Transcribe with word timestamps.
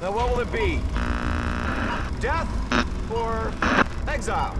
Now 0.00 0.12
what 0.12 0.30
will 0.30 0.40
it 0.40 0.50
be? 0.50 0.80
Death 2.20 2.48
or 3.12 3.52
exile? 4.08 4.56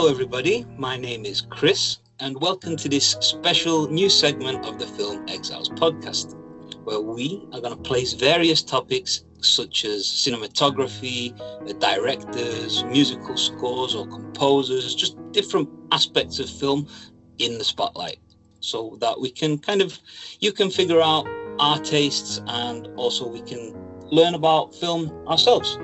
Hello, 0.00 0.10
everybody. 0.10 0.64
My 0.78 0.96
name 0.96 1.26
is 1.26 1.42
Chris, 1.42 1.98
and 2.20 2.40
welcome 2.40 2.74
to 2.74 2.88
this 2.88 3.18
special 3.20 3.86
new 3.90 4.08
segment 4.08 4.64
of 4.64 4.78
the 4.78 4.86
Film 4.86 5.28
Exiles 5.28 5.68
podcast, 5.68 6.36
where 6.84 7.02
we 7.02 7.46
are 7.52 7.60
going 7.60 7.76
to 7.76 7.82
place 7.82 8.14
various 8.14 8.62
topics 8.62 9.24
such 9.42 9.84
as 9.84 10.06
cinematography, 10.06 11.36
directors, 11.80 12.82
musical 12.84 13.36
scores, 13.36 13.94
or 13.94 14.06
composers, 14.06 14.94
just 14.94 15.18
different 15.32 15.68
aspects 15.92 16.38
of 16.38 16.48
film 16.48 16.88
in 17.36 17.58
the 17.58 17.64
spotlight, 17.64 18.20
so 18.60 18.96
that 19.02 19.20
we 19.20 19.30
can 19.30 19.58
kind 19.58 19.82
of 19.82 19.98
you 20.40 20.50
can 20.50 20.70
figure 20.70 21.02
out 21.02 21.28
our 21.58 21.78
tastes 21.78 22.40
and 22.46 22.86
also 22.96 23.28
we 23.28 23.42
can 23.42 23.76
learn 24.10 24.32
about 24.32 24.74
film 24.74 25.10
ourselves. 25.28 25.76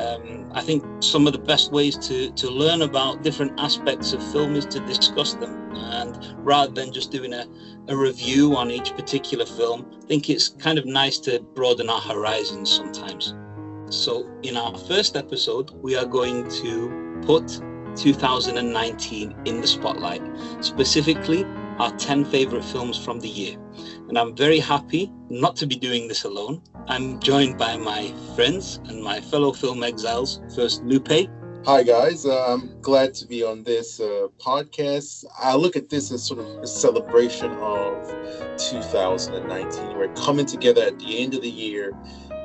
Um, 0.00 0.50
I 0.54 0.62
think 0.62 0.82
some 1.00 1.26
of 1.26 1.32
the 1.32 1.38
best 1.38 1.72
ways 1.72 1.96
to, 2.08 2.30
to 2.30 2.50
learn 2.50 2.82
about 2.82 3.22
different 3.22 3.58
aspects 3.60 4.12
of 4.12 4.22
film 4.32 4.54
is 4.54 4.64
to 4.66 4.80
discuss 4.80 5.34
them. 5.34 5.74
And 5.74 6.34
rather 6.38 6.72
than 6.72 6.92
just 6.92 7.10
doing 7.10 7.34
a, 7.34 7.46
a 7.88 7.96
review 7.96 8.56
on 8.56 8.70
each 8.70 8.94
particular 8.94 9.44
film, 9.44 9.86
I 10.02 10.06
think 10.06 10.30
it's 10.30 10.48
kind 10.48 10.78
of 10.78 10.86
nice 10.86 11.18
to 11.20 11.40
broaden 11.54 11.90
our 11.90 12.00
horizons 12.00 12.70
sometimes. 12.70 13.34
So, 13.90 14.30
in 14.42 14.56
our 14.56 14.78
first 14.78 15.16
episode, 15.16 15.70
we 15.82 15.96
are 15.96 16.06
going 16.06 16.48
to 16.62 17.20
put 17.26 17.60
2019 17.96 19.34
in 19.44 19.60
the 19.60 19.66
spotlight, 19.66 20.22
specifically 20.60 21.44
our 21.80 21.90
10 21.96 22.26
favorite 22.26 22.62
films 22.62 23.02
from 23.02 23.20
the 23.20 23.28
year. 23.28 23.56
And 24.08 24.18
I'm 24.18 24.36
very 24.36 24.58
happy 24.58 25.10
not 25.30 25.56
to 25.56 25.66
be 25.66 25.76
doing 25.76 26.08
this 26.08 26.24
alone. 26.24 26.60
I'm 26.88 27.18
joined 27.20 27.56
by 27.56 27.78
my 27.78 28.12
friends 28.36 28.80
and 28.88 29.02
my 29.02 29.18
fellow 29.20 29.52
film 29.52 29.82
exiles. 29.82 30.42
First, 30.54 30.82
Lupe. 30.84 31.30
Hi, 31.64 31.82
guys. 31.82 32.26
Uh, 32.26 32.52
I'm 32.52 32.78
glad 32.82 33.14
to 33.14 33.26
be 33.26 33.42
on 33.42 33.64
this 33.64 33.98
uh, 33.98 34.26
podcast. 34.38 35.24
I 35.38 35.56
look 35.56 35.74
at 35.74 35.88
this 35.88 36.12
as 36.12 36.22
sort 36.22 36.40
of 36.40 36.46
a 36.62 36.66
celebration 36.66 37.50
of 37.52 38.08
2019. 38.58 39.96
We're 39.96 40.12
coming 40.14 40.44
together 40.44 40.82
at 40.82 40.98
the 40.98 41.22
end 41.22 41.34
of 41.34 41.40
the 41.40 41.50
year 41.50 41.92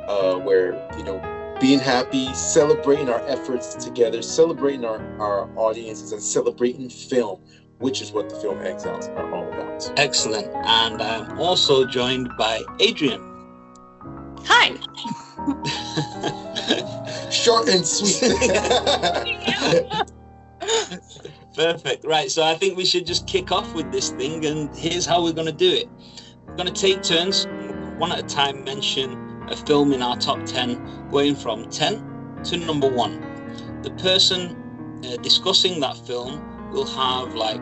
uh, 0.08 0.36
where, 0.36 0.74
you 0.98 1.04
know, 1.04 1.20
being 1.60 1.80
happy, 1.80 2.34
celebrating 2.34 3.10
our 3.10 3.26
efforts 3.28 3.76
together, 3.76 4.22
celebrating 4.22 4.86
our, 4.86 5.00
our 5.20 5.50
audiences, 5.58 6.12
and 6.12 6.22
celebrating 6.22 6.90
film, 6.90 7.42
which 7.80 8.02
is 8.02 8.12
what 8.12 8.30
the 8.30 8.36
Film 8.36 8.62
Exiles 8.62 9.08
are 9.10 9.34
all 9.34 9.48
about. 9.48 10.00
Excellent. 10.00 10.48
And 10.66 11.02
I'm 11.02 11.40
also 11.40 11.86
joined 11.86 12.30
by 12.38 12.62
Adrian. 12.80 13.22
Hi. 14.46 14.76
Short 17.32 17.68
and 17.68 17.86
sweet. 17.86 18.22
Perfect. 21.56 22.06
Right. 22.06 22.30
So 22.32 22.44
I 22.44 22.56
think 22.56 22.78
we 22.78 22.86
should 22.86 23.06
just 23.06 23.28
kick 23.28 23.52
off 23.52 23.74
with 23.74 23.92
this 23.92 24.10
thing, 24.12 24.46
and 24.46 24.76
here's 24.76 25.06
how 25.06 25.24
we're 25.24 25.34
going 25.34 25.48
to 25.48 25.54
do 25.54 25.72
it. 25.72 25.90
We're 26.48 26.56
going 26.56 26.74
to 26.74 26.82
take 26.82 27.02
turns, 27.02 27.48
one 27.98 28.12
at 28.12 28.20
a 28.20 28.24
time, 28.24 28.64
mention 28.64 29.22
a 29.50 29.56
film 29.56 29.94
in 29.94 30.02
our 30.02 30.18
top 30.18 30.46
10, 30.46 31.10
going 31.10 31.36
from 31.36 31.70
10 31.70 32.42
to 32.46 32.58
number 32.58 32.90
one. 32.90 33.22
The 33.84 33.92
person 33.92 35.02
uh, 35.06 35.18
discussing 35.18 35.80
that 35.82 35.98
film 35.98 36.72
will 36.72 36.86
have 36.86 37.36
like 37.36 37.62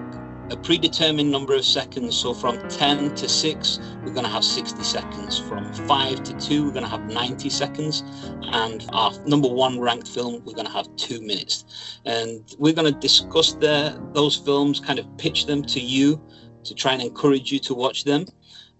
a 0.54 0.58
predetermined 0.58 1.32
number 1.32 1.56
of 1.56 1.66
seconds. 1.66 2.16
So 2.16 2.34
from 2.34 2.58
10 2.70 3.16
to 3.16 3.28
6, 3.28 3.80
we're 4.04 4.14
going 4.14 4.26
to 4.26 4.32
have 4.32 4.44
60 4.44 4.84
seconds. 4.84 5.40
From 5.40 5.74
5 5.74 6.24
to 6.24 6.34
2, 6.38 6.66
we're 6.66 6.72
going 6.72 6.86
to 6.86 6.90
have 6.90 7.12
90 7.12 7.50
seconds. 7.50 8.04
And 8.52 8.86
our 8.94 9.12
number 9.26 9.48
one 9.48 9.80
ranked 9.80 10.08
film, 10.08 10.44
we're 10.46 10.54
going 10.54 10.68
to 10.68 10.72
have 10.72 10.96
two 10.96 11.22
minutes. 11.22 12.00
And 12.06 12.44
we're 12.60 12.74
going 12.74 12.94
to 12.94 13.00
discuss 13.00 13.54
the, 13.54 14.00
those 14.14 14.38
films, 14.38 14.80
kind 14.80 15.00
of 15.00 15.18
pitch 15.18 15.48
them 15.48 15.64
to 15.64 15.80
you 15.80 16.22
to 16.66 16.76
try 16.76 16.94
and 16.94 17.02
encourage 17.02 17.52
you 17.52 17.60
to 17.60 17.74
watch 17.74 18.04
them. 18.04 18.26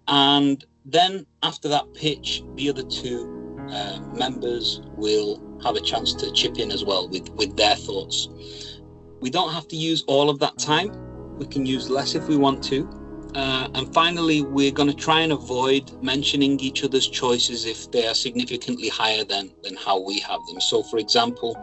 And 0.08 0.64
then 0.86 1.26
after 1.42 1.68
that 1.70 1.92
pitch, 1.96 2.44
the 2.56 2.70
other 2.70 2.84
two 2.84 3.58
uh, 3.72 4.00
members 4.16 4.82
will 4.96 5.42
have 5.64 5.76
a 5.76 5.82
chance 5.82 6.14
to 6.14 6.32
chip 6.34 6.60
in 6.60 6.72
as 6.72 6.86
well 6.86 7.10
with, 7.10 7.30
with 7.30 7.58
their 7.58 7.76
thoughts. 7.76 8.30
We 9.22 9.32
don't 9.32 9.52
have 9.52 9.68
to 9.70 9.76
use 9.76 10.04
all 10.08 10.30
of 10.30 10.38
that 10.40 10.60
time 10.60 10.92
we 11.38 11.46
can 11.46 11.66
use 11.66 11.90
less 11.90 12.16
if 12.16 12.28
we 12.28 12.38
want 12.38 12.64
to. 12.66 12.88
Uh, 13.36 13.68
and 13.74 13.92
finally, 13.94 14.44
we're 14.44 14.72
going 14.72 14.90
to 14.90 14.96
try 14.96 15.22
and 15.22 15.32
avoid 15.32 15.92
mentioning 16.04 16.60
each 16.60 16.84
other's 16.84 17.08
choices 17.08 17.66
if 17.66 17.92
they 17.92 18.08
are 18.08 18.14
significantly 18.14 18.90
higher 18.90 19.24
than, 19.24 19.52
than 19.64 19.76
how 19.76 20.00
we 20.00 20.20
have 20.20 20.40
them. 20.48 20.62
So, 20.62 20.84
for 20.84 21.00
example, 21.00 21.58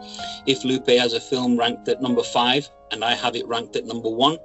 if 0.47 0.65
Lupe 0.65 0.89
has 0.89 1.13
a 1.13 1.21
film 1.21 1.57
ranked 1.57 1.87
at 1.87 2.01
number 2.01 2.23
five 2.23 2.69
and 2.91 3.05
I 3.05 3.13
have 3.15 3.37
it 3.37 3.47
ranked 3.47 3.77
at 3.77 3.85
number 3.85 4.09
one, 4.09 4.37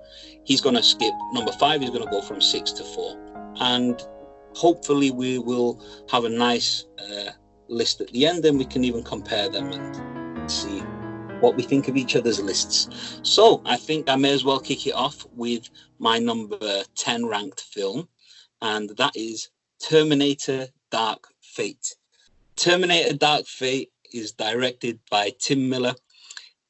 he's 0.45 0.61
going 0.61 0.77
to 0.77 0.83
skip 0.83 1.13
number 1.33 1.53
five, 1.53 1.81
he's 1.81 1.91
going 1.91 2.05
to 2.05 2.11
go 2.11 2.23
from 2.23 2.41
six 2.41 2.71
to 2.73 2.85
four. 2.85 3.17
And 3.57 4.01
hopefully, 4.55 5.11
we 5.11 5.39
will 5.39 5.83
have 6.11 6.25
a 6.25 6.29
nice 6.29 6.85
uh, 7.01 7.31
list 7.67 8.01
at 8.01 8.09
the 8.13 8.25
end, 8.25 8.45
and 8.45 8.57
we 8.57 8.67
can 8.67 8.85
even 8.85 9.03
compare 9.03 9.49
them 9.49 9.73
and 9.73 10.51
see 10.51 10.81
what 11.41 11.55
we 11.55 11.63
think 11.63 11.89
of 11.89 11.97
each 11.97 12.17
other's 12.17 12.41
lists. 12.41 12.89
So 13.23 13.61
I 13.65 13.77
think 13.77 14.09
I 14.09 14.17
may 14.17 14.33
as 14.33 14.45
well 14.45 14.59
kick 14.59 14.87
it 14.87 14.95
off 14.95 15.27
with 15.35 15.69
my 15.99 16.19
number 16.19 16.83
10 16.95 17.27
ranked 17.27 17.61
film, 17.61 18.09
and 18.63 18.91
that 18.97 19.15
is 19.15 19.51
Terminator 19.79 20.69
Dark 20.91 21.29
Fate. 21.43 21.95
Terminator 22.57 23.15
Dark 23.15 23.47
Fate 23.47 23.91
is 24.13 24.33
directed 24.33 24.99
by 25.11 25.31
Tim 25.39 25.69
Miller. 25.69 25.95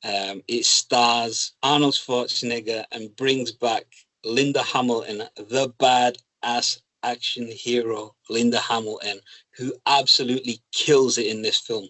Um, 0.02 0.42
it 0.48 0.64
stars 0.64 1.52
Arnold 1.62 1.94
Schwarzenegger 1.94 2.84
and 2.92 3.14
brings 3.16 3.52
back 3.52 3.84
Linda 4.24 4.62
Hamilton, 4.62 5.22
the 5.36 5.72
badass 5.78 6.80
action 7.02 7.48
hero 7.48 8.14
Linda 8.28 8.58
Hamilton, 8.58 9.20
who 9.56 9.72
absolutely 9.86 10.60
kills 10.72 11.18
it 11.18 11.26
in 11.26 11.42
this 11.42 11.58
film. 11.58 11.88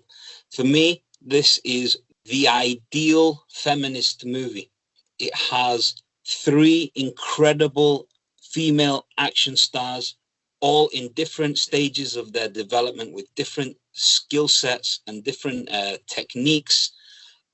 For 0.50 0.64
me, 0.64 1.02
this 1.22 1.58
is 1.64 1.98
the 2.28 2.48
ideal 2.48 3.44
feminist 3.48 4.24
movie. 4.24 4.70
It 5.18 5.34
has 5.34 6.02
three 6.26 6.92
incredible 6.94 8.08
female 8.42 9.06
action 9.18 9.56
stars, 9.56 10.16
all 10.60 10.88
in 10.88 11.12
different 11.12 11.58
stages 11.58 12.16
of 12.16 12.32
their 12.32 12.48
development 12.48 13.12
with 13.12 13.34
different 13.34 13.76
skill 13.92 14.48
sets 14.48 15.00
and 15.06 15.24
different 15.24 15.70
uh, 15.70 15.98
techniques, 16.06 16.92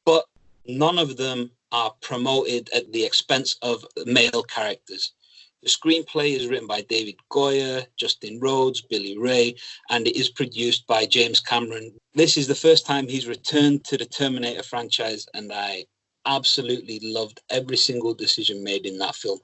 but 0.04 0.24
none 0.66 0.98
of 0.98 1.16
them 1.16 1.50
are 1.72 1.92
promoted 2.00 2.70
at 2.74 2.92
the 2.92 3.04
expense 3.04 3.56
of 3.62 3.84
male 4.06 4.42
characters. 4.42 5.12
The 5.62 5.68
screenplay 5.68 6.34
is 6.36 6.48
written 6.48 6.66
by 6.66 6.80
David 6.82 7.14
Goyer, 7.30 7.86
Justin 7.96 8.40
Rhodes, 8.40 8.82
Billy 8.82 9.16
Ray, 9.16 9.54
and 9.90 10.08
it 10.08 10.16
is 10.16 10.28
produced 10.28 10.86
by 10.88 11.06
James 11.06 11.38
Cameron. 11.38 11.92
This 12.14 12.36
is 12.36 12.48
the 12.48 12.54
first 12.54 12.84
time 12.84 13.06
he's 13.06 13.28
returned 13.28 13.84
to 13.84 13.96
the 13.96 14.04
Terminator 14.04 14.64
franchise, 14.64 15.26
and 15.34 15.52
I 15.52 15.84
absolutely 16.26 16.98
loved 17.02 17.40
every 17.50 17.76
single 17.76 18.12
decision 18.12 18.64
made 18.64 18.86
in 18.86 18.98
that 18.98 19.14
film. 19.14 19.38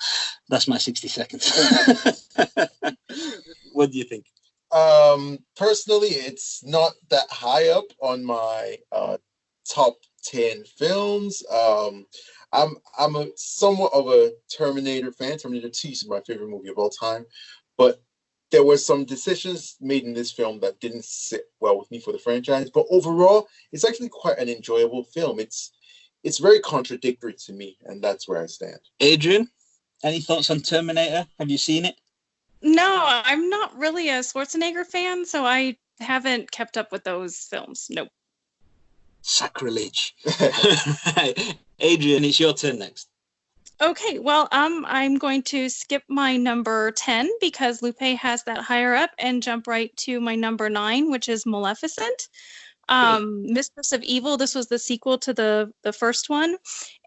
That's 0.48 0.66
my 0.66 0.78
60 0.78 1.06
seconds. 1.06 1.86
what 3.72 3.92
do 3.92 3.98
you 3.98 4.04
think? 4.04 4.26
Um, 4.72 5.38
personally, 5.56 6.08
it's 6.08 6.64
not 6.64 6.92
that 7.10 7.30
high 7.30 7.68
up 7.68 7.86
on 8.00 8.24
my 8.24 8.76
uh, 8.90 9.18
top 9.68 9.96
10 10.24 10.64
films. 10.76 11.42
Um, 11.50 12.06
I'm 12.52 12.76
I'm 12.98 13.16
a 13.16 13.28
somewhat 13.36 13.92
of 13.92 14.08
a 14.08 14.32
Terminator 14.54 15.12
fan. 15.12 15.38
Terminator 15.38 15.68
2 15.68 15.88
is 15.88 16.08
my 16.08 16.20
favorite 16.20 16.48
movie 16.48 16.68
of 16.68 16.78
all 16.78 16.90
time, 16.90 17.26
but 17.76 18.02
there 18.50 18.64
were 18.64 18.78
some 18.78 19.04
decisions 19.04 19.76
made 19.80 20.04
in 20.04 20.14
this 20.14 20.32
film 20.32 20.58
that 20.60 20.80
didn't 20.80 21.04
sit 21.04 21.42
well 21.60 21.78
with 21.78 21.90
me 21.90 22.00
for 22.00 22.12
the 22.12 22.18
franchise. 22.18 22.70
But 22.70 22.86
overall, 22.90 23.48
it's 23.72 23.84
actually 23.84 24.08
quite 24.08 24.38
an 24.38 24.48
enjoyable 24.48 25.04
film. 25.04 25.38
It's 25.38 25.72
it's 26.24 26.38
very 26.38 26.60
contradictory 26.60 27.34
to 27.34 27.52
me, 27.52 27.76
and 27.84 28.02
that's 28.02 28.26
where 28.26 28.42
I 28.42 28.46
stand. 28.46 28.80
Adrian, 29.00 29.48
any 30.02 30.20
thoughts 30.20 30.50
on 30.50 30.60
Terminator? 30.60 31.26
Have 31.38 31.50
you 31.50 31.58
seen 31.58 31.84
it? 31.84 31.96
No, 32.62 33.04
I'm 33.06 33.48
not 33.48 33.76
really 33.76 34.08
a 34.08 34.20
Schwarzenegger 34.20 34.84
fan, 34.84 35.24
so 35.24 35.44
I 35.44 35.76
haven't 36.00 36.50
kept 36.50 36.76
up 36.76 36.90
with 36.90 37.04
those 37.04 37.36
films. 37.36 37.86
Nope. 37.90 38.08
Sacrilege. 39.22 40.16
Adrian, 41.80 42.24
it's 42.24 42.40
your 42.40 42.54
turn 42.54 42.78
next. 42.78 43.08
Okay, 43.80 44.18
well, 44.18 44.48
um, 44.50 44.84
I'm 44.88 45.18
going 45.18 45.42
to 45.44 45.68
skip 45.68 46.02
my 46.08 46.36
number 46.36 46.90
10 46.90 47.30
because 47.40 47.80
Lupe 47.80 48.00
has 48.00 48.42
that 48.42 48.58
higher 48.58 48.94
up 48.96 49.10
and 49.18 49.40
jump 49.40 49.68
right 49.68 49.96
to 49.98 50.20
my 50.20 50.34
number 50.34 50.68
nine, 50.68 51.12
which 51.12 51.28
is 51.28 51.46
Maleficent. 51.46 52.28
Um, 52.88 53.42
Mistress 53.42 53.92
of 53.92 54.02
Evil, 54.02 54.36
this 54.36 54.54
was 54.54 54.68
the 54.68 54.78
sequel 54.78 55.18
to 55.18 55.34
the, 55.34 55.72
the 55.82 55.92
first 55.92 56.30
one. 56.30 56.56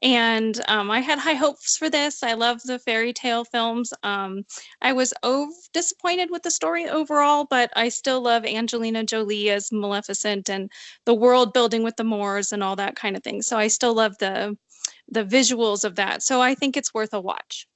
And 0.02 0.60
um, 0.68 0.92
I 0.92 1.00
had 1.00 1.20
high 1.20 1.34
hopes 1.34 1.78
for 1.78 1.90
this. 1.90 2.24
I 2.24 2.34
love 2.34 2.62
the 2.64 2.80
fairy 2.80 3.14
tale 3.14 3.44
films. 3.46 3.94
Um, 4.04 4.44
I 4.82 4.94
was 4.94 5.14
ov- 5.24 5.50
disappointed 5.74 6.30
with 6.30 6.44
the 6.44 6.52
story 6.52 6.88
overall, 6.90 7.48
but 7.50 7.72
I 7.76 7.90
still 7.90 8.22
love 8.22 8.46
Angelina 8.46 9.04
Jolie 9.04 9.50
as 9.50 9.72
Maleficent 9.72 10.50
and 10.50 10.72
the 11.06 11.16
world 11.16 11.54
building 11.54 11.84
with 11.84 11.96
the 11.96 12.04
Moors 12.04 12.52
and 12.52 12.64
all 12.64 12.76
that 12.76 12.96
kind 12.96 13.16
of 13.16 13.24
thing. 13.24 13.42
So 13.42 13.58
I 13.58 13.68
still 13.68 13.94
love 13.94 14.18
the 14.20 14.58
the 15.10 15.26
visuals 15.26 15.84
of 15.84 15.96
that. 15.96 16.24
So 16.24 16.42
I 16.42 16.56
think 16.56 16.78
it's 16.78 16.94
worth 16.94 17.14
a 17.14 17.20
watch. 17.20 17.68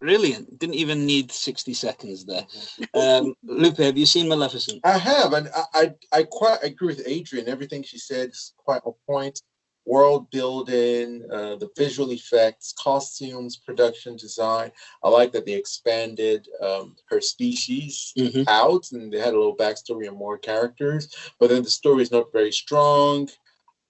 Brilliant. 0.00 0.58
Didn't 0.58 0.76
even 0.76 1.04
need 1.06 1.30
60 1.30 1.74
seconds 1.74 2.24
there. 2.24 2.46
Um, 2.94 3.34
Lupe, 3.44 3.76
have 3.78 3.96
you 3.98 4.06
seen 4.06 4.28
Maleficent? 4.28 4.80
I 4.84 4.98
have, 4.98 5.32
and 5.34 5.48
I, 5.54 5.64
I, 5.74 5.94
I 6.12 6.22
quite 6.24 6.58
agree 6.62 6.88
with 6.88 7.02
Adrian. 7.06 7.48
Everything 7.48 7.82
she 7.82 7.98
said 7.98 8.30
is 8.30 8.54
quite 8.56 8.80
on 8.84 8.94
point. 9.06 9.40
World 9.86 10.30
building, 10.30 11.24
uh, 11.32 11.56
the 11.56 11.68
visual 11.76 12.10
effects, 12.12 12.74
costumes, 12.78 13.56
production 13.56 14.16
design. 14.16 14.70
I 15.02 15.08
like 15.08 15.32
that 15.32 15.46
they 15.46 15.54
expanded 15.54 16.46
um, 16.60 16.96
her 17.08 17.20
species 17.20 18.12
Mhm. 18.16 18.44
out 18.46 18.84
and 18.92 19.12
they 19.12 19.18
had 19.18 19.34
a 19.34 19.38
little 19.38 19.56
backstory 19.56 20.06
and 20.06 20.16
more 20.16 20.36
characters. 20.38 21.08
But 21.38 21.48
then 21.50 21.62
the 21.62 21.70
story 21.70 22.02
is 22.02 22.10
not 22.10 22.32
very 22.32 22.52
strong. 22.52 23.28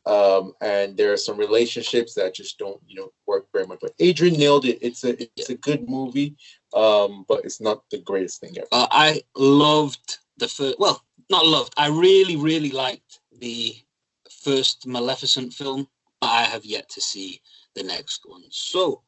Um, 0.07 0.55
and 0.63 0.97
there 0.97 1.13
are 1.13 1.19
some 1.19 1.37
relationships 1.37 2.15
that 2.15 2.35
just 2.35 2.59
don't, 2.59 2.81
you 2.87 2.97
know, 2.97 3.13
work 3.27 3.47
very 3.53 3.67
much. 3.67 3.81
But 3.83 3.93
Adrian 3.99 4.39
nailed 4.39 4.65
it. 4.65 4.79
It's 4.81 5.05
a 5.05 5.21
it's 5.37 5.51
a 5.51 5.57
good 5.57 5.89
movie, 5.89 6.37
um, 6.75 7.25
but 7.29 7.45
it's 7.45 7.61
not 7.61 7.83
the 7.91 7.99
greatest 7.99 8.41
thing 8.41 8.57
ever. 8.57 8.67
Uh, 8.73 8.87
I 8.91 9.23
loved 9.37 10.19
the 10.39 10.49
first, 10.49 10.79
well, 10.79 11.03
not 11.31 11.47
loved. 11.47 11.75
I 11.77 11.89
really, 11.89 12.37
really 12.37 12.71
liked 12.71 13.21
the 13.39 13.77
first 14.43 14.87
Maleficent 14.87 15.53
film. 15.53 15.87
but 16.21 16.31
I 16.31 16.43
have 16.43 16.65
yet 16.65 16.89
to 16.91 17.01
see 17.01 17.41
the 17.75 17.83
next 17.83 18.23
one. 18.25 18.43
So 18.51 19.03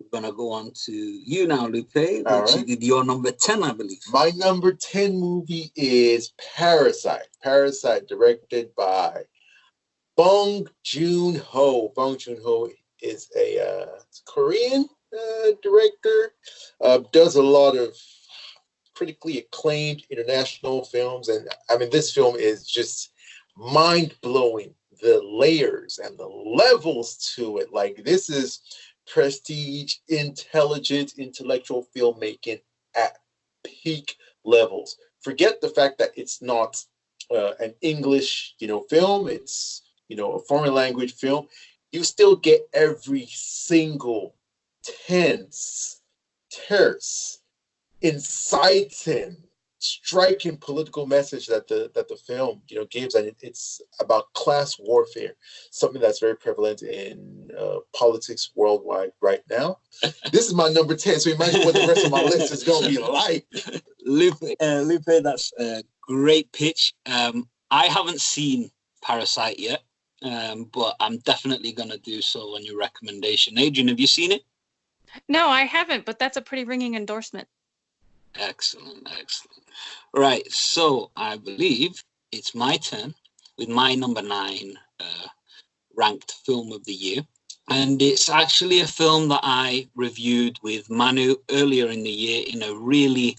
we're 0.00 0.20
going 0.20 0.30
to 0.30 0.36
go 0.36 0.52
on 0.52 0.72
to 0.86 0.92
you 0.92 1.46
now, 1.46 1.66
Lupe, 1.66 1.94
which 1.94 2.24
right. 2.24 2.82
your 2.82 3.04
number 3.04 3.32
10, 3.32 3.62
I 3.62 3.72
believe. 3.72 4.00
My 4.10 4.30
number 4.36 4.72
10 4.72 5.18
movie 5.18 5.72
is 5.76 6.32
Parasite. 6.56 7.28
Parasite, 7.42 8.06
directed 8.08 8.74
by 8.76 9.24
Bong 10.18 10.66
Joon 10.82 11.36
Ho. 11.36 11.92
Bong 11.94 12.18
Joon 12.18 12.40
Ho 12.44 12.68
is 13.00 13.30
a 13.36 13.60
uh, 13.60 13.86
Korean 14.26 14.84
uh, 15.16 15.50
director, 15.62 16.34
uh, 16.80 16.98
does 17.12 17.36
a 17.36 17.42
lot 17.42 17.76
of 17.76 17.96
critically 18.96 19.38
acclaimed 19.38 20.02
international 20.10 20.84
films. 20.84 21.28
And 21.28 21.48
I 21.70 21.78
mean, 21.78 21.90
this 21.90 22.12
film 22.12 22.34
is 22.34 22.66
just 22.66 23.12
mind 23.56 24.16
blowing. 24.20 24.74
The 25.00 25.22
layers 25.22 26.00
and 26.02 26.18
the 26.18 26.26
levels 26.26 27.32
to 27.36 27.58
it. 27.58 27.72
Like, 27.72 28.02
this 28.04 28.28
is 28.28 28.60
prestige, 29.06 29.98
intelligent, 30.08 31.12
intellectual 31.16 31.86
filmmaking 31.96 32.60
at 32.96 33.18
peak 33.64 34.16
levels. 34.44 34.96
Forget 35.20 35.60
the 35.60 35.68
fact 35.68 35.98
that 35.98 36.10
it's 36.16 36.42
not 36.42 36.76
uh, 37.30 37.52
an 37.60 37.74
English, 37.82 38.56
you 38.58 38.66
know, 38.66 38.84
film. 38.90 39.28
It's 39.28 39.82
you 40.08 40.16
know 40.16 40.32
a 40.32 40.40
foreign 40.40 40.74
language 40.74 41.14
film. 41.14 41.46
You 41.92 42.04
still 42.04 42.36
get 42.36 42.68
every 42.74 43.26
single 43.30 44.34
tense, 45.06 46.02
terse, 46.68 47.38
inciting, 48.02 49.36
striking 49.78 50.56
political 50.56 51.06
message 51.06 51.46
that 51.46 51.68
the 51.68 51.90
that 51.94 52.08
the 52.08 52.16
film 52.16 52.62
you 52.68 52.76
know 52.76 52.86
gives, 52.90 53.14
and 53.14 53.26
it, 53.26 53.36
it's 53.40 53.80
about 54.00 54.32
class 54.34 54.76
warfare, 54.78 55.34
something 55.70 56.00
that's 56.00 56.18
very 56.20 56.36
prevalent 56.36 56.82
in 56.82 57.50
uh, 57.58 57.78
politics 57.94 58.50
worldwide 58.54 59.12
right 59.20 59.42
now. 59.50 59.78
this 60.32 60.46
is 60.46 60.54
my 60.54 60.68
number 60.68 60.96
ten, 60.96 61.20
so 61.20 61.30
imagine 61.30 61.64
what 61.64 61.74
the 61.74 61.86
rest 61.86 62.04
of 62.04 62.10
my 62.10 62.22
list 62.24 62.52
is 62.52 62.64
going 62.64 62.84
to 62.84 62.90
be 62.90 62.98
like. 62.98 63.46
Lupe, 64.04 64.56
uh, 64.60 64.80
Lupe, 64.80 65.22
that's 65.22 65.52
a 65.58 65.82
great 66.02 66.50
pitch. 66.52 66.94
Um, 67.06 67.48
I 67.70 67.86
haven't 67.86 68.20
seen 68.20 68.70
Parasite 69.02 69.58
yet, 69.58 69.82
um, 70.22 70.64
but 70.72 70.96
I'm 71.00 71.18
definitely 71.18 71.72
going 71.72 71.90
to 71.90 71.98
do 71.98 72.20
so 72.20 72.54
on 72.54 72.64
your 72.64 72.78
recommendation. 72.78 73.58
Adrian, 73.58 73.88
have 73.88 74.00
you 74.00 74.06
seen 74.06 74.32
it? 74.32 74.42
No, 75.28 75.48
I 75.48 75.62
haven't, 75.62 76.04
but 76.04 76.18
that's 76.18 76.36
a 76.36 76.42
pretty 76.42 76.64
ringing 76.64 76.94
endorsement. 76.94 77.48
Excellent, 78.38 79.08
excellent. 79.18 79.62
Right, 80.14 80.50
so 80.52 81.10
I 81.16 81.36
believe 81.36 82.02
it's 82.32 82.54
my 82.54 82.76
turn 82.76 83.14
with 83.56 83.68
my 83.68 83.94
number 83.94 84.22
nine 84.22 84.78
uh, 85.00 85.28
ranked 85.96 86.32
film 86.44 86.72
of 86.72 86.84
the 86.84 86.92
year. 86.92 87.22
And 87.70 88.00
it's 88.00 88.28
actually 88.28 88.80
a 88.80 88.86
film 88.86 89.28
that 89.28 89.40
I 89.42 89.88
reviewed 89.94 90.58
with 90.62 90.88
Manu 90.88 91.36
earlier 91.50 91.88
in 91.88 92.02
the 92.02 92.10
year 92.10 92.44
in 92.46 92.62
a 92.62 92.74
really 92.74 93.36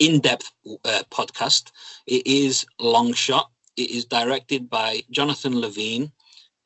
in 0.00 0.20
depth 0.20 0.50
uh, 0.84 1.02
podcast. 1.10 1.70
It 2.06 2.26
is 2.26 2.66
Long 2.80 3.12
Shot. 3.12 3.50
It 3.76 3.90
is 3.90 4.04
directed 4.04 4.68
by 4.68 5.02
Jonathan 5.10 5.60
Levine 5.60 6.10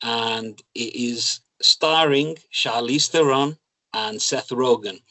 and 0.03 0.61
it 0.75 0.95
is 0.95 1.39
starring 1.61 2.37
Charlize 2.51 3.09
Theron 3.09 3.57
and 3.93 4.21
Seth 4.21 4.49
Rogen. 4.49 5.01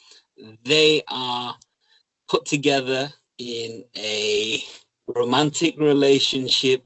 They 0.65 1.03
are 1.09 1.57
put 2.29 2.45
together 2.45 3.13
in 3.39 3.85
a 3.97 4.63
romantic 5.09 5.79
relationship 5.79 6.85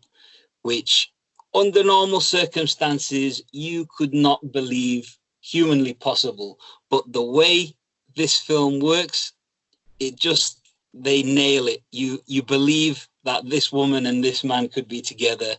which 0.62 1.12
under 1.55 1.85
normal 1.85 2.20
circumstances 2.20 3.43
you 3.53 3.87
could 3.97 4.14
not 4.14 4.41
believe 4.52 5.17
humanly 5.41 5.94
possible 5.94 6.59
but 6.91 7.05
the 7.12 7.23
way 7.23 7.75
this 8.17 8.38
film 8.38 8.81
works 8.81 9.32
it 10.00 10.17
just 10.17 10.61
they 10.93 11.23
nail 11.23 11.69
it 11.69 11.82
you 11.93 12.19
you 12.26 12.43
believe 12.43 13.06
that 13.25 13.49
this 13.49 13.70
woman 13.70 14.06
and 14.06 14.25
this 14.25 14.43
man 14.43 14.69
could 14.69 14.88
be 14.88 15.00
together 15.00 15.55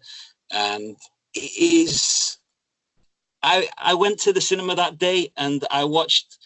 and 0.51 0.97
it 1.33 1.51
is 1.57 2.36
i 3.43 3.67
i 3.77 3.93
went 3.93 4.19
to 4.19 4.33
the 4.33 4.41
cinema 4.41 4.75
that 4.75 4.97
day 4.97 5.31
and 5.37 5.65
i 5.71 5.83
watched 5.83 6.37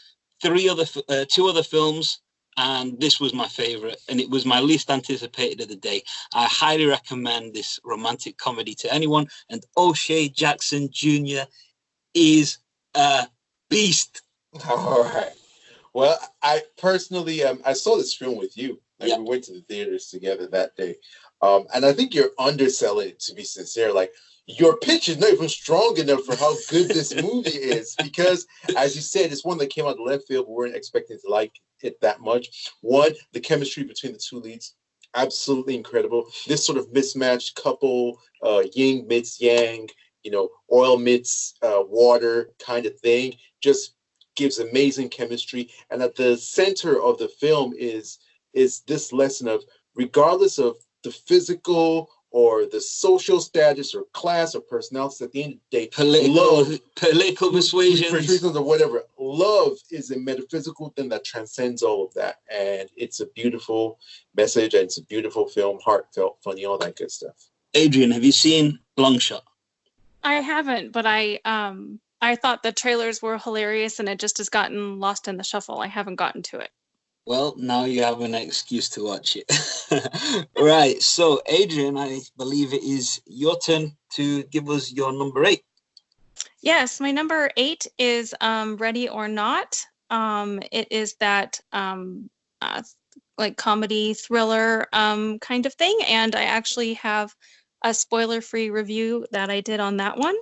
three 0.42 0.70
other 0.70 0.86
uh, 1.10 1.26
two 1.30 1.48
other 1.48 1.64
films 1.64 2.20
and 2.58 3.00
this 3.00 3.20
was 3.20 3.34
my 3.34 3.48
favorite 3.48 3.98
and 4.10 4.20
it 4.20 4.30
was 4.30 4.46
my 4.46 4.60
least 4.60 4.92
anticipated 4.92 5.62
of 5.62 5.70
the 5.70 5.76
day 5.76 6.02
i 6.34 6.46
highly 6.46 6.86
recommend 6.86 7.54
this 7.54 7.80
romantic 7.86 8.38
comedy 8.38 8.76
to 8.76 8.94
anyone 8.94 9.28
and 9.50 9.66
o'shea 9.78 10.30
jackson 10.30 10.90
jr 10.92 11.44
is 12.16 12.60
a 12.96 13.28
beast 13.70 14.22
All 14.70 15.04
right. 15.04 15.32
Well, 15.94 16.20
I 16.44 16.62
personally, 16.78 17.44
um, 17.44 17.62
I 17.66 17.74
saw 17.74 17.98
this 17.98 18.14
film 18.16 18.38
with 18.38 18.58
you. 18.58 18.80
Like 19.00 19.10
Yeah. 19.10 19.18
we 19.18 19.26
went 19.26 19.44
to 19.46 19.54
the 19.54 19.62
theaters 19.62 20.08
together 20.10 20.48
that 20.48 20.76
day, 20.76 20.98
um, 21.42 21.68
and 21.74 21.86
I 21.86 21.94
think 21.94 22.14
you're 22.14 22.32
underselling 22.40 23.10
it. 23.10 23.20
To 23.22 23.34
be 23.36 23.44
sincere, 23.44 23.94
like 23.94 24.14
your 24.60 24.78
pitch 24.78 25.10
is 25.10 25.18
not 25.18 25.32
even 25.32 25.50
strong 25.50 25.98
enough 25.98 26.24
for 26.26 26.36
how 26.36 26.56
good 26.70 26.90
this 26.90 27.16
movie 27.22 27.50
is. 27.50 27.96
Because, 28.02 28.48
as 28.78 28.96
you 28.96 29.02
said, 29.02 29.32
it's 29.32 29.46
one 29.46 29.58
that 29.60 29.70
came 29.70 29.86
out 29.86 30.00
of 30.00 30.06
left 30.06 30.28
field. 30.28 30.48
We 30.48 30.54
weren't 30.54 30.76
expecting 30.76 31.18
to 31.18 31.32
like 31.32 31.54
it 31.82 32.00
that 32.02 32.22
much. 32.22 32.72
One, 32.82 33.12
the 33.34 33.40
chemistry 33.40 33.84
between 33.84 34.14
the 34.14 34.20
two 34.20 34.40
leads, 34.40 34.76
absolutely 35.16 35.76
incredible. 35.76 36.28
This 36.48 36.66
sort 36.66 36.78
of 36.78 36.92
mismatched 36.92 37.56
couple, 37.56 38.20
uh, 38.44 38.64
yin 38.74 39.08
meets 39.08 39.42
yang, 39.42 39.88
you 40.24 40.32
know, 40.32 40.50
oil 40.72 40.98
meets 40.98 41.56
uh, 41.62 41.84
water 41.88 42.52
kind 42.60 42.86
of 42.86 43.00
thing, 43.00 43.36
just 43.62 43.96
gives 44.36 44.60
amazing 44.60 45.10
chemistry 45.10 45.70
and 45.90 46.02
at 46.02 46.16
the 46.16 46.38
center 46.38 47.02
of 47.02 47.18
the 47.18 47.28
film 47.28 47.74
is 47.78 48.20
is 48.54 48.82
this 48.88 49.12
lesson 49.12 49.48
of 49.48 49.64
regardless 49.96 50.58
of 50.58 50.78
the 51.04 51.12
physical 51.12 52.10
or 52.32 52.66
the 52.66 52.82
social 52.82 53.40
status 53.40 53.94
or 53.94 54.06
class 54.14 54.56
or 54.56 54.62
personality 54.62 55.24
at 55.24 55.32
the 55.32 55.44
end 55.44 55.54
of 55.54 55.60
the 55.70 55.78
day 55.78 55.88
political 55.88 56.34
love 56.34 56.80
political 56.96 57.52
persuasions 57.52 58.10
persuasions 58.12 58.56
or 58.56 58.64
whatever 58.64 59.04
love 59.20 59.78
is 59.92 60.12
a 60.12 60.18
metaphysical 60.18 60.90
thing 60.96 61.10
that 61.10 61.24
transcends 61.24 61.84
all 61.84 62.06
of 62.06 62.14
that 62.14 62.38
and 62.52 62.90
it's 62.96 63.20
a 63.20 63.26
beautiful 63.28 64.00
message 64.36 64.74
and 64.74 64.84
it's 64.84 64.98
a 64.98 65.04
beautiful 65.04 65.48
film 65.48 65.78
heartfelt 65.84 66.38
funny 66.44 66.66
all 66.66 66.78
that 66.78 66.96
good 66.96 67.12
stuff 67.12 67.50
adrian 67.74 68.12
have 68.12 68.24
you 68.24 68.32
seen 68.32 68.80
long 68.98 69.20
shot 69.20 69.44
I 70.24 70.36
haven't, 70.36 70.92
but 70.92 71.06
I 71.06 71.40
um 71.46 72.00
I 72.22 72.36
thought 72.36 72.64
the 72.64 72.72
trailers 72.72 73.22
were 73.22 73.38
hilarious 73.38 74.00
and 74.00 74.08
it 74.08 74.20
just 74.20 74.38
has 74.38 74.50
gotten 74.50 75.00
lost 75.00 75.28
in 75.28 75.38
the 75.38 75.44
shuffle. 75.44 75.80
I 75.80 75.88
haven't 75.88 76.16
gotten 76.16 76.44
to 76.44 76.60
it. 76.60 76.70
Well, 77.26 77.54
now 77.58 77.86
you 77.86 78.04
have 78.04 78.22
an 78.22 78.34
excuse 78.34 78.90
to 78.90 79.04
watch 79.04 79.38
it. 79.38 80.48
right. 80.60 81.02
So, 81.02 81.42
Adrian, 81.46 81.98
I 81.98 82.20
believe 82.36 82.74
it 82.74 82.84
is 82.84 83.22
your 83.26 83.60
turn 83.60 83.96
to 84.14 84.44
give 84.44 84.70
us 84.70 84.92
your 84.92 85.14
number 85.14 85.46
eight. 85.46 85.64
Yes, 86.62 87.00
my 87.00 87.12
number 87.12 87.50
eight 87.58 87.88
is 87.98 88.34
um, 88.42 88.78
Ready 88.78 89.08
or 89.10 89.28
Not. 89.28 89.80
Um, 90.10 90.62
it 90.72 90.92
is 90.92 91.16
that 91.20 91.60
um, 91.72 92.30
uh, 92.62 92.82
like 93.38 93.58
comedy 93.58 94.14
thriller 94.14 94.88
um, 94.94 95.40
kind 95.40 95.66
of 95.66 95.74
thing, 95.74 95.98
and 96.08 96.36
I 96.36 96.44
actually 96.44 96.94
have 96.96 97.36
a 97.84 97.94
spoiler-free 97.94 98.70
review 98.70 99.26
that 99.32 99.50
I 99.50 99.62
did 99.62 99.80
on 99.80 99.98
that 99.98 100.18
one. 100.18 100.36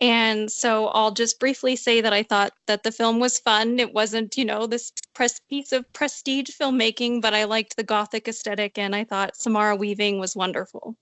And 0.00 0.50
so 0.50 0.86
I'll 0.88 1.10
just 1.10 1.38
briefly 1.38 1.76
say 1.76 2.00
that 2.00 2.12
I 2.12 2.22
thought 2.22 2.54
that 2.66 2.82
the 2.82 2.92
film 2.92 3.20
was 3.20 3.38
fun. 3.38 3.78
It 3.78 3.92
wasn't, 3.92 4.36
you 4.38 4.46
know, 4.46 4.66
this 4.66 4.92
press 5.14 5.40
piece 5.40 5.72
of 5.72 5.90
prestige 5.92 6.50
filmmaking, 6.50 7.20
but 7.20 7.34
I 7.34 7.44
liked 7.44 7.76
the 7.76 7.82
gothic 7.82 8.26
aesthetic, 8.26 8.78
and 8.78 8.96
I 8.96 9.04
thought 9.04 9.36
Samara 9.36 9.76
Weaving 9.76 10.18
was 10.18 10.34
wonderful. 10.34 10.96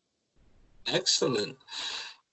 Excellent. 0.88 1.57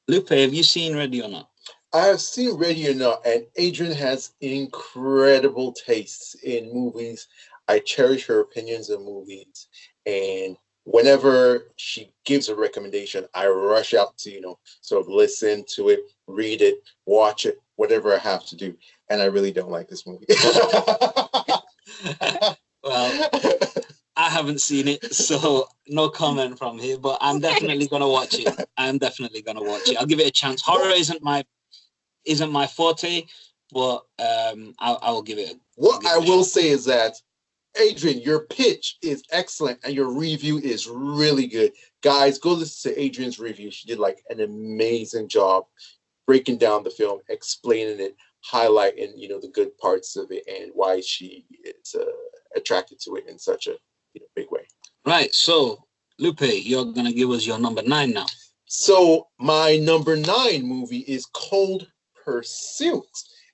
Lupe, 0.08 0.30
have 0.30 0.54
you 0.54 0.64
seen 0.64 0.96
Ready 0.96 1.22
or 1.22 1.30
Not? 1.30 1.50
I 1.94 2.08
have 2.08 2.22
seen 2.22 2.56
Ready 2.56 2.90
or 2.90 2.96
Not, 2.96 3.26
and 3.26 3.46
Adrian 3.58 3.94
has 3.94 4.34
incredible 4.42 5.72
tastes 5.72 6.36
in 6.44 6.74
movies. 6.74 7.28
I 7.68 7.80
cherish 7.80 8.26
her 8.26 8.40
opinions 8.40 8.90
on 8.90 9.06
movies, 9.06 9.68
and 10.06 10.58
whenever 10.86 11.72
she 11.76 12.12
gives 12.24 12.48
a 12.50 12.56
recommendation, 12.56 13.26
I 13.34 13.48
rush 13.48 13.94
out 13.94 14.18
to 14.20 14.32
you 14.32 14.40
know 14.42 14.58
sort 14.82 15.02
of 15.02 15.10
listen 15.10 15.66
to 15.76 15.90
it, 15.90 16.00
read 16.28 16.62
it, 16.62 16.76
watch 17.06 17.46
it, 17.46 17.62
whatever 17.76 18.14
I 18.14 18.20
have 18.20 18.46
to 18.48 18.56
do. 18.56 18.76
And 19.10 19.22
I 19.22 19.26
really 19.26 19.52
don't 19.52 19.70
like 19.70 19.88
this 19.90 20.08
movie. 20.08 20.26
well, 22.84 23.30
I 24.16 24.30
haven't 24.30 24.62
seen 24.62 24.88
it, 24.88 25.14
so 25.14 25.68
no 25.88 26.10
comment 26.10 26.58
from 26.58 26.80
here. 26.80 26.98
But 26.98 27.18
I'm 27.22 27.40
definitely 27.40 27.88
gonna 27.88 28.08
watch 28.08 28.40
it. 28.40 28.48
I'm 28.78 28.98
definitely 28.98 29.42
gonna 29.42 29.64
watch 29.64 29.90
it. 29.90 29.98
I'll 29.98 30.06
give 30.06 30.20
it 30.20 30.28
a 30.28 30.32
chance. 30.32 30.62
Horror 30.62 30.90
isn't 30.92 31.22
my 31.22 31.44
isn't 32.26 32.52
my 32.52 32.66
forte, 32.66 33.24
but 33.72 33.98
um, 34.20 34.74
I, 34.80 34.94
I 35.02 35.12
will 35.12 35.22
give 35.22 35.38
it. 35.38 35.58
what 35.76 36.02
give 36.02 36.12
I 36.12 36.16
it 36.18 36.24
a 36.28 36.30
will 36.30 36.44
shot. 36.44 36.52
say 36.52 36.70
is 36.70 36.86
that 36.86 37.16
Adrian, 37.78 38.22
your 38.22 38.42
pitch 38.42 38.98
is 39.02 39.24
excellent 39.32 39.80
and 39.84 39.94
your 39.94 40.12
review 40.12 40.58
is 40.60 40.88
really 40.88 41.48
good. 41.48 41.72
Guys, 42.02 42.38
go 42.38 42.52
listen 42.54 42.94
to 42.94 43.02
Adrian's 43.02 43.40
review. 43.40 43.72
She 43.72 43.88
did 43.88 44.00
like 44.00 44.24
an 44.30 44.42
amazing 44.42 45.28
job 45.28 45.66
breaking 46.28 46.58
down 46.58 46.84
the 46.84 46.90
film, 46.90 47.20
explaining 47.30 48.00
it, 48.00 48.16
highlighting 48.52 49.14
you 49.16 49.28
know 49.28 49.40
the 49.40 49.48
good 49.48 49.76
parts 49.78 50.16
of 50.16 50.32
it 50.32 50.44
and 50.48 50.72
why 50.74 51.02
she 51.02 51.46
is 51.64 51.96
uh, 51.96 52.06
attracted 52.56 53.00
to 53.00 53.16
it 53.16 53.28
in 53.28 53.40
such 53.40 53.68
a 53.68 53.76
you 54.14 54.22
know, 54.22 54.28
big 54.36 54.48
way. 54.52 54.68
Right. 55.06 55.34
So, 55.34 55.86
Lupe, 56.20 56.42
you're 56.42 56.86
gonna 56.86 57.14
give 57.14 57.32
us 57.32 57.46
your 57.46 57.60
number 57.60 57.82
nine 57.82 58.12
now. 58.12 58.28
So 58.66 59.28
my 59.40 59.78
number 59.78 60.16
nine 60.16 60.66
movie 60.66 61.06
is 61.08 61.28
Cold 61.34 61.88
Pursuit. 62.24 63.06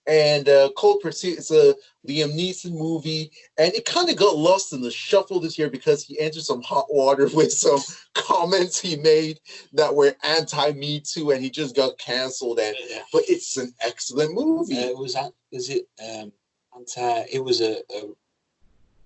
And 0.07 0.49
uh, 0.49 0.69
Cold 0.75 1.01
Pursuit 1.01 1.37
is 1.37 1.51
a 1.51 1.75
Liam 2.07 2.33
Neeson 2.33 2.71
movie, 2.71 3.31
and 3.59 3.71
it 3.73 3.85
kind 3.85 4.09
of 4.09 4.15
got 4.15 4.35
lost 4.35 4.73
in 4.73 4.81
the 4.81 4.89
shuffle 4.89 5.39
this 5.39 5.59
year 5.59 5.69
because 5.69 6.03
he 6.03 6.19
entered 6.19 6.43
some 6.43 6.61
hot 6.63 6.87
water 6.89 7.29
with 7.33 7.51
some 7.51 7.79
comments 8.15 8.79
he 8.79 8.95
made 8.95 9.39
that 9.73 9.93
were 9.93 10.15
anti-Me 10.23 11.01
Too, 11.01 11.31
and 11.31 11.43
he 11.43 11.49
just 11.49 11.75
got 11.75 11.99
canceled. 11.99 12.59
And 12.59 12.75
but 13.13 13.23
it's 13.27 13.57
an 13.57 13.73
excellent 13.81 14.33
movie. 14.33 14.77
Uh, 14.77 14.93
was 14.93 15.13
that? 15.13 15.33
Is 15.51 15.69
it? 15.69 15.87
Um, 16.03 16.31
anti. 16.75 17.25
It 17.31 17.43
was 17.43 17.61
a, 17.61 17.77
a 17.95 18.09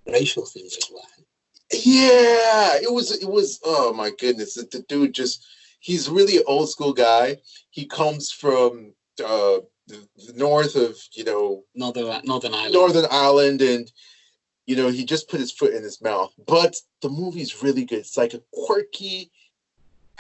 racial 0.08 0.46
thing 0.46 0.66
as 0.66 0.90
well. 0.92 1.04
Yeah, 1.74 2.78
it 2.82 2.92
was. 2.92 3.12
It 3.12 3.28
was. 3.28 3.60
Oh 3.66 3.92
my 3.92 4.12
goodness, 4.18 4.54
the, 4.54 4.68
the 4.72 4.86
dude 4.88 5.14
just—he's 5.14 6.10
really 6.10 6.38
an 6.38 6.44
old 6.48 6.70
school 6.70 6.94
guy. 6.94 7.38
He 7.72 7.86
comes 7.86 8.32
from 8.32 8.94
uh, 9.24 9.58
the, 9.88 10.08
the 10.28 10.34
north 10.34 10.76
of 10.76 10.98
you 11.14 11.24
know 11.24 11.64
Northern 11.74 12.22
Northern 12.24 12.54
Ireland. 12.54 12.74
Northern 12.74 13.06
Ireland, 13.12 13.62
and 13.62 13.92
you 14.66 14.76
know 14.76 14.90
he 14.90 15.06
just 15.06 15.30
put 15.30 15.40
his 15.40 15.52
foot 15.52 15.74
in 15.74 15.84
his 15.84 16.02
mouth. 16.02 16.34
But 16.48 16.76
the 17.02 17.10
movie's 17.10 17.64
really 17.64 17.86
good. 17.86 18.00
It's 18.00 18.18
like 18.18 18.34
a 18.34 18.42
quirky 18.52 19.32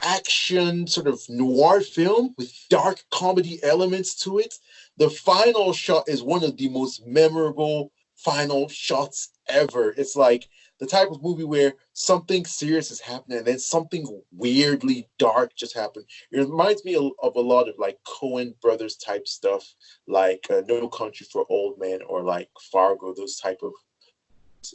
action 0.01 0.86
sort 0.88 1.07
of 1.07 1.22
noir 1.29 1.81
film 1.81 2.36
with 2.38 2.53
dark 2.69 3.03
comedy 3.12 3.60
elements 3.63 4.15
to 4.24 4.39
it. 4.39 4.53
The 4.98 5.10
final 5.10 5.74
shot 5.74 6.07
is 6.07 6.22
one 6.22 6.43
of 6.43 6.57
the 6.57 6.69
most 6.69 7.05
memorable 7.05 7.91
final 8.15 8.67
shots 8.67 9.29
ever. 9.48 9.93
It's 9.98 10.15
like 10.15 10.48
the 10.79 10.86
type 10.86 11.10
of 11.10 11.24
movie 11.24 11.44
where 11.44 11.74
something 11.94 12.46
serious 12.46 12.91
is 12.91 13.00
happening 13.00 13.38
and 13.38 13.48
then 13.48 13.60
something 13.60 14.05
weirdly 14.32 15.08
dark 15.17 15.55
just 15.55 15.75
happened. 15.75 16.05
It 16.32 16.39
reminds 16.39 16.84
me 16.84 16.96
of, 16.96 17.36
a 17.36 17.39
lot 17.39 17.70
of 17.70 17.75
like 17.77 17.98
Coen 18.05 18.60
brothers 18.62 18.96
type 18.98 19.27
stuff, 19.27 19.65
like 20.08 20.46
uh, 20.50 20.62
No 20.67 20.88
Country 20.88 21.27
for 21.32 21.46
Old 21.50 21.79
Men 21.79 22.00
or 22.08 22.24
like 22.24 22.50
Fargo, 22.72 23.13
those 23.13 23.38
type 23.38 23.60
of. 23.62 23.72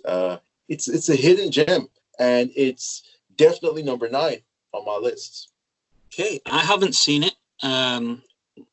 Uh, 0.05 0.37
it's 0.69 0.89
it's 0.89 1.09
a 1.09 1.17
hidden 1.17 1.51
gem 1.51 1.89
and 2.21 2.51
it's 2.55 3.03
definitely 3.37 3.83
number 3.83 4.09
nine 4.09 4.41
on 4.73 4.85
my 4.85 4.97
list. 4.97 5.51
Okay, 6.13 6.41
I 6.47 6.61
haven't 6.61 6.95
seen 6.95 7.25
it. 7.25 7.35
Um, 7.63 8.23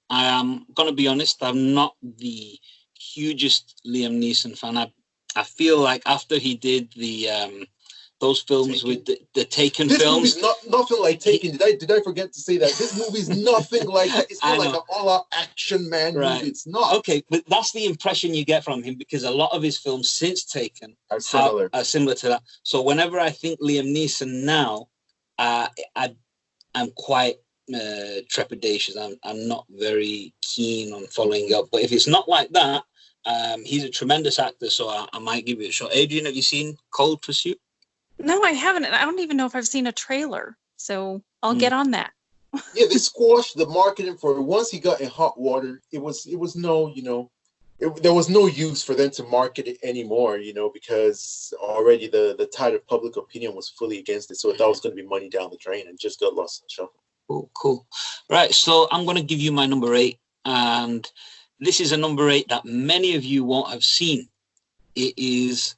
I 0.10 0.26
am 0.26 0.66
gonna 0.76 0.92
be 0.92 1.08
honest. 1.08 1.42
I'm 1.42 1.74
not 1.74 1.96
the 2.02 2.60
hugest 2.94 3.82
Liam 3.86 4.20
Neeson 4.22 4.58
fan. 4.58 4.78
I 4.78 4.92
I 5.36 5.44
feel 5.44 5.80
like 5.80 6.02
after 6.06 6.38
he 6.38 6.56
did 6.56 6.92
the 6.94 7.30
um, 7.30 7.66
those 8.20 8.42
films 8.42 8.82
Taken. 8.82 8.90
with 8.90 9.06
the, 9.06 9.20
the 9.36 9.46
Taken 9.46 9.88
This 9.88 10.00
films, 10.02 10.18
movie's 10.18 10.42
not 10.42 10.56
nothing 10.68 11.02
like 11.02 11.20
Taken. 11.20 11.52
Did 11.52 11.62
I 11.64 11.72
did 11.74 11.92
I 11.92 12.02
forget 12.02 12.34
to 12.34 12.40
say 12.42 12.58
that 12.58 12.72
this 12.72 12.98
movie's 12.98 13.30
nothing 13.30 13.88
like 13.88 14.12
that? 14.14 14.32
It's 14.32 14.44
not 14.44 14.58
like 14.58 14.74
an 14.74 14.82
all-out 14.90 15.26
action 15.34 15.90
man 15.90 16.16
Right. 16.16 16.40
movie. 16.40 16.50
It's 16.50 16.66
not. 16.66 16.96
okay, 16.98 17.24
but 17.30 17.44
that's 17.48 17.72
the 17.74 17.86
impression 17.86 18.34
you 18.34 18.46
get 18.46 18.64
from 18.64 18.82
him 18.82 18.96
because 18.96 19.24
a 19.24 19.32
lot 19.32 19.52
of 19.56 19.62
his 19.62 19.78
films 19.78 20.10
since 20.10 20.44
Taken 20.46 20.96
Are 21.12 21.18
are, 21.18 21.20
similar. 21.20 21.70
are 21.74 21.84
similar 21.84 22.16
to 22.16 22.28
that. 22.30 22.44
So 22.64 22.82
whenever 22.82 23.20
I 23.20 23.30
think 23.30 23.60
Liam 23.60 23.94
Neeson 23.96 24.44
now, 24.44 24.88
uh, 25.38 25.68
I 25.96 26.16
I'm 26.74 26.90
quite 26.96 27.36
uh, 27.74 28.22
trepidatious. 28.34 28.98
I'm 29.00 29.16
I'm 29.24 29.48
not 29.48 29.66
very 29.70 30.34
keen 30.42 30.94
on 30.94 31.06
following 31.08 31.54
up. 31.54 31.66
But 31.72 31.82
if 31.82 31.92
it's 31.92 32.08
not 32.08 32.28
like 32.28 32.50
that, 32.54 32.84
um, 33.28 33.64
he's 33.64 33.84
a 33.84 33.90
tremendous 33.90 34.40
actor, 34.40 34.70
so 34.70 34.90
I, 34.90 35.08
I 35.14 35.20
might 35.20 35.46
give 35.46 35.60
it 35.62 35.70
a 35.70 35.72
shot. 35.72 35.92
Adrian, 35.94 36.26
have 36.26 36.36
you 36.36 36.42
seen 36.42 36.78
Cold 36.92 37.22
Pursuit? 37.22 37.60
No, 38.20 38.42
I 38.44 38.52
haven't. 38.52 38.86
and 38.86 38.96
I 38.96 39.06
don't 39.06 39.20
even 39.20 39.38
know 39.38 39.46
if 39.46 39.56
I've 39.56 39.68
seen 39.68 39.88
a 39.88 39.92
trailer. 39.92 40.58
So 40.78 41.22
I'll 41.44 41.54
Hmm. 41.54 41.60
get 41.60 41.74
on 41.74 41.92
that. 41.92 42.12
yeah, 42.74 42.88
they 42.90 42.98
squashed 42.98 43.58
the 43.58 43.66
marketing 43.68 44.18
for 44.18 44.38
it. 44.38 44.42
Once 44.42 44.70
he 44.72 44.80
got 44.80 45.02
in 45.02 45.10
hot 45.10 45.40
water, 45.40 45.82
it 45.92 46.00
was 46.00 46.26
it 46.26 46.38
was 46.40 46.56
no, 46.56 46.88
you 46.88 47.04
know, 47.04 47.30
it, 47.80 48.02
there 48.02 48.14
was 48.14 48.30
no 48.30 48.48
use 48.48 48.84
for 48.84 48.96
them 48.96 49.12
to 49.12 49.24
market 49.24 49.68
it 49.68 49.78
anymore, 49.84 50.38
you 50.38 50.54
know, 50.54 50.70
because 50.74 51.54
already 51.62 52.08
the 52.08 52.36
the 52.38 52.48
tide 52.48 52.74
of 52.76 52.88
public 52.88 53.18
opinion 53.18 53.56
was 53.56 53.70
fully 53.70 54.00
against 54.00 54.32
it. 54.32 54.38
So 54.38 54.52
that 54.54 54.68
was 54.68 54.80
going 54.80 54.96
to 54.96 55.02
be 55.02 55.08
money 55.08 55.30
down 55.30 55.50
the 55.52 55.58
drain 55.58 55.88
and 55.88 56.00
just 56.00 56.20
got 56.20 56.34
lost 56.34 56.62
in 56.62 56.66
the 56.66 56.70
shuffle. 56.70 57.04
Cool, 57.28 57.52
cool. 57.56 57.88
Right, 58.30 58.54
so 58.54 58.88
I'm 58.92 59.04
going 59.06 59.18
to 59.18 59.24
give 59.24 59.40
you 59.40 59.52
my 59.52 59.66
number 59.66 59.94
eight, 59.96 60.20
and 60.46 61.10
this 61.60 61.80
is 61.80 61.92
a 61.92 61.98
number 61.98 62.30
eight 62.30 62.48
that 62.50 62.66
many 62.66 63.16
of 63.16 63.24
you 63.24 63.44
won't 63.44 63.72
have 63.72 63.84
seen. 63.84 64.28
It 64.96 65.14
is 65.18 65.76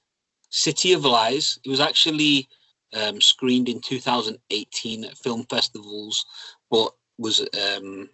City 0.50 0.93
of 0.93 1.05
Lies. 1.05 1.59
It 1.63 1.69
was 1.69 1.79
actually 1.79 2.48
um, 2.93 3.21
screened 3.21 3.69
in 3.69 3.81
2018 3.81 5.05
at 5.05 5.17
film 5.17 5.45
festivals, 5.50 6.25
but 6.69 6.91
was 7.17 7.45
um, 7.75 8.09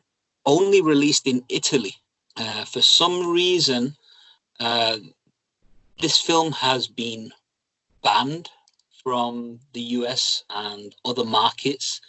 only 0.46 0.82
released 0.82 1.28
in 1.28 1.44
Italy. 1.50 1.96
Uh, 2.38 2.66
for 2.66 2.82
some 2.82 3.32
reason, 3.32 3.96
uh, 4.60 4.98
this 6.02 6.20
film 6.20 6.52
has 6.52 6.88
been 6.88 7.32
banned 8.04 8.50
from 9.04 9.60
the 9.74 9.82
US 9.82 10.44
and 10.50 10.96
other 11.06 11.24
markets. 11.24 12.02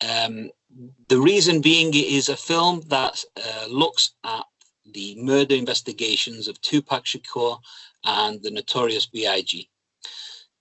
Um, 0.00 0.50
the 1.08 1.20
reason 1.20 1.60
being 1.60 1.88
it 1.88 2.06
is 2.06 2.28
a 2.28 2.36
film 2.36 2.82
that 2.86 3.22
uh, 3.36 3.66
looks 3.68 4.12
at 4.24 4.44
the 4.92 5.16
murder 5.16 5.54
investigations 5.54 6.48
of 6.48 6.60
Tupac 6.60 7.04
Shakur 7.04 7.58
and 8.04 8.42
the 8.42 8.50
notorious 8.50 9.06
B.I.G. 9.06 9.68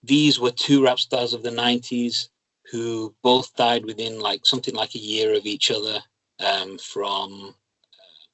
These 0.03 0.39
were 0.39 0.51
two 0.51 0.83
rap 0.83 0.99
stars 0.99 1.33
of 1.33 1.43
the 1.43 1.49
90s 1.49 2.29
who 2.71 3.15
both 3.23 3.55
died 3.55 3.85
within 3.85 4.19
like 4.19 4.45
something 4.45 4.75
like 4.75 4.95
a 4.95 4.99
year 4.99 5.33
of 5.33 5.45
each 5.45 5.71
other 5.71 5.99
um, 6.39 6.77
from 6.77 7.55
uh, 7.93 8.25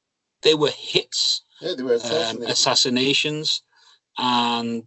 they 0.41 0.53
were 0.53 0.71
hits 0.71 1.43
Yeah, 1.61 1.73
they 1.75 1.83
were 1.83 1.95
um, 1.95 2.41
assassinations 2.43 3.61
and 4.17 4.83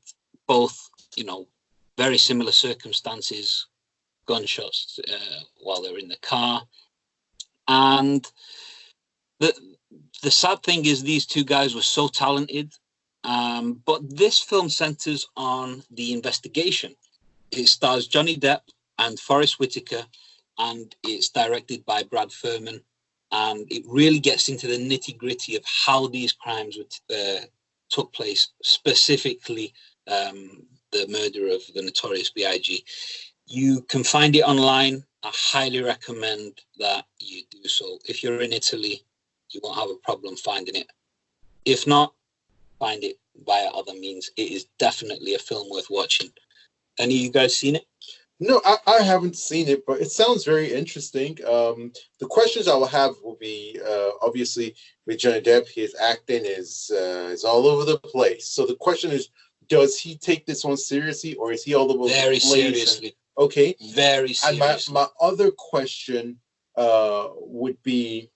both 0.46 0.90
you 1.16 1.24
know 1.24 1.48
very 1.96 2.18
similar 2.18 2.52
circumstances 2.52 3.66
gunshots 4.26 5.00
uh, 5.10 5.40
while 5.62 5.82
they 5.82 5.90
were 5.90 5.98
in 5.98 6.08
the 6.08 6.18
car 6.18 6.62
and 7.66 8.30
the 9.40 9.52
the 10.22 10.30
sad 10.30 10.62
thing 10.62 10.84
is 10.84 11.02
these 11.02 11.26
two 11.26 11.44
guys 11.44 11.74
were 11.74 11.82
so 11.82 12.08
talented 12.08 12.72
um, 13.24 13.80
but 13.84 14.00
this 14.16 14.40
film 14.40 14.68
centers 14.68 15.26
on 15.36 15.82
the 15.90 16.12
investigation 16.12 16.94
it 17.50 17.66
stars 17.66 18.06
johnny 18.06 18.36
depp 18.36 18.60
and 18.98 19.18
forest 19.18 19.58
whitaker 19.58 20.04
and 20.58 20.96
it's 21.04 21.28
directed 21.28 21.84
by 21.84 22.02
brad 22.02 22.32
furman 22.32 22.80
and 23.30 23.70
it 23.70 23.82
really 23.86 24.18
gets 24.18 24.48
into 24.48 24.66
the 24.66 24.78
nitty 24.78 25.16
gritty 25.16 25.56
of 25.56 25.64
how 25.64 26.06
these 26.06 26.32
crimes 26.32 26.76
would, 26.76 27.16
uh, 27.16 27.44
took 27.90 28.12
place, 28.12 28.48
specifically 28.62 29.72
um, 30.06 30.62
the 30.92 31.06
murder 31.08 31.48
of 31.48 31.60
the 31.74 31.82
notorious 31.82 32.30
B.I.G. 32.30 32.84
You 33.46 33.82
can 33.82 34.04
find 34.04 34.34
it 34.36 34.42
online. 34.42 35.04
I 35.22 35.30
highly 35.32 35.82
recommend 35.82 36.60
that 36.78 37.04
you 37.18 37.42
do 37.50 37.68
so. 37.68 37.98
If 38.08 38.22
you're 38.22 38.40
in 38.40 38.52
Italy, 38.52 39.02
you 39.50 39.60
won't 39.62 39.78
have 39.78 39.90
a 39.90 39.96
problem 40.04 40.36
finding 40.36 40.76
it. 40.76 40.86
If 41.64 41.86
not, 41.86 42.14
find 42.78 43.02
it 43.04 43.16
via 43.46 43.68
other 43.68 43.94
means. 43.94 44.30
It 44.36 44.50
is 44.52 44.66
definitely 44.78 45.34
a 45.34 45.38
film 45.38 45.68
worth 45.70 45.88
watching. 45.90 46.30
Any 46.98 47.16
of 47.16 47.20
you 47.22 47.30
guys 47.30 47.56
seen 47.56 47.76
it? 47.76 47.84
No, 48.40 48.60
I, 48.64 48.76
I 48.86 49.02
haven't 49.02 49.36
seen 49.36 49.66
it, 49.68 49.84
but 49.84 50.00
it 50.00 50.12
sounds 50.12 50.44
very 50.44 50.72
interesting. 50.72 51.36
Um, 51.44 51.92
the 52.20 52.26
questions 52.26 52.68
I 52.68 52.74
will 52.76 52.86
have 52.86 53.14
will 53.22 53.36
be 53.40 53.80
uh, 53.84 54.10
obviously 54.22 54.76
with 55.06 55.18
Johnny 55.18 55.40
Depp, 55.40 55.68
his 55.68 55.94
acting 56.00 56.42
is 56.44 56.90
uh, 56.94 57.30
is 57.32 57.44
all 57.44 57.66
over 57.66 57.84
the 57.84 57.98
place. 57.98 58.46
So 58.46 58.64
the 58.64 58.76
question 58.76 59.10
is, 59.10 59.30
does 59.68 59.98
he 59.98 60.16
take 60.16 60.46
this 60.46 60.64
one 60.64 60.76
seriously, 60.76 61.34
or 61.34 61.50
is 61.52 61.64
he 61.64 61.74
all 61.74 61.90
over 61.92 62.08
Very 62.08 62.38
the 62.38 62.46
place? 62.46 62.54
and- 62.54 62.74
seriously. 62.74 63.16
okay. 63.38 63.74
Very 63.92 64.32
seriously. 64.34 64.50
And 64.50 64.94
my, 64.94 65.02
my 65.02 65.06
other 65.20 65.50
question 65.50 66.38
uh, 66.76 67.28
would 67.40 67.82
be 67.82 68.30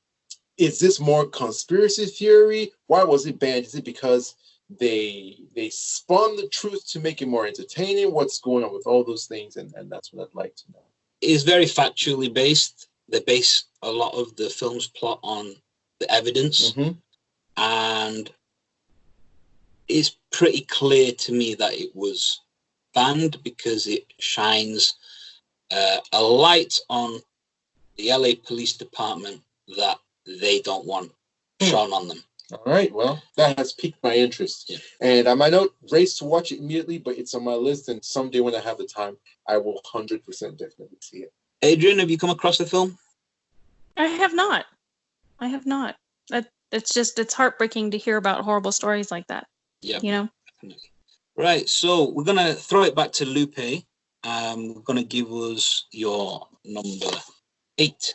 Is 0.62 0.78
this 0.78 1.00
more 1.00 1.26
conspiracy 1.26 2.06
theory? 2.06 2.72
Why 2.86 3.02
was 3.02 3.26
it 3.26 3.38
banned? 3.40 3.64
Is 3.66 3.74
it 3.74 3.84
because 3.84 4.36
they 4.70 5.36
they 5.56 5.68
spun 5.70 6.36
the 6.36 6.48
truth 6.48 6.86
to 6.92 7.00
make 7.00 7.20
it 7.20 7.28
more 7.28 7.46
entertaining? 7.46 8.12
What's 8.12 8.38
going 8.38 8.64
on 8.64 8.72
with 8.72 8.86
all 8.86 9.02
those 9.04 9.26
things? 9.26 9.56
And, 9.56 9.72
and 9.74 9.90
that's 9.90 10.12
what 10.12 10.28
I'd 10.28 10.34
like 10.34 10.54
to 10.56 10.72
know. 10.72 10.84
It 11.20 11.30
is 11.30 11.42
very 11.42 11.64
factually 11.64 12.32
based. 12.32 12.88
They 13.08 13.20
base 13.20 13.64
a 13.82 13.90
lot 13.90 14.14
of 14.14 14.36
the 14.36 14.48
film's 14.48 14.86
plot 14.88 15.18
on 15.22 15.54
the 16.00 16.10
evidence. 16.10 16.72
Mhm. 16.72 16.96
and 17.56 18.32
it's 19.88 20.16
pretty 20.30 20.62
clear 20.62 21.12
to 21.12 21.32
me 21.32 21.54
that 21.54 21.74
it 21.74 21.94
was 21.94 22.40
banned 22.94 23.42
because 23.42 23.86
it 23.86 24.04
shines 24.20 24.94
uh, 25.70 25.98
a 26.12 26.22
light 26.22 26.78
on 26.88 27.20
the 27.96 28.10
LA 28.12 28.30
Police 28.46 28.74
Department 28.74 29.42
that 29.76 29.98
they 30.26 30.60
don't 30.60 30.86
want 30.86 31.12
Hmm. 31.60 31.74
on 31.92 32.08
them. 32.08 32.22
All 32.52 32.62
right. 32.66 32.92
Well, 32.92 33.22
that 33.36 33.56
has 33.58 33.72
piqued 33.72 34.02
my 34.02 34.14
interest. 34.14 34.68
Yeah. 34.68 34.78
And 35.00 35.28
I 35.28 35.34
might 35.34 35.52
not 35.52 35.68
race 35.90 36.18
to 36.18 36.24
watch 36.24 36.52
it 36.52 36.58
immediately, 36.58 36.98
but 36.98 37.16
it's 37.16 37.34
on 37.34 37.44
my 37.44 37.54
list. 37.54 37.88
And 37.88 38.04
someday 38.04 38.40
when 38.40 38.54
I 38.54 38.60
have 38.60 38.78
the 38.78 38.86
time, 38.86 39.16
I 39.48 39.56
will 39.56 39.80
100% 39.94 40.22
definitely 40.58 40.98
see 41.00 41.18
it. 41.18 41.32
Adrian, 41.62 41.98
have 42.00 42.10
you 42.10 42.18
come 42.18 42.30
across 42.30 42.58
the 42.58 42.66
film? 42.66 42.98
I 43.96 44.06
have 44.06 44.34
not. 44.34 44.66
I 45.38 45.48
have 45.48 45.66
not. 45.66 45.96
That 46.28 46.48
it's 46.72 46.92
just 46.92 47.18
it's 47.18 47.34
heartbreaking 47.34 47.92
to 47.92 47.98
hear 47.98 48.16
about 48.16 48.44
horrible 48.44 48.72
stories 48.72 49.10
like 49.10 49.26
that. 49.28 49.46
Yeah. 49.80 50.00
You 50.02 50.12
know. 50.12 50.28
Right. 51.36 51.68
So 51.68 52.10
we're 52.10 52.24
gonna 52.24 52.54
throw 52.54 52.82
it 52.82 52.94
back 52.94 53.12
to 53.12 53.24
Lupe. 53.24 53.84
Um, 54.24 54.74
we're 54.74 54.82
gonna 54.82 55.04
give 55.04 55.32
us 55.32 55.86
your 55.90 56.48
number 56.64 57.10
eight. 57.78 58.14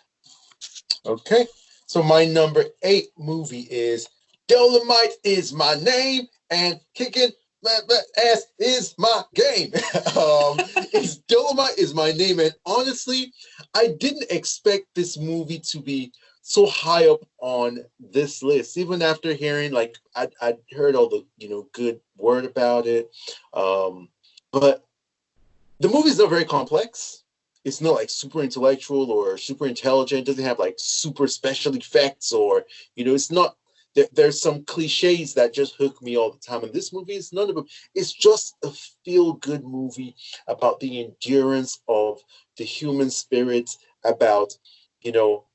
Okay. 1.05 1.47
So 1.87 2.03
my 2.03 2.25
number 2.25 2.65
eight 2.83 3.07
movie 3.17 3.67
is 3.71 4.07
Dolomite 4.47 5.13
is 5.23 5.53
my 5.53 5.75
name 5.75 6.27
and 6.49 6.79
kicking 6.93 7.31
ass 7.65 8.43
is 8.59 8.93
my 8.97 9.23
game. 9.33 9.73
um, 10.17 10.57
it's 10.93 11.17
Dolomite 11.27 11.77
is 11.77 11.93
my 11.93 12.11
name, 12.11 12.39
and 12.39 12.53
honestly, 12.65 13.33
I 13.73 13.95
didn't 13.99 14.31
expect 14.31 14.87
this 14.95 15.17
movie 15.17 15.59
to 15.59 15.79
be 15.79 16.11
so 16.41 16.65
high 16.67 17.09
up 17.09 17.25
on 17.39 17.79
this 17.99 18.43
list. 18.43 18.77
Even 18.77 19.01
after 19.01 19.33
hearing, 19.33 19.71
like, 19.71 19.97
I 20.15 20.29
I 20.41 20.55
heard 20.75 20.95
all 20.95 21.09
the 21.09 21.25
you 21.37 21.49
know 21.49 21.67
good 21.73 21.99
word 22.17 22.45
about 22.45 22.85
it, 22.85 23.09
um, 23.53 24.09
but 24.51 24.85
the 25.79 25.89
movie's 25.89 26.19
not 26.19 26.29
very 26.29 26.45
complex 26.45 27.23
it's 27.67 27.81
not 27.81 27.95
like 27.95 28.09
super 28.09 28.41
intellectual 28.41 29.11
or 29.11 29.37
super 29.37 29.67
intelligent. 29.67 30.21
It 30.21 30.25
doesn't 30.25 30.45
have 30.45 30.57
like 30.57 30.75
super 30.77 31.27
special 31.27 31.75
effects 31.75 32.31
or 32.31 32.63
you 32.95 33.03
know, 33.03 33.13
it's 33.13 33.29
not. 33.29 33.57
There, 33.93 34.07
there's 34.13 34.39
some 34.39 34.63
cliches 34.63 35.33
that 35.33 35.53
just 35.53 35.75
hook 35.75 36.01
me 36.01 36.17
all 36.17 36.31
the 36.31 36.39
time, 36.39 36.63
and 36.63 36.71
this 36.71 36.93
movie 36.93 37.15
is 37.15 37.33
none 37.33 37.49
of 37.49 37.55
them. 37.55 37.65
It's 37.93 38.13
just 38.13 38.55
a 38.63 38.71
feel-good 39.03 39.65
movie 39.65 40.15
about 40.47 40.79
the 40.79 41.03
endurance 41.03 41.81
of 41.87 42.21
the 42.57 42.63
human 42.63 43.09
spirit, 43.09 43.69
about 44.05 44.53
you 45.01 45.11
know, 45.11 45.45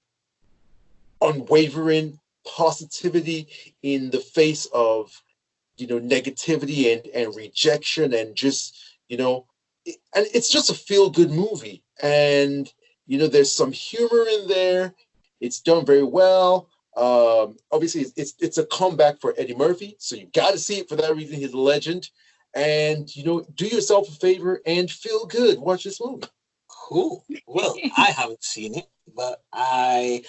unwavering 1.23 2.19
positivity 2.45 3.49
in 3.83 4.11
the 4.11 4.19
face 4.19 4.67
of 4.75 5.23
you 5.79 5.87
know 5.87 6.01
negativity 6.01 6.93
and 6.93 7.07
and 7.15 7.35
rejection 7.37 8.13
and 8.13 8.35
just 8.37 8.77
you 9.09 9.17
know 9.17 9.47
and 9.87 10.27
it's 10.35 10.51
just 10.51 10.71
a 10.71 10.75
feel 10.75 11.11
good 11.11 11.31
movie 11.31 11.83
and 12.03 12.73
you 13.07 13.19
know 13.19 13.27
there's 13.27 13.51
some 13.51 13.73
humor 13.73 14.27
in 14.29 14.49
there 14.49 14.95
it's 15.41 15.61
done 15.61 15.85
very 15.85 16.05
well 16.05 16.69
um 16.97 17.57
obviously 17.73 18.03
it's 18.03 18.13
it's, 18.17 18.35
it's 18.41 18.59
a 18.59 18.67
comeback 18.67 19.21
for 19.21 19.35
eddie 19.39 19.55
murphy 19.55 19.97
so 19.99 20.15
you 20.15 20.27
got 20.35 20.53
to 20.53 20.59
see 20.59 20.79
it 20.79 20.89
for 20.89 20.97
that 20.97 21.17
reason 21.17 21.37
he's 21.37 21.53
a 21.53 21.59
legend 21.59 22.09
and 22.55 23.15
you 23.17 23.25
know 23.25 23.45
do 23.55 23.67
yourself 23.67 24.09
a 24.09 24.13
favor 24.13 24.61
and 24.67 24.91
feel 24.91 25.27
good 25.27 25.59
watch 25.59 25.85
this 25.85 26.01
movie 26.01 26.27
Cool. 26.93 27.25
Well, 27.47 27.77
I 27.97 28.11
haven't 28.17 28.45
seen 28.45 28.77
it, 28.77 28.87
but 29.15 29.43
I 29.53 30.23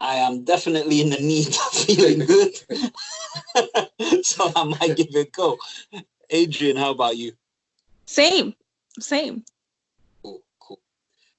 I 0.00 0.16
am 0.16 0.44
definitely 0.44 1.00
in 1.00 1.10
the 1.10 1.18
need 1.18 1.48
of 1.48 1.72
feeling 1.72 2.26
good. 2.26 2.54
so 4.24 4.52
I 4.54 4.64
might 4.64 4.96
give 4.96 5.08
it 5.10 5.28
a 5.28 5.30
go. 5.30 5.58
Adrian, 6.30 6.76
how 6.76 6.90
about 6.90 7.16
you? 7.16 7.32
Same. 8.06 8.54
Same. 8.98 9.44
Cool, 10.22 10.42
cool. 10.60 10.80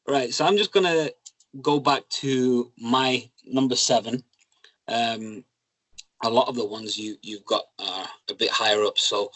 Right, 0.08 0.34
so 0.34 0.46
I'm 0.46 0.58
just 0.58 0.72
gonna 0.72 1.10
go 1.62 1.80
back 1.80 2.08
to 2.10 2.72
my 2.78 3.30
number 3.46 3.76
seven. 3.76 4.24
Um, 4.88 5.44
a 6.24 6.30
lot 6.30 6.48
of 6.48 6.56
the 6.56 6.66
ones 6.66 6.98
you 6.98 7.18
you've 7.22 7.46
got 7.46 7.64
are 7.80 8.08
a 8.30 8.34
bit 8.34 8.50
higher 8.50 8.84
up. 8.84 8.98
So 8.98 9.32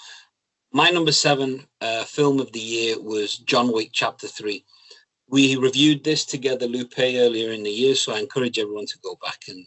my 0.72 0.90
number 0.90 1.12
seven 1.12 1.66
uh, 1.82 2.04
film 2.04 2.40
of 2.40 2.52
the 2.52 2.60
year 2.60 3.02
was 3.02 3.38
John 3.38 3.72
Wick 3.72 3.90
Chapter 3.92 4.28
Three. 4.28 4.66
We 5.28 5.56
reviewed 5.56 6.04
this 6.04 6.24
together, 6.26 6.68
Lupe, 6.68 7.00
earlier 7.00 7.52
in 7.52 7.64
the 7.64 7.72
year, 7.72 7.96
so 7.96 8.14
I 8.14 8.20
encourage 8.20 8.60
everyone 8.60 8.86
to 8.86 9.00
go 9.00 9.18
back 9.24 9.40
and 9.48 9.66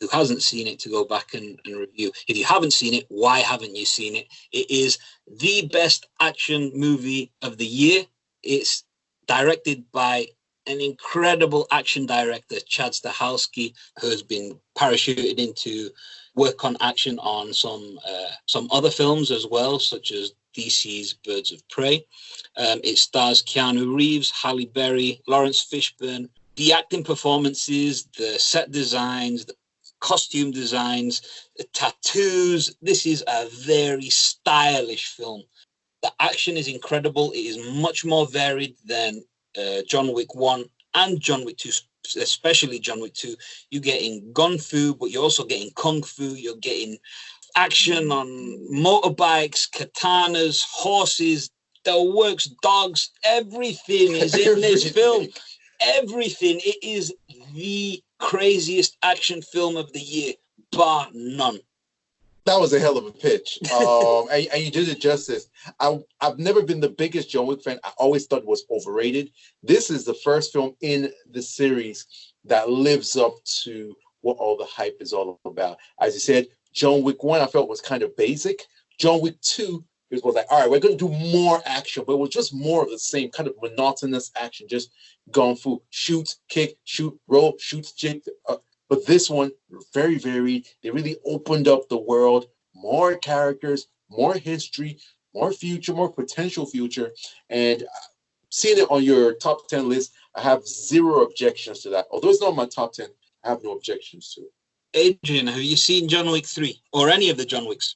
who 0.00 0.08
hasn't 0.08 0.42
seen 0.42 0.66
it 0.66 0.78
to 0.80 0.88
go 0.88 1.04
back 1.04 1.34
and, 1.34 1.58
and 1.64 1.76
review. 1.76 2.10
If 2.26 2.36
you 2.36 2.44
haven't 2.44 2.72
seen 2.72 2.94
it, 2.94 3.04
why 3.08 3.40
haven't 3.40 3.76
you 3.76 3.84
seen 3.84 4.16
it? 4.16 4.26
It 4.52 4.70
is 4.70 4.98
the 5.26 5.68
best 5.72 6.06
action 6.20 6.72
movie 6.74 7.32
of 7.42 7.58
the 7.58 7.66
year. 7.66 8.04
It's 8.42 8.84
directed 9.26 9.84
by 9.92 10.26
an 10.66 10.80
incredible 10.80 11.66
action 11.70 12.06
director, 12.06 12.56
Chad 12.60 12.92
Stahelski, 12.92 13.74
who 14.00 14.08
has 14.08 14.22
been 14.22 14.58
parachuted 14.76 15.38
into 15.38 15.90
work 16.34 16.64
on 16.64 16.76
action 16.80 17.18
on 17.18 17.52
some 17.52 17.98
uh, 18.08 18.30
some 18.46 18.68
other 18.70 18.90
films 18.90 19.30
as 19.30 19.46
well, 19.46 19.78
such 19.78 20.12
as 20.12 20.32
DC's 20.56 21.14
Birds 21.14 21.52
of 21.52 21.66
Prey. 21.68 22.04
Um, 22.56 22.80
it 22.84 22.98
stars 22.98 23.42
Keanu 23.42 23.94
Reeves, 23.94 24.30
Halle 24.30 24.66
Berry, 24.66 25.20
Laurence 25.26 25.64
Fishburne. 25.64 26.28
The 26.56 26.72
acting 26.72 27.04
performances, 27.04 28.08
the 28.16 28.38
set 28.38 28.70
designs, 28.70 29.46
the 29.46 29.54
costume 30.00 30.50
designs, 30.50 31.22
tattoos. 31.72 32.76
This 32.82 33.06
is 33.06 33.22
a 33.26 33.48
very 33.64 34.10
stylish 34.10 35.08
film. 35.08 35.42
The 36.02 36.12
action 36.20 36.56
is 36.56 36.68
incredible. 36.68 37.30
It 37.32 37.40
is 37.40 37.58
much 37.74 38.04
more 38.04 38.26
varied 38.26 38.76
than 38.84 39.22
uh, 39.58 39.82
John 39.86 40.12
Wick 40.12 40.34
1 40.34 40.64
and 40.94 41.20
John 41.20 41.44
Wick 41.44 41.58
2, 41.58 41.70
especially 42.18 42.78
John 42.78 43.00
Wick 43.00 43.14
2. 43.14 43.36
You're 43.70 43.82
getting 43.82 44.32
gun 44.32 44.58
fu, 44.58 44.94
but 44.94 45.10
you're 45.10 45.22
also 45.22 45.44
getting 45.44 45.70
kung 45.76 46.02
fu. 46.02 46.34
You're 46.34 46.56
getting 46.56 46.98
action 47.56 48.10
on 48.10 48.26
motorbikes, 48.72 49.68
katanas, 49.70 50.64
horses, 50.70 51.50
the 51.84 52.02
works, 52.02 52.46
dogs, 52.62 53.10
everything 53.24 54.16
is 54.16 54.34
in 54.34 54.60
this 54.60 54.90
film. 54.90 55.28
Everything. 55.80 56.60
It 56.62 56.76
is 56.82 57.12
the 57.54 58.02
craziest 58.20 58.96
action 59.02 59.42
film 59.42 59.76
of 59.76 59.92
the 59.92 60.00
year, 60.00 60.34
bar 60.72 61.08
none. 61.12 61.58
that 62.44 62.60
was 62.60 62.72
a 62.72 62.78
hell 62.80 62.96
of 62.98 63.06
a 63.06 63.12
pitch. 63.12 63.58
Um 63.72 64.28
and, 64.30 64.46
and 64.52 64.62
you 64.62 64.70
did 64.70 64.88
it 64.88 65.00
justice. 65.00 65.48
I, 65.80 65.98
i've 66.20 66.38
never 66.38 66.62
been 66.62 66.80
the 66.80 66.88
biggest 67.02 67.30
john 67.30 67.46
wick 67.46 67.62
fan. 67.62 67.78
I 67.84 67.92
always 67.98 68.26
thought 68.26 68.42
it 68.42 68.46
was 68.46 68.64
overrated. 68.70 69.30
This 69.62 69.90
is 69.90 70.04
the 70.04 70.14
first 70.14 70.52
film 70.52 70.76
in 70.80 71.10
the 71.30 71.42
series 71.42 72.06
that 72.44 72.70
lives 72.70 73.16
up 73.16 73.34
to 73.64 73.94
what 74.22 74.36
all 74.38 74.56
the 74.56 74.66
hype 74.66 74.98
is 75.00 75.12
all 75.12 75.40
about. 75.44 75.78
As 76.00 76.14
you 76.14 76.20
said 76.20 76.46
john 76.72 77.02
wick 77.02 77.22
1 77.24 77.40
i 77.40 77.46
felt 77.46 77.68
was 77.68 77.80
kind 77.80 78.02
of 78.02 78.16
basic. 78.16 78.62
John 78.98 79.20
wick 79.22 79.40
2 79.40 79.84
it 80.10 80.24
was 80.24 80.34
like 80.34 80.46
all 80.50 80.60
right 80.60 80.70
we're 80.70 80.80
going 80.80 80.96
to 80.96 81.08
do 81.08 81.32
more 81.32 81.60
action 81.66 82.04
but 82.06 82.14
it 82.14 82.18
was 82.18 82.30
just 82.30 82.54
more 82.54 82.82
of 82.82 82.90
the 82.90 82.98
same 82.98 83.30
kind 83.30 83.48
of 83.48 83.54
monotonous 83.62 84.30
action 84.36 84.66
just 84.68 84.90
going 85.30 85.56
through 85.56 85.80
shoot 85.90 86.36
kick 86.48 86.76
shoot 86.84 87.18
roll 87.28 87.54
shoot 87.58 87.86
jig 87.96 88.22
uh, 88.48 88.56
But 88.90 89.06
this 89.06 89.30
one, 89.30 89.52
very 89.94 90.18
varied. 90.18 90.66
They 90.82 90.90
really 90.90 91.16
opened 91.24 91.68
up 91.68 91.88
the 91.88 91.96
world, 91.96 92.46
more 92.74 93.16
characters, 93.16 93.86
more 94.10 94.34
history, 94.34 94.98
more 95.32 95.52
future, 95.52 95.94
more 95.94 96.12
potential 96.12 96.66
future. 96.66 97.12
And 97.48 97.84
seeing 98.50 98.78
it 98.78 98.90
on 98.90 99.04
your 99.04 99.34
top 99.34 99.68
10 99.68 99.88
list, 99.88 100.12
I 100.34 100.42
have 100.42 100.66
zero 100.66 101.22
objections 101.22 101.82
to 101.82 101.90
that. 101.90 102.06
Although 102.10 102.30
it's 102.30 102.40
not 102.40 102.56
my 102.56 102.66
top 102.66 102.92
10, 102.92 103.06
I 103.44 103.50
have 103.50 103.62
no 103.62 103.72
objections 103.72 104.34
to 104.34 104.42
it. 104.42 104.52
Adrian, 104.92 105.46
have 105.46 105.62
you 105.62 105.76
seen 105.76 106.08
John 106.08 106.28
Wick 106.28 106.46
3 106.46 106.76
or 106.92 107.08
any 107.08 107.30
of 107.30 107.36
the 107.36 107.44
John 107.44 107.68
Wicks? 107.68 107.94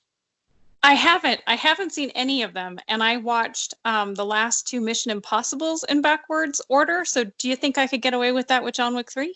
I 0.85 0.93
haven't. 0.93 1.41
I 1.47 1.55
haven't 1.57 1.93
seen 1.93 2.11
any 2.11 2.43
of 2.43 2.53
them, 2.53 2.79
and 2.89 3.03
I 3.03 3.17
watched 3.17 3.73
um, 3.87 4.15
the 4.15 4.25
last 4.27 4.69
two 4.69 4.83
Mission 4.83 5.11
Impossible's 5.11 5.83
in 5.85 6.03
backwards 6.03 6.61
order. 6.69 7.07
So, 7.07 7.25
do 7.25 7.49
you 7.49 7.57
think 7.57 7.79
I 7.79 7.87
could 7.87 8.03
get 8.03 8.13
away 8.13 8.33
with 8.33 8.49
that 8.49 8.63
with 8.63 8.75
John 8.75 8.95
Wick 8.95 9.11
Three? 9.11 9.35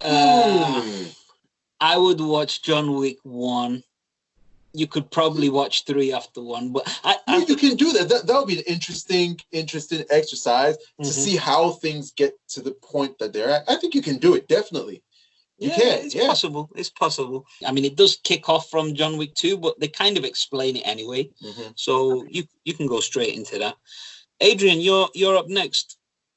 Uh. 0.00 1.06
I 1.80 1.98
would 1.98 2.20
watch 2.20 2.62
John 2.62 2.94
Wick 2.94 3.18
1. 3.24 3.82
You 4.72 4.86
could 4.86 5.10
probably 5.10 5.50
watch 5.50 5.84
3 5.84 6.12
after 6.12 6.40
1, 6.40 6.72
but 6.72 7.00
I, 7.04 7.16
I 7.26 7.44
you 7.48 7.56
can 7.56 7.74
do 7.74 7.92
that. 7.92 8.08
That 8.08 8.26
that 8.26 8.38
would 8.38 8.46
be 8.46 8.58
an 8.58 8.64
interesting, 8.66 9.38
interesting 9.50 10.04
exercise 10.08 10.76
to 11.02 11.08
Mhm. 11.08 11.12
see 11.12 11.36
how 11.36 11.72
things 11.72 12.12
get 12.12 12.38
to 12.50 12.60
the 12.62 12.72
point 12.72 13.18
that 13.18 13.32
they're 13.32 13.50
at. 13.50 13.64
I 13.68 13.76
think 13.76 13.94
you 13.94 14.02
can 14.02 14.18
do 14.18 14.34
it 14.34 14.46
definitely. 14.46 15.02
You 15.58 15.68
yeah, 15.70 15.76
can, 15.76 16.04
it's 16.06 16.14
yeah. 16.14 16.26
possible. 16.26 16.68
It's 16.74 16.90
possible. 16.90 17.46
I 17.64 17.70
mean, 17.70 17.84
it 17.84 17.96
does 17.96 18.16
kick 18.16 18.48
off 18.48 18.68
from 18.70 18.94
John 18.94 19.16
Wick 19.16 19.34
2, 19.34 19.56
but 19.56 19.78
they 19.78 19.88
kind 19.88 20.18
of 20.18 20.24
explain 20.24 20.76
it 20.76 20.82
anyway. 20.84 21.30
Mhm. 21.42 21.72
So 21.76 22.24
you 22.28 22.44
you 22.64 22.74
can 22.74 22.86
go 22.86 23.00
straight 23.00 23.34
into 23.34 23.58
that. 23.58 23.76
Adrian, 24.40 24.80
you're 24.80 25.08
you're 25.14 25.36
up 25.36 25.48
next. 25.48 25.96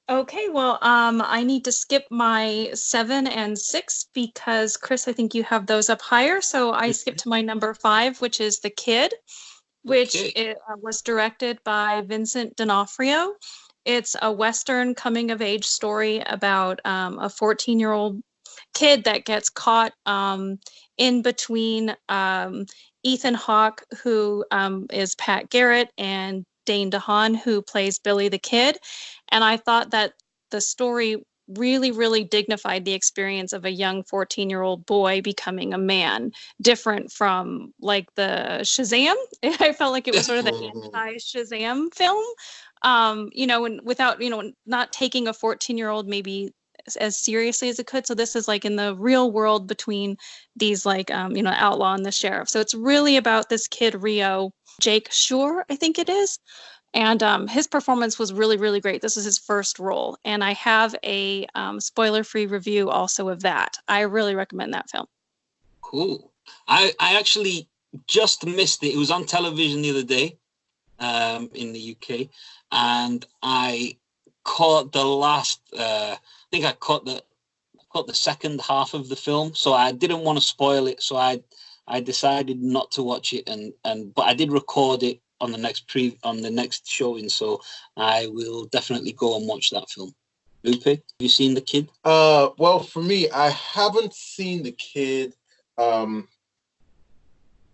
Okay, 0.09 0.47
well, 0.47 0.79
um, 0.81 1.21
I 1.25 1.43
need 1.43 1.65
to 1.65 1.71
skip 1.71 2.05
my 2.09 2.69
seven 2.73 3.27
and 3.27 3.59
six 3.59 4.05
because 4.13 4.77
Chris, 4.77 5.05
I 5.07 5.11
think 5.11 5.35
you 5.35 5.43
have 5.43 5.65
those 5.65 5.89
up 5.89 6.01
higher. 6.01 6.39
So 6.39 6.71
I 6.71 6.91
skip 6.91 7.17
to 7.17 7.29
my 7.29 7.41
number 7.41 7.73
five, 7.73 8.21
which 8.21 8.39
is 8.39 8.59
The 8.61 8.69
Kid, 8.69 9.13
which 9.81 10.15
Okay. 10.15 10.29
it, 10.29 10.57
uh, 10.69 10.77
was 10.81 11.01
directed 11.01 11.61
by 11.65 12.01
Vincent 12.05 12.55
D'Onofrio. 12.55 13.35
It's 13.83 14.15
a 14.21 14.31
Western 14.31 14.95
coming 14.95 15.31
of 15.31 15.41
age 15.41 15.65
story 15.65 16.23
about 16.25 16.79
um, 16.85 17.19
a 17.19 17.29
14 17.29 17.77
year 17.77 17.91
old 17.91 18.21
kid 18.73 19.03
that 19.05 19.25
gets 19.25 19.49
caught 19.49 19.93
um, 20.05 20.59
in 20.97 21.21
between 21.21 21.95
um, 22.09 22.65
Ethan 23.03 23.33
Hawke, 23.33 23.83
who 24.03 24.45
um, 24.51 24.87
is 24.91 25.15
Pat 25.15 25.49
Garrett, 25.49 25.91
and 25.97 26.45
Dane 26.65 26.91
DeHaan, 26.91 27.35
who 27.35 27.61
plays 27.61 27.99
Billy 27.99 28.27
the 28.29 28.37
Kid. 28.37 28.77
And 29.29 29.43
I 29.43 29.57
thought 29.57 29.91
that 29.91 30.13
the 30.51 30.61
story 30.61 31.23
really, 31.55 31.91
really 31.91 32.23
dignified 32.23 32.83
the 32.83 32.93
experience 32.93 33.53
of 33.53 33.63
a 33.65 33.71
young 33.71 34.03
14 34.03 34.49
year 34.49 34.61
old 34.61 34.85
boy 34.85 35.21
becoming 35.21 35.73
a 35.73 35.77
man, 35.77 36.31
different 36.61 37.11
from 37.11 37.73
like 37.79 38.13
the 38.15 38.59
Shazam. 38.63 39.15
I 39.43 39.73
felt 39.73 39.93
like 39.93 40.07
it 40.07 40.13
was 40.13 40.25
sort 40.25 40.39
of 40.39 40.45
the 40.45 40.53
anti 40.53 41.15
Shazam 41.15 41.93
film. 41.93 42.23
Um, 42.83 43.29
you 43.31 43.47
know, 43.47 43.65
and 43.65 43.81
without, 43.83 44.21
you 44.21 44.29
know, 44.29 44.51
not 44.65 44.91
taking 44.91 45.27
a 45.27 45.33
14 45.33 45.77
year 45.77 45.89
old 45.89 46.07
maybe 46.07 46.53
as- 46.95 47.19
seriously 47.19 47.69
as 47.69 47.79
it 47.79 47.87
could. 47.87 48.07
So 48.07 48.13
this 48.13 48.35
is 48.35 48.47
like 48.47 48.63
in 48.63 48.77
the 48.77 48.95
real 48.95 49.31
world 49.31 49.67
between 49.67 50.17
these 50.55 50.85
like 50.85 51.11
um, 51.11 51.35
you 51.35 51.43
know, 51.43 51.53
outlaw 51.55 51.93
and 51.93 52.05
the 52.05 52.11
sheriff. 52.11 52.49
So 52.49 52.59
it's 52.59 52.73
really 52.73 53.17
about 53.17 53.49
this 53.49 53.67
kid 53.67 54.01
Rio, 54.01 54.51
Jake 54.79 55.09
Schur, 55.09 55.63
I 55.69 55.75
think 55.75 55.99
it 55.99 56.09
is 56.09 56.39
and 56.93 57.21
um, 57.21 57.49
his 57.49 57.67
performance 57.67 58.17
was 58.17 58.31
really 58.31 58.55
really 58.55 58.79
great 58.79 59.01
this 59.01 59.17
is 59.17 59.25
his 59.25 59.37
first 59.37 59.77
role 59.77 60.17
and 60.23 60.41
i 60.41 60.53
have 60.53 60.95
a 61.03 61.45
um, 61.53 61.81
spoiler 61.81 62.23
free 62.23 62.45
review 62.45 62.89
also 62.89 63.27
of 63.27 63.41
that 63.41 63.75
i 63.89 63.99
really 63.99 64.35
recommend 64.35 64.73
that 64.73 64.89
film 64.89 65.05
Cool. 65.89 66.33
I 66.67 66.91
I 66.99 67.17
actually 67.17 67.69
just 68.07 68.45
missed 68.45 68.83
it. 68.83 68.93
It 68.93 68.97
was 68.97 69.09
on 69.09 69.25
television 69.25 69.81
the 69.81 69.91
other 69.91 70.03
day, 70.03 70.37
um, 70.99 71.49
in 71.53 71.71
the 71.71 71.95
UK, 71.95 72.27
and 72.73 73.25
I 73.41 73.97
caught 74.43 74.91
the 74.91 75.05
last. 75.05 75.61
Uh, 75.77 76.17
think 76.51 76.65
I 76.65 76.73
caught 76.73 77.05
the 77.05 77.23
caught 77.91 78.07
the 78.07 78.13
second 78.13 78.61
half 78.61 78.93
of 78.93 79.09
the 79.09 79.15
film, 79.15 79.55
so 79.55 79.73
I 79.73 79.91
didn't 79.91 80.21
want 80.21 80.37
to 80.37 80.45
spoil 80.45 80.87
it. 80.87 81.01
So 81.01 81.17
I 81.17 81.41
I 81.87 82.01
decided 82.01 82.61
not 82.61 82.91
to 82.91 83.03
watch 83.03 83.33
it, 83.33 83.47
and 83.47 83.73
and 83.85 84.13
but 84.13 84.27
I 84.27 84.33
did 84.33 84.51
record 84.51 85.03
it 85.03 85.21
on 85.39 85.51
the 85.51 85.57
next 85.57 85.87
pre 85.87 86.17
on 86.23 86.41
the 86.41 86.51
next 86.51 86.87
showing, 86.87 87.29
so 87.29 87.61
I 87.95 88.27
will 88.27 88.65
definitely 88.65 89.13
go 89.13 89.37
and 89.37 89.47
watch 89.47 89.69
that 89.71 89.89
film. 89.89 90.13
Lupe, 90.63 90.83
have 90.85 91.01
you 91.19 91.29
seen 91.29 91.53
the 91.53 91.61
kid? 91.61 91.89
Uh, 92.03 92.49
well, 92.57 92.79
for 92.79 93.01
me, 93.01 93.29
I 93.29 93.49
haven't 93.49 94.13
seen 94.13 94.63
the 94.63 94.71
kid. 94.71 95.33
Um, 95.77 96.27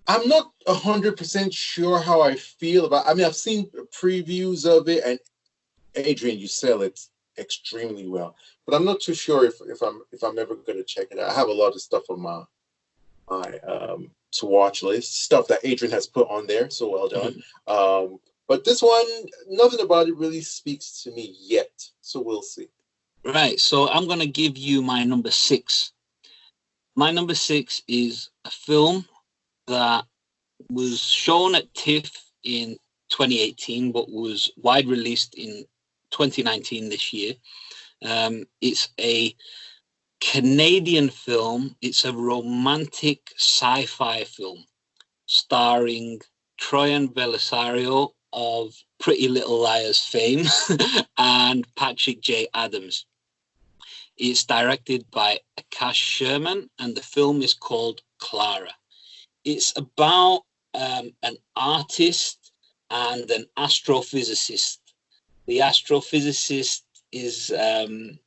I'm 0.08 0.28
not 0.28 0.52
hundred 0.68 1.18
percent 1.18 1.54
sure 1.54 2.00
how 2.00 2.22
I 2.22 2.36
feel 2.36 2.86
about. 2.86 3.08
I 3.08 3.14
mean, 3.14 3.26
I've 3.26 3.36
seen 3.36 3.70
previews 3.92 4.66
of 4.66 4.90
it, 4.90 5.04
and 5.06 5.20
Adrian, 5.96 6.40
you 6.40 6.48
sell 6.48 6.82
it 6.82 7.00
extremely 7.38 8.08
well, 8.08 8.36
but 8.65 8.76
I'm 8.76 8.86
not 8.86 9.02
too 9.02 9.13
sure 9.13 9.46
if, 9.46 9.56
if 9.67 9.82
I'm 9.82 10.02
if 10.12 10.24
I'm 10.24 10.39
ever 10.39 10.56
going 10.56 10.78
to 10.78 10.84
check 10.84 11.08
it 11.12 11.19
out. 11.19 11.32
I 11.32 11.34
have 11.34 11.48
a 11.48 11.54
lot 11.54 11.74
of 11.74 11.82
stuff 11.82 12.04
on 12.10 12.22
my 12.22 12.43
my 13.30 13.60
um 13.60 14.12
to 14.34 14.46
watch 14.46 14.84
list, 14.84 15.24
stuff 15.24 15.48
that 15.48 15.60
Adrian 15.63 15.93
has 15.93 16.08
put 16.08 16.28
on 16.30 16.48
there. 16.48 16.69
So 16.69 16.89
well 16.89 17.08
done. 17.08 17.43
Um, 17.67 18.19
but 18.48 18.65
this 18.65 18.82
one, 18.82 19.06
nothing 19.48 19.80
about 19.80 20.08
it 20.08 20.17
really 20.17 20.41
speaks 20.41 21.04
to 21.04 21.12
me 21.12 21.36
yet. 21.39 21.72
So 22.02 22.19
we'll 22.19 22.41
see. 22.41 22.67
Right, 23.26 23.60
so 23.60 23.88
I'm 23.89 24.06
going 24.06 24.19
to 24.19 24.28
give 24.28 24.58
you 24.58 24.82
my 24.82 25.04
number 25.04 25.32
six. 25.32 25.93
My 26.96 27.10
number 27.10 27.36
six 27.36 27.82
is 27.88 28.30
a 28.43 28.50
film 28.50 29.06
that 29.67 30.04
was 30.69 31.00
shown 31.00 31.56
at 31.56 31.74
TIFF 31.74 32.12
in 32.43 32.78
2018, 33.10 33.91
but 33.91 34.12
was 34.12 34.52
wide 34.58 34.88
released 34.88 35.36
in 35.36 35.65
2019 36.13 36.89
this 36.89 37.12
year. 37.12 37.34
Um, 38.04 38.45
it's 38.62 38.89
a 38.99 39.36
Canadian 40.21 41.10
film, 41.10 41.76
it's 41.82 42.06
a 42.06 42.13
romantic 42.13 43.32
sci 43.38 43.86
fi 43.86 44.23
film 44.23 44.63
starring 45.26 46.21
Troian 46.62 47.13
Bellisario 47.13 48.12
of 48.32 48.73
Pretty 48.99 49.28
Little 49.28 49.60
Liars 49.60 49.99
fame 49.99 50.45
and 51.17 51.67
Patrick 51.76 52.21
J. 52.21 52.47
Adams. 52.54 53.06
It's 54.15 54.45
directed 54.45 55.10
by 55.12 55.39
Akash 55.58 55.95
Sherman, 55.95 56.69
and 56.80 56.95
the 56.95 57.02
film 57.02 57.41
is 57.41 57.54
called 57.54 58.02
Clara. 58.19 58.73
It's 59.43 59.73
about 59.76 60.43
um, 60.73 61.12
an 61.23 61.36
artist 61.56 62.52
and 62.89 63.30
an 63.30 63.45
astrophysicist. 63.58 64.78
The 65.45 65.60
astrophysicist 65.60 66.82
is 67.12 67.51
um, 67.51 68.19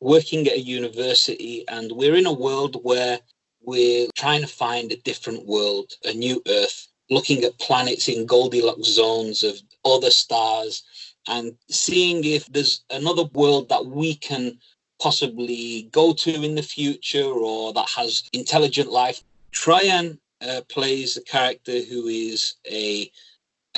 working 0.00 0.46
at 0.46 0.54
a 0.54 0.60
university, 0.60 1.64
and 1.68 1.92
we're 1.92 2.16
in 2.16 2.26
a 2.26 2.32
world 2.32 2.80
where 2.82 3.20
we're 3.62 4.08
trying 4.16 4.42
to 4.42 4.46
find 4.46 4.92
a 4.92 4.96
different 4.96 5.46
world, 5.46 5.92
a 6.04 6.12
new 6.12 6.42
Earth, 6.48 6.88
looking 7.10 7.44
at 7.44 7.58
planets 7.58 8.08
in 8.08 8.26
Goldilocks 8.26 8.88
zones 8.88 9.42
of 9.42 9.60
other 9.84 10.10
stars 10.10 10.82
and 11.26 11.56
seeing 11.70 12.24
if 12.24 12.46
there's 12.46 12.84
another 12.90 13.24
world 13.32 13.68
that 13.68 13.86
we 13.86 14.14
can 14.14 14.58
possibly 15.00 15.88
go 15.92 16.12
to 16.12 16.42
in 16.42 16.54
the 16.54 16.62
future 16.62 17.24
or 17.24 17.72
that 17.72 17.88
has 17.88 18.24
intelligent 18.32 18.90
life. 18.90 19.22
Troian 19.52 20.18
uh, 20.40 20.60
plays 20.68 21.16
a 21.16 21.22
character 21.22 21.80
who 21.80 22.06
is 22.06 22.54
a 22.70 23.10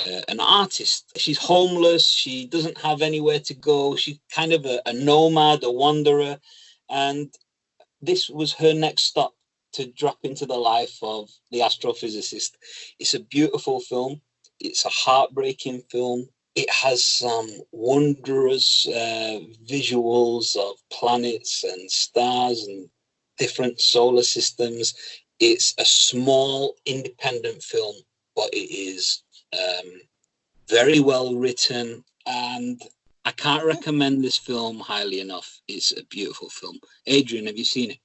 uh, 0.05 0.21
an 0.27 0.39
artist. 0.39 1.11
She's 1.17 1.37
homeless. 1.37 2.07
She 2.09 2.45
doesn't 2.47 2.77
have 2.79 3.01
anywhere 3.01 3.39
to 3.39 3.53
go. 3.53 3.95
She's 3.95 4.19
kind 4.33 4.53
of 4.53 4.65
a, 4.65 4.81
a 4.85 4.93
nomad, 4.93 5.63
a 5.63 5.71
wanderer, 5.71 6.39
and 6.89 7.33
this 8.01 8.29
was 8.29 8.53
her 8.53 8.73
next 8.73 9.03
stop 9.03 9.33
to 9.73 9.91
drop 9.91 10.19
into 10.23 10.45
the 10.45 10.55
life 10.57 10.97
of 11.01 11.29
the 11.51 11.59
astrophysicist. 11.59 12.51
It's 12.99 13.13
a 13.13 13.19
beautiful 13.19 13.79
film. 13.79 14.21
It's 14.59 14.85
a 14.85 14.89
heartbreaking 14.89 15.83
film. 15.91 16.27
It 16.55 16.69
has 16.71 17.03
some 17.03 17.47
wondrous 17.71 18.87
uh, 18.87 19.39
visuals 19.69 20.55
of 20.55 20.75
planets 20.91 21.63
and 21.63 21.91
stars 21.91 22.63
and 22.67 22.89
different 23.37 23.79
solar 23.79 24.23
systems. 24.23 24.95
It's 25.39 25.75
a 25.77 25.85
small, 25.85 26.75
independent 26.85 27.61
film, 27.61 27.95
but 28.35 28.49
it 28.53 28.73
is 28.73 29.23
um, 29.53 30.01
very 30.69 30.99
well 30.99 31.35
written, 31.35 32.03
and 32.25 32.81
I 33.25 33.31
can't 33.31 33.65
recommend 33.65 34.23
this 34.23 34.37
film 34.37 34.79
highly 34.79 35.19
enough. 35.19 35.61
It's 35.67 35.91
a 35.91 36.03
beautiful 36.05 36.49
film. 36.49 36.79
Adrian, 37.05 37.47
have 37.47 37.57
you 37.57 37.65
seen 37.65 37.91
it? 37.91 37.97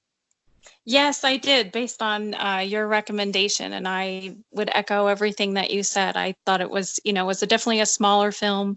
yes 0.84 1.24
i 1.24 1.36
did 1.36 1.72
based 1.72 2.02
on 2.02 2.34
uh, 2.34 2.58
your 2.58 2.86
recommendation 2.86 3.72
and 3.72 3.86
i 3.86 4.34
would 4.52 4.70
echo 4.74 5.06
everything 5.06 5.54
that 5.54 5.70
you 5.70 5.82
said 5.82 6.16
i 6.16 6.34
thought 6.44 6.60
it 6.60 6.70
was 6.70 6.98
you 7.04 7.12
know 7.12 7.24
was 7.24 7.42
a, 7.42 7.46
definitely 7.46 7.80
a 7.80 7.86
smaller 7.86 8.32
film 8.32 8.76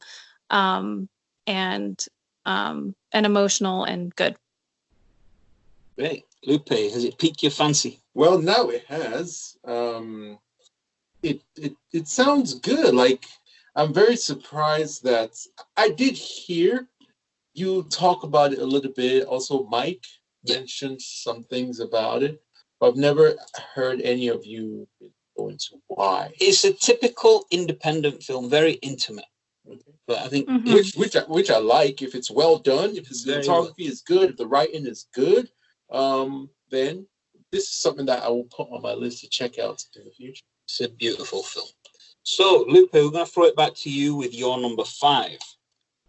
um, 0.52 1.10
and 1.48 2.06
um, 2.46 2.96
and 3.12 3.26
emotional 3.26 3.84
and 3.84 4.16
good 4.16 4.36
Great. 5.98 6.26
Lupe, 6.46 6.70
has 6.70 7.04
it 7.06 7.18
piqued 7.18 7.42
your 7.42 7.52
fancy? 7.52 8.02
Well, 8.14 8.38
now 8.38 8.70
it 8.70 8.86
has. 8.88 9.58
Um, 9.64 10.38
it 11.26 11.42
it 11.58 11.76
it 11.92 12.08
sounds 12.08 12.54
good. 12.60 12.94
Like 12.94 13.26
I'm 13.76 13.94
very 13.94 14.16
surprised 14.16 15.04
that 15.04 15.32
I 15.76 15.90
did 15.90 16.16
hear 16.16 16.88
you 17.54 17.84
talk 17.90 18.24
about 18.24 18.54
it 18.54 18.60
a 18.60 18.66
little 18.66 18.92
bit. 18.92 19.26
Also, 19.26 19.64
Mike 19.78 20.06
Yeah. 20.44 20.58
mentioned 20.58 21.02
some 21.02 21.42
things 21.44 21.80
about 21.80 22.22
it, 22.28 22.36
but 22.80 22.88
I've 22.88 23.04
never 23.10 23.36
heard 23.74 24.00
any 24.02 24.28
of 24.28 24.46
you 24.46 24.88
go 25.38 25.50
into 25.50 25.82
why. 25.88 26.32
It's 26.40 26.64
a 26.64 26.74
typical 26.74 27.46
independent 27.52 28.22
film, 28.24 28.50
very 28.50 28.74
intimate. 28.92 29.26
Okay. 29.68 29.94
But 30.08 30.20
I 30.20 30.28
think 30.28 30.48
Mhm. 30.48 30.74
Which 30.76 30.92
which 31.02 31.16
I, 31.16 31.24
which 31.38 31.50
I 31.50 31.58
like. 31.58 32.02
If 32.08 32.14
it's 32.14 32.30
well 32.30 32.58
done, 32.60 32.90
if 32.96 33.06
the 33.10 33.16
Very 33.26 33.44
cinematography 33.44 33.86
is 33.94 34.02
good, 34.14 34.30
if 34.32 34.38
the 34.38 34.48
writing 34.54 34.86
is 34.86 35.08
good, 35.14 35.50
um, 35.90 36.50
then 36.70 37.08
this 37.52 37.64
is 37.64 37.76
something 37.86 38.06
that 38.06 38.22
I 38.24 38.30
will 38.30 38.50
put 38.58 38.70
on 38.70 38.82
my 38.84 38.94
list 38.94 39.22
to 39.22 39.30
check 39.30 39.58
out 39.58 39.80
in 39.96 40.04
the 40.06 40.12
future. 40.12 40.46
It's 40.66 40.82
a 40.82 40.90
beautiful 40.90 41.44
film. 41.44 41.68
So, 42.24 42.66
Lupe, 42.68 42.94
we're 42.94 43.12
going 43.12 43.26
to 43.26 43.32
throw 43.32 43.46
it 43.46 43.56
back 43.56 43.76
to 43.76 43.90
you 43.90 44.16
with 44.16 44.34
your 44.34 44.60
number 44.60 44.84
five. 44.84 45.38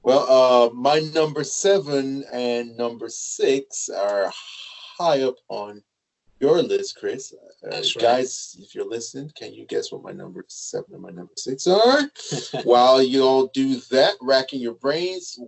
Well, 0.03 0.27
uh, 0.31 0.73
my 0.73 1.01
number 1.15 1.45
seven 1.45 2.25
and 2.33 2.77
number 2.77 3.09
six 3.09 3.89
are 3.89 4.33
high 4.99 5.23
up 5.23 5.37
on 5.49 5.83
your 6.41 6.63
list, 6.63 6.97
Chris. 6.97 7.35
Uh, 7.65 7.71
right. 7.71 7.95
Guys, 7.99 8.57
if 8.61 8.75
you're 8.75 8.89
listening, 8.89 9.31
can 9.35 9.53
you 9.53 9.67
guess 9.67 9.93
what 9.93 10.03
my 10.03 10.13
number 10.13 10.45
seven 10.49 10.95
and 10.95 11.03
my 11.03 11.11
number 11.11 11.35
six 11.37 11.67
are? 11.67 12.03
While 12.65 13.03
you 13.03 13.23
all 13.23 13.49
do 13.49 13.81
that, 13.91 14.15
racking 14.23 14.61
your 14.61 14.75
brains, 14.75 15.39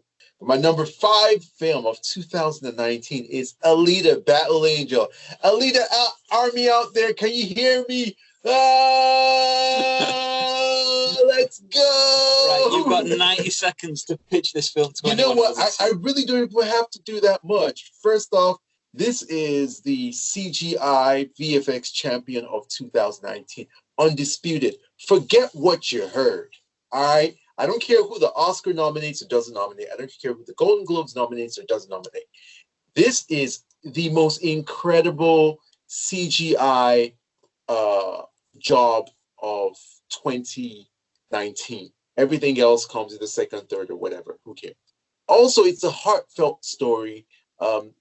my 0.40 0.56
number 0.56 0.86
five 0.86 1.42
film 1.58 1.86
of 1.86 2.00
2019 2.02 3.24
is 3.24 3.54
Alita 3.64 4.24
Battle 4.24 4.66
Angel. 4.66 5.08
Alita 5.44 5.82
out, 5.92 6.12
Army 6.30 6.68
out 6.68 6.94
there, 6.94 7.12
can 7.12 7.32
you 7.32 7.46
hear 7.46 7.84
me? 7.88 8.16
Ah, 8.46 8.50
let's 11.26 11.58
go! 11.60 11.80
Right, 12.48 12.68
you've 12.72 12.86
got 12.88 13.06
90 13.06 13.50
seconds 13.50 14.04
to 14.04 14.16
pitch 14.30 14.52
this 14.52 14.70
film 14.70 14.92
to 14.92 15.08
You 15.08 15.16
know 15.16 15.32
what? 15.32 15.58
I, 15.58 15.68
I 15.86 15.92
really 15.98 16.24
don't 16.24 16.50
even 16.50 16.62
have 16.66 16.88
to 16.90 17.00
do 17.02 17.20
that 17.20 17.42
much. 17.44 17.90
First 18.02 18.32
off, 18.32 18.58
this 18.94 19.22
is 19.22 19.80
the 19.80 20.10
CGI 20.10 21.30
VFX 21.38 21.92
champion 21.92 22.44
of 22.46 22.68
2019, 22.68 23.66
undisputed. 23.98 24.76
Forget 25.06 25.50
what 25.54 25.90
you 25.92 26.06
heard. 26.06 26.52
All 26.92 27.02
right. 27.02 27.36
I 27.58 27.66
don't 27.66 27.82
care 27.82 28.04
who 28.04 28.18
the 28.20 28.32
Oscar 28.34 28.72
nominates 28.72 29.20
or 29.20 29.26
doesn't 29.26 29.54
nominate. 29.54 29.88
I 29.92 29.96
don't 29.96 30.12
care 30.22 30.32
who 30.32 30.44
the 30.44 30.54
Golden 30.54 30.84
Globes 30.84 31.16
nominates 31.16 31.58
or 31.58 31.64
doesn't 31.64 31.90
nominate. 31.90 32.22
This 32.94 33.24
is 33.28 33.64
the 33.82 34.08
most 34.10 34.42
incredible 34.42 35.58
CGI 35.88 37.14
uh, 37.68 38.22
job 38.58 39.08
of 39.42 39.76
2019. 40.10 41.90
Everything 42.16 42.58
else 42.58 42.86
comes 42.86 43.12
in 43.12 43.20
the 43.20 43.26
second, 43.26 43.68
third, 43.68 43.90
or 43.90 43.96
whatever. 43.96 44.38
Who 44.44 44.54
cares? 44.54 44.74
Also, 45.28 45.64
it's 45.64 45.84
a 45.84 45.90
heartfelt 45.90 46.64
story. 46.64 47.26
Um, 47.60 47.92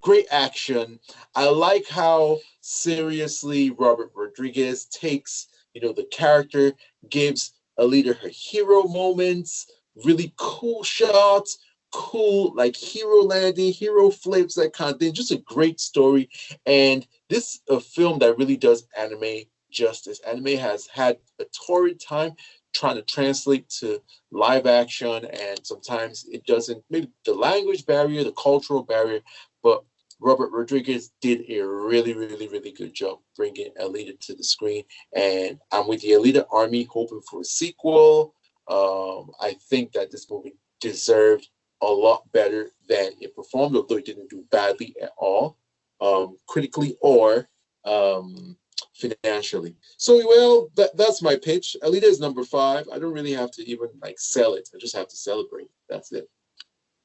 great 0.00 0.26
action. 0.30 0.98
I 1.34 1.48
like 1.48 1.88
how 1.88 2.38
seriously 2.60 3.70
Robert 3.70 4.12
Rodriguez 4.14 4.86
takes, 4.86 5.48
you 5.74 5.80
know, 5.80 5.92
the 5.92 6.04
character, 6.04 6.72
gives 7.08 7.54
Alita 7.78 8.16
her 8.16 8.28
hero 8.28 8.84
moments, 8.84 9.70
really 10.04 10.32
cool 10.36 10.82
shots, 10.82 11.58
cool 11.92 12.54
like 12.54 12.76
hero 12.76 13.22
landing, 13.22 13.72
hero 13.72 14.10
flips, 14.10 14.54
that 14.54 14.72
kind 14.72 14.94
of 14.94 15.00
thing. 15.00 15.12
Just 15.12 15.32
a 15.32 15.38
great 15.38 15.80
story. 15.80 16.28
And 16.66 17.06
this 17.28 17.60
a 17.68 17.80
film 17.80 18.18
that 18.20 18.38
really 18.38 18.56
does 18.56 18.86
anime 18.96 19.44
justice. 19.70 20.20
Anime 20.20 20.58
has 20.58 20.86
had 20.86 21.18
a 21.38 21.44
torrid 21.66 22.00
time 22.00 22.32
trying 22.72 22.96
to 22.96 23.02
translate 23.02 23.68
to 23.68 24.00
live 24.30 24.66
action, 24.66 25.24
and 25.24 25.60
sometimes 25.64 26.24
it 26.30 26.44
doesn't. 26.46 26.82
Maybe 26.90 27.10
the 27.24 27.34
language 27.34 27.86
barrier, 27.86 28.24
the 28.24 28.32
cultural 28.32 28.82
barrier, 28.82 29.20
but 29.62 29.84
Robert 30.20 30.50
Rodriguez 30.52 31.10
did 31.20 31.50
a 31.50 31.62
really, 31.62 32.14
really, 32.14 32.48
really 32.48 32.72
good 32.72 32.92
job 32.92 33.18
bringing 33.36 33.72
Alita 33.80 34.18
to 34.20 34.34
the 34.34 34.44
screen, 34.44 34.84
and 35.14 35.58
I'm 35.72 35.88
with 35.88 36.02
the 36.02 36.10
Alita 36.10 36.44
Army, 36.52 36.84
hoping 36.84 37.22
for 37.28 37.40
a 37.40 37.44
sequel. 37.44 38.34
Um, 38.68 39.30
I 39.40 39.56
think 39.68 39.92
that 39.92 40.10
this 40.10 40.30
movie 40.30 40.54
deserved 40.80 41.48
a 41.82 41.86
lot 41.86 42.30
better 42.32 42.70
than 42.88 43.12
it 43.20 43.34
performed, 43.34 43.74
although 43.74 43.96
it 43.96 44.04
didn't 44.04 44.30
do 44.30 44.44
badly 44.50 44.94
at 45.02 45.12
all, 45.18 45.56
um, 46.00 46.36
critically 46.46 46.96
or 47.00 47.48
um, 47.84 48.56
financially. 48.94 49.76
So, 49.96 50.16
well, 50.26 50.70
that, 50.76 50.96
that's 50.96 51.22
my 51.22 51.36
pitch. 51.36 51.76
Alita 51.82 52.04
is 52.04 52.20
number 52.20 52.44
five. 52.44 52.86
I 52.92 52.98
don't 52.98 53.12
really 53.12 53.32
have 53.32 53.50
to 53.52 53.68
even 53.68 53.88
like 54.02 54.18
sell 54.18 54.54
it. 54.54 54.68
I 54.74 54.78
just 54.78 54.96
have 54.96 55.08
to 55.08 55.16
celebrate. 55.16 55.68
That's 55.88 56.12
it. 56.12 56.28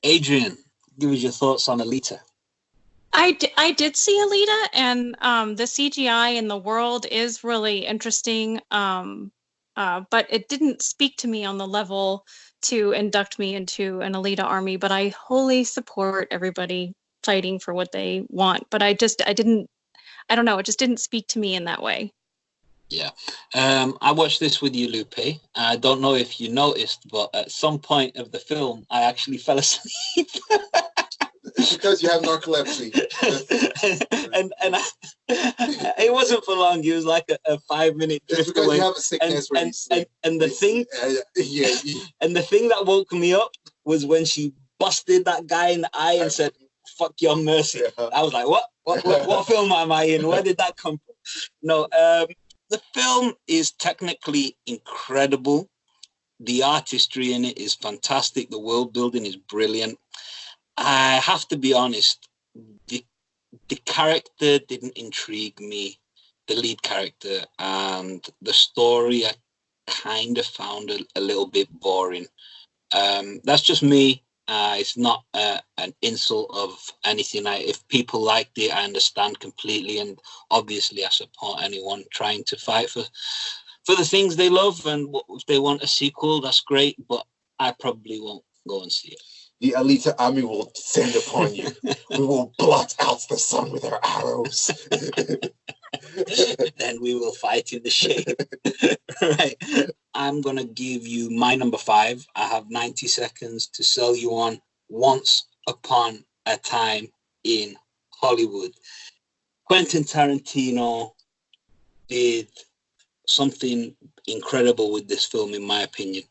Adrian, 0.03 0.57
give 0.99 1.11
us 1.11 1.19
your 1.19 1.31
thoughts 1.31 1.67
on 1.67 1.79
Alita. 1.79 2.19
I, 3.13 3.31
d- 3.31 3.51
I 3.57 3.71
did 3.71 3.95
see 3.95 4.19
Alita, 4.19 4.67
and 4.73 5.15
um, 5.21 5.55
the 5.55 5.63
CGI 5.63 6.35
in 6.35 6.47
the 6.47 6.57
world 6.57 7.05
is 7.09 7.43
really 7.43 7.85
interesting. 7.85 8.61
Um, 8.71 9.31
uh, 9.77 10.01
but 10.09 10.27
it 10.29 10.47
didn't 10.47 10.81
speak 10.81 11.17
to 11.17 11.27
me 11.27 11.45
on 11.45 11.57
the 11.57 11.67
level 11.67 12.25
to 12.63 12.91
induct 12.91 13.39
me 13.39 13.55
into 13.55 14.01
an 14.01 14.13
Alita 14.13 14.43
army. 14.43 14.77
But 14.77 14.91
I 14.91 15.09
wholly 15.09 15.63
support 15.63 16.27
everybody 16.31 16.93
fighting 17.23 17.59
for 17.59 17.73
what 17.73 17.91
they 17.91 18.25
want. 18.29 18.65
But 18.69 18.81
I 18.81 18.93
just 18.93 19.21
I 19.25 19.33
didn't 19.33 19.69
I 20.29 20.35
don't 20.35 20.45
know. 20.45 20.57
It 20.57 20.65
just 20.65 20.79
didn't 20.79 20.99
speak 20.99 21.27
to 21.29 21.39
me 21.39 21.55
in 21.55 21.65
that 21.65 21.81
way. 21.81 22.11
Yeah. 22.89 23.09
Um, 23.53 23.97
I 24.01 24.11
watched 24.11 24.39
this 24.39 24.61
with 24.61 24.75
you, 24.75 24.87
Lupe. 24.89 25.39
I 25.55 25.75
don't 25.75 26.01
know 26.01 26.15
if 26.15 26.39
you 26.39 26.49
noticed, 26.49 27.07
but 27.11 27.29
at 27.33 27.51
some 27.51 27.79
point 27.79 28.15
of 28.17 28.31
the 28.31 28.39
film, 28.39 28.85
I 28.91 29.01
actually 29.03 29.37
fell 29.37 29.57
asleep. 29.59 30.27
because 31.69 32.01
you 32.03 32.09
have 32.09 32.21
narcolepsy. 32.21 32.93
and 34.33 34.53
and 34.63 34.75
I, 34.75 34.81
it 35.99 36.13
wasn't 36.13 36.43
for 36.45 36.55
long. 36.55 36.83
It 36.83 36.93
was 36.93 37.05
like 37.05 37.25
a, 37.29 37.37
a 37.53 37.59
five 37.59 37.95
minute 37.95 38.21
It's 38.27 38.35
drift 38.35 38.49
because 38.49 38.65
away. 38.67 38.75
you 38.77 38.81
have 38.83 38.91
a 38.93 38.95
And, 38.95 39.03
sickness 39.03 39.47
where 39.49 39.59
you 39.61 39.65
and, 39.65 39.75
sleep. 39.75 40.07
and, 40.23 40.33
and 40.33 40.41
the 40.41 40.49
thing 40.49 40.85
Uh, 41.03 41.13
yeah, 41.37 41.67
you- 41.83 42.01
and 42.21 42.35
the 42.35 42.41
thing 42.41 42.67
that 42.69 42.85
woke 42.85 43.11
me 43.11 43.33
up 43.33 43.51
was 43.83 44.05
when 44.05 44.25
she 44.25 44.53
busted 44.79 45.25
that 45.25 45.47
guy 45.47 45.69
in 45.69 45.81
the 45.81 45.89
eye 45.93 46.17
and 46.21 46.31
said, 46.31 46.51
"Fuck 46.97 47.21
your 47.21 47.35
mercy." 47.35 47.81
yeah. 47.83 48.09
I 48.13 48.21
was 48.23 48.33
like, 48.33 48.47
what? 48.47 48.65
What, 48.83 49.05
what, 49.05 49.27
what 49.27 49.47
film 49.47 49.71
am 49.71 49.91
I 49.91 50.03
in? 50.03 50.27
Where 50.27 50.43
did 50.43 50.57
that 50.57 50.77
come 50.77 50.97
from? 50.97 51.15
No, 51.61 51.83
um, 51.83 52.27
the 52.69 52.81
film 52.93 53.33
is 53.47 53.71
technically 53.71 54.57
incredible. 54.65 55.69
The 56.39 56.63
artistry 56.63 57.33
in 57.33 57.45
it 57.45 57.57
is 57.57 57.75
fantastic. 57.75 58.49
The 58.49 58.59
world 58.59 58.93
building 58.93 59.25
is 59.25 59.37
brilliant. 59.37 59.97
I 60.77 61.21
have 61.23 61.47
to 61.49 61.57
be 61.57 61.73
honest, 61.73 62.27
the, 62.87 63.05
the 63.69 63.77
character 63.85 64.59
didn't 64.59 64.97
intrigue 64.97 65.59
me, 65.59 65.99
the 66.47 66.55
lead 66.55 66.81
character, 66.83 67.41
and 67.57 68.25
the 68.41 68.53
story 68.53 69.25
I 69.25 69.31
kind 69.87 70.37
of 70.37 70.45
found 70.45 70.89
a, 70.89 70.99
a 71.15 71.21
little 71.21 71.47
bit 71.47 71.69
boring. 71.71 72.27
Um, 72.93 73.39
that's 73.43 73.61
just 73.61 73.83
me. 73.83 74.24
Uh, 74.47 74.75
it's 74.77 74.95
not 74.95 75.23
uh, 75.33 75.59
an 75.77 75.93
insult 76.01 76.51
of 76.53 76.77
anything. 77.03 77.47
I, 77.47 77.57
if 77.57 77.87
people 77.87 78.21
liked 78.21 78.57
it, 78.57 78.75
I 78.75 78.83
understand 78.83 79.39
completely, 79.39 79.99
and 79.99 80.19
obviously, 80.51 81.03
I 81.03 81.09
support 81.09 81.63
anyone 81.63 82.03
trying 82.11 82.43
to 82.45 82.57
fight 82.57 82.89
for 82.89 83.03
for 83.85 83.95
the 83.95 84.05
things 84.05 84.35
they 84.35 84.49
love. 84.49 84.85
And 84.85 85.15
if 85.29 85.45
they 85.47 85.59
want 85.59 85.83
a 85.83 85.87
sequel, 85.87 86.41
that's 86.41 86.61
great. 86.61 86.95
But 87.07 87.25
I 87.59 87.73
probably 87.79 88.19
won't 88.19 88.43
go 88.67 88.81
and 88.81 88.91
see 88.91 89.13
it. 89.13 89.21
The 89.61 89.71
Alita 89.77 90.13
army 90.19 90.43
will 90.43 90.71
descend 90.75 91.15
upon 91.15 91.55
you. 91.55 91.69
we 92.11 92.25
will 92.25 92.53
blot 92.57 92.93
out 92.99 93.25
the 93.29 93.37
sun 93.37 93.71
with 93.71 93.85
our 93.85 93.99
arrows. 94.03 94.87
then 96.77 97.01
we 97.01 97.15
will 97.15 97.33
fight 97.33 97.73
in 97.73 97.83
the 97.83 97.89
shade. 97.89 98.35
right. 99.21 99.55
I'm 100.13 100.41
gonna 100.41 100.65
give 100.65 101.05
you 101.05 101.29
my 101.29 101.55
number 101.55 101.77
five. 101.77 102.25
I 102.35 102.47
have 102.47 102.69
90 102.69 103.07
seconds 103.07 103.67
to 103.67 103.83
sell 103.83 104.15
you 104.15 104.31
on 104.31 104.61
once 104.89 105.47
upon 105.67 106.23
a 106.45 106.57
time 106.57 107.07
in 107.43 107.75
Hollywood. 108.11 108.71
Quentin 109.65 110.03
Tarantino 110.03 111.11
did 112.07 112.47
something 113.27 113.95
incredible 114.27 114.91
with 114.91 115.07
this 115.07 115.25
film, 115.25 115.53
in 115.53 115.63
my 115.63 115.81
opinion. 115.81 116.23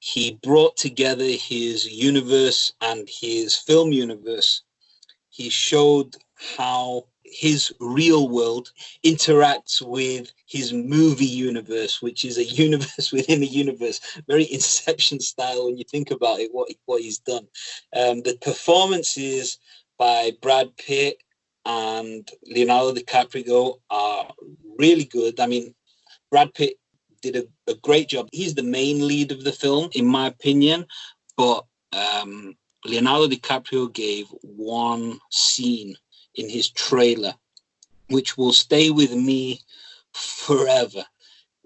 He 0.00 0.38
brought 0.42 0.76
together 0.76 1.24
his 1.24 1.86
universe 1.86 2.74
and 2.80 3.08
his 3.08 3.56
film 3.56 3.92
universe. 3.92 4.62
He 5.30 5.48
showed 5.48 6.16
how 6.34 7.06
his 7.34 7.72
real 7.80 8.28
world 8.28 8.70
interacts 9.04 9.82
with 9.82 10.32
his 10.46 10.72
movie 10.72 11.24
universe, 11.24 12.00
which 12.00 12.24
is 12.24 12.38
a 12.38 12.44
universe 12.66 13.12
within 13.12 13.42
a 13.42 13.46
universe. 13.46 14.00
Very 14.28 14.50
Inception 14.52 15.20
style 15.20 15.66
when 15.66 15.76
you 15.76 15.84
think 15.84 16.10
about 16.10 16.40
it. 16.40 16.50
What 16.52 16.68
what 16.86 17.02
he's 17.02 17.18
done, 17.18 17.46
um, 17.96 18.22
the 18.22 18.38
performances 18.40 19.58
by 19.98 20.32
Brad 20.40 20.76
Pitt, 20.76 21.22
and 21.64 22.28
Leonardo 22.46 22.94
DiCaprio 22.94 23.78
are 23.90 24.32
really 24.78 25.04
good. 25.04 25.40
I 25.40 25.46
mean, 25.46 25.74
Brad 26.30 26.52
Pitt 26.54 26.78
did 27.22 27.36
a, 27.36 27.44
a 27.70 27.74
great 27.74 28.08
job. 28.08 28.28
He's 28.32 28.54
the 28.54 28.62
main 28.62 29.06
lead 29.06 29.32
of 29.32 29.44
the 29.44 29.52
film, 29.52 29.88
in 29.92 30.06
my 30.06 30.26
opinion, 30.26 30.86
but 31.36 31.64
um, 31.92 32.54
Leonardo 32.84 33.28
DiCaprio 33.28 33.92
gave 33.92 34.26
one 34.42 35.18
scene 35.30 35.96
in 36.34 36.48
his 36.48 36.70
trailer, 36.70 37.34
which 38.08 38.36
will 38.36 38.52
stay 38.52 38.90
with 38.90 39.12
me 39.12 39.60
forever. 40.12 41.04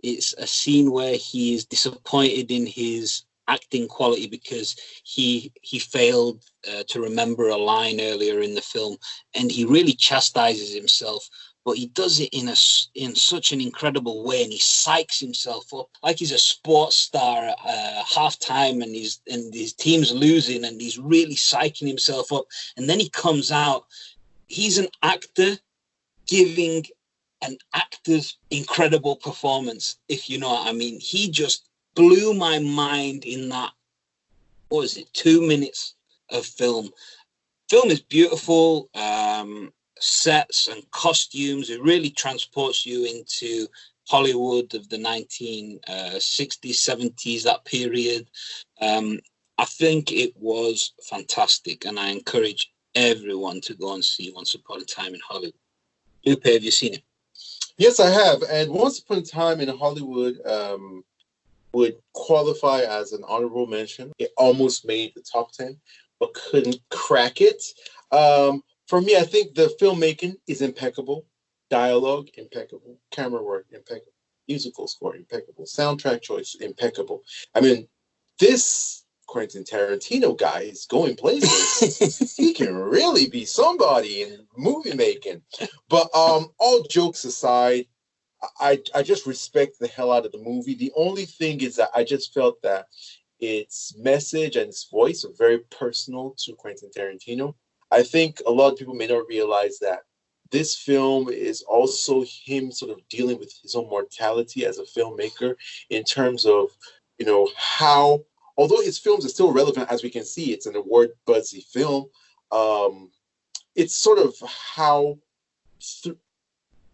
It's 0.03 0.33
a 0.35 0.47
scene 0.47 0.91
where 0.93 1.17
he 1.17 1.55
is 1.55 1.65
disappointed 1.65 2.51
in 2.51 2.67
his 2.67 3.25
acting 3.49 3.89
quality 3.89 4.27
because 4.27 4.77
he 5.03 5.53
he 5.63 5.79
failed 5.79 6.45
uh, 6.71 6.85
to 6.89 7.01
remember 7.01 7.49
a 7.49 7.57
line 7.57 8.01
earlier 8.01 8.41
in 8.41 8.55
the 8.55 8.61
film, 8.61 8.97
and 9.35 9.51
he 9.51 9.65
really 9.65 9.95
chastises 9.95 10.73
himself. 10.75 11.29
But 11.65 11.77
he 11.77 11.87
does 11.89 12.21
it 12.21 12.31
in 12.33 12.49
a 12.49 12.57
in 12.95 13.15
such 13.15 13.53
an 13.53 13.61
incredible 13.61 14.25
way, 14.25 14.43
and 14.45 14.53
he 14.53 14.59
psychs 14.59 15.19
himself 15.19 15.75
up 15.75 15.89
like 16.03 16.19
he's 16.19 16.33
a 16.33 16.39
sports 16.39 16.97
star 16.97 17.45
at 17.45 17.59
uh, 17.65 18.03
halftime, 18.05 18.83
and 18.83 18.95
he's 18.95 19.21
and 19.29 19.53
his 19.53 19.73
team's 19.73 20.13
losing, 20.13 20.65
and 20.65 20.81
he's 20.81 20.99
really 20.99 21.35
psyching 21.35 21.89
himself 21.89 22.33
up. 22.33 22.45
And 22.77 22.89
then 22.89 23.01
he 23.01 23.11
comes 23.11 23.51
out. 23.51 23.87
He's 24.49 24.79
an 24.79 24.89
actor 25.03 25.59
giving 26.27 26.85
an 27.43 27.57
actor's 27.75 28.37
incredible 28.51 29.17
performance, 29.17 29.99
if 30.09 30.29
you 30.29 30.39
know 30.39 30.51
what 30.51 30.67
I 30.67 30.73
mean. 30.73 30.99
He 31.01 31.31
just 31.31 31.69
blew 31.95 32.35
my 32.35 32.59
mind 32.59 33.25
in 33.25 33.49
that, 33.51 33.73
what 34.69 34.81
was 34.81 34.97
it, 34.97 35.13
two 35.13 35.47
minutes 35.47 35.95
of 36.31 36.45
film. 36.45 36.91
Film 37.71 37.91
is 37.91 38.01
beautiful, 38.01 38.89
um, 38.95 39.73
sets 40.01 40.69
and 40.69 40.89
costumes. 40.91 41.71
It 41.71 41.83
really 41.83 42.11
transports 42.11 42.87
you 42.87 43.05
into 43.05 43.69
Hollywood 44.09 44.75
of 44.75 44.89
the 44.89 44.97
1960s, 44.97 45.79
uh, 45.89 46.19
70s, 46.19 47.43
that 47.43 47.65
period. 47.65 48.29
Um, 48.81 49.21
I 49.59 49.65
think 49.65 50.13
it 50.13 50.35
was 50.37 50.93
fantastic, 51.03 51.85
and 51.85 51.99
I 51.99 52.09
encourage 52.09 52.73
everyone 52.99 53.61
to 53.63 53.75
go 53.75 53.95
and 53.95 54.05
see 54.05 54.33
Once 54.35 54.55
Upon 54.55 54.83
a 54.83 54.85
Time 54.85 55.15
in 55.15 55.21
Hollywood. 55.27 55.55
Lupe, 56.27 56.45
have 56.45 56.65
you 56.65 56.71
seen 56.71 56.95
it? 56.95 57.03
Yes, 57.77 58.01
I 58.01 58.11
have. 58.11 58.43
And 58.51 58.71
Once 58.71 58.99
Upon 58.99 59.19
a 59.19 59.23
Time 59.23 59.61
in 59.61 59.69
Hollywood 59.69 60.45
um, 60.45 61.05
would 61.73 61.97
qualify 62.13 62.81
as 62.81 63.13
an 63.13 63.23
honorable 63.27 63.67
mention. 63.67 64.13
It 64.19 64.33
almost 64.37 64.85
made 64.85 65.13
the 65.15 65.23
top 65.23 65.53
10, 65.53 65.79
but 66.19 66.35
couldn't 66.35 66.81
crack 66.91 67.41
it. 67.41 67.63
Um, 68.11 68.63
for 68.89 69.01
me, 69.01 69.17
I 69.17 69.23
think 69.23 69.55
the 69.55 69.75
filmmaking 69.81 70.35
is 70.49 70.61
impeccable, 70.61 71.25
dialogue 71.71 72.29
impeccable, 72.35 72.99
camera 73.13 73.43
work 73.43 73.67
impeccable, 73.71 74.13
musical 74.49 74.89
score 74.89 75.15
impeccable, 75.15 75.65
soundtrack 75.65 76.23
choice 76.23 76.57
impeccable. 76.61 77.23
I 77.55 77.61
mean, 77.61 77.87
this 78.41 79.05
Quentin 79.29 79.63
Tarantino 79.63 80.37
guy 80.37 80.63
is 80.63 80.87
going 80.87 81.15
places. 81.15 82.37
he 82.37 82.53
can 82.55 82.75
really 82.75 83.29
be 83.29 83.45
somebody 83.45 84.23
in 84.23 84.47
movie 84.57 84.95
making. 84.95 85.43
But 85.89 86.13
um, 86.15 86.49
all 86.59 86.83
jokes 86.91 87.25
aside, 87.25 87.87
I 88.59 88.81
I 88.95 89.03
just 89.03 89.27
respect 89.27 89.79
the 89.79 89.87
hell 89.87 90.11
out 90.11 90.27
of 90.27 90.33
the 90.33 90.43
movie. 90.43 90.75
The 90.75 90.93
only 90.97 91.27
thing 91.27 91.61
is 91.61 91.77
that 91.77 91.91
I 91.95 92.03
just 92.05 92.35
felt 92.35 92.61
that 92.63 92.87
its 93.39 93.95
message 93.97 94.57
and 94.57 94.69
its 94.69 94.89
voice 94.91 95.25
are 95.25 95.33
very 95.37 95.59
personal 95.71 96.35
to 96.39 96.55
Quentin 96.55 96.91
Tarantino. 96.97 97.55
I 97.91 98.03
think 98.03 98.41
a 98.47 98.51
lot 98.51 98.73
of 98.73 98.79
people 98.79 98.95
may 98.95 99.07
not 99.07 99.29
realize 99.29 99.79
that 99.81 100.01
this 100.51 100.75
film 100.75 101.29
is 101.29 101.63
also 101.63 102.25
him 102.45 102.73
sort 102.73 102.91
of 102.91 103.07
dealing 103.09 103.39
with 103.39 103.53
his 103.63 103.75
own 103.75 103.89
mortality 103.89 104.65
as 104.65 104.79
a 104.79 104.85
filmmaker 104.85 105.55
in 105.91 106.03
terms 106.05 106.47
of 106.47 106.71
you 107.19 107.27
know 107.27 107.49
how 107.57 108.25
although 108.59 108.83
his 108.83 108.99
films 108.99 109.25
are 109.25 109.31
still 109.31 109.53
relevant 109.53 109.91
as 109.91 110.03
we 110.03 110.11
can 110.11 110.25
see 110.25 110.53
it's 110.53 110.67
an 110.67 110.77
award 110.77 111.11
buzzy 111.25 111.65
film 111.73 112.07
um 112.53 113.11
it's 113.75 113.97
sort 113.97 114.19
of 114.19 114.35
how 114.75 115.17
th- 116.03 116.17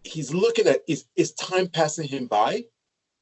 he's 0.03 0.33
looking 0.33 0.67
at 0.67 0.81
is 0.87 1.05
is 1.15 1.33
time 1.33 1.67
passing 1.67 2.07
him 2.07 2.27
by 2.27 2.63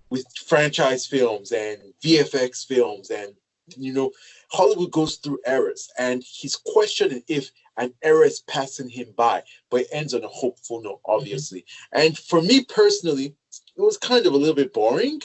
with 0.09 0.25
franchise 0.45 1.07
films 1.07 1.51
and 1.51 1.79
VFX 2.03 2.67
films 2.67 3.09
and 3.09 3.33
you 3.77 3.93
know 3.93 4.11
Hollywood 4.51 4.91
goes 4.91 5.15
through 5.15 5.39
eras 5.47 5.89
and 5.97 6.21
he's 6.21 6.57
questioning 6.57 7.23
if 7.27 7.49
an 7.77 7.93
era 8.03 8.25
is 8.25 8.41
passing 8.41 8.89
him 8.89 9.07
by 9.15 9.41
but 9.69 9.81
it 9.81 9.87
ends 9.91 10.13
on 10.13 10.23
a 10.23 10.27
hopeful 10.27 10.81
note 10.81 10.99
obviously 11.05 11.61
mm-hmm. 11.61 12.01
and 12.01 12.17
for 12.17 12.41
me 12.41 12.63
personally 12.65 13.33
it 13.75 13.81
was 13.81 13.97
kind 13.97 14.25
of 14.25 14.33
a 14.33 14.37
little 14.37 14.55
bit 14.55 14.73
boring 14.73 15.21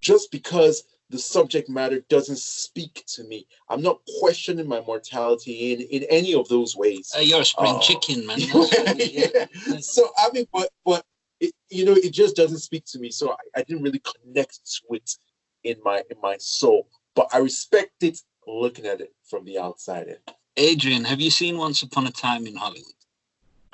just 0.00 0.32
because 0.32 0.84
the 1.12 1.18
subject 1.18 1.68
matter 1.68 2.00
doesn't 2.08 2.38
speak 2.38 3.04
to 3.06 3.22
me. 3.24 3.46
I'm 3.68 3.82
not 3.82 4.00
questioning 4.18 4.66
my 4.66 4.80
mortality 4.80 5.72
in, 5.72 5.80
in 5.82 6.04
any 6.10 6.34
of 6.34 6.48
those 6.48 6.74
ways. 6.74 7.12
Uh, 7.14 7.20
you're 7.20 7.42
a 7.42 7.44
spring 7.44 7.76
uh, 7.76 7.80
chicken, 7.80 8.26
man. 8.26 8.38
yeah. 8.96 9.46
So 9.80 10.08
I 10.18 10.30
mean, 10.32 10.46
but 10.52 10.70
but 10.84 11.04
it, 11.38 11.52
you 11.68 11.84
know, 11.84 11.92
it 11.92 12.12
just 12.12 12.34
doesn't 12.34 12.58
speak 12.58 12.86
to 12.86 12.98
me. 12.98 13.10
So 13.10 13.30
I, 13.30 13.60
I 13.60 13.62
didn't 13.62 13.82
really 13.82 14.02
connect 14.24 14.58
with 14.88 15.02
in 15.62 15.76
my 15.84 16.02
in 16.10 16.16
my 16.20 16.36
soul. 16.38 16.88
But 17.14 17.28
I 17.32 17.38
respect 17.38 18.02
it 18.02 18.18
looking 18.46 18.86
at 18.86 19.00
it 19.00 19.12
from 19.28 19.44
the 19.44 19.58
outside 19.58 20.16
Adrian, 20.56 21.04
have 21.04 21.20
you 21.20 21.30
seen 21.30 21.56
Once 21.56 21.82
Upon 21.82 22.06
a 22.06 22.10
Time 22.10 22.46
in 22.46 22.56
Hollywood? 22.56 22.92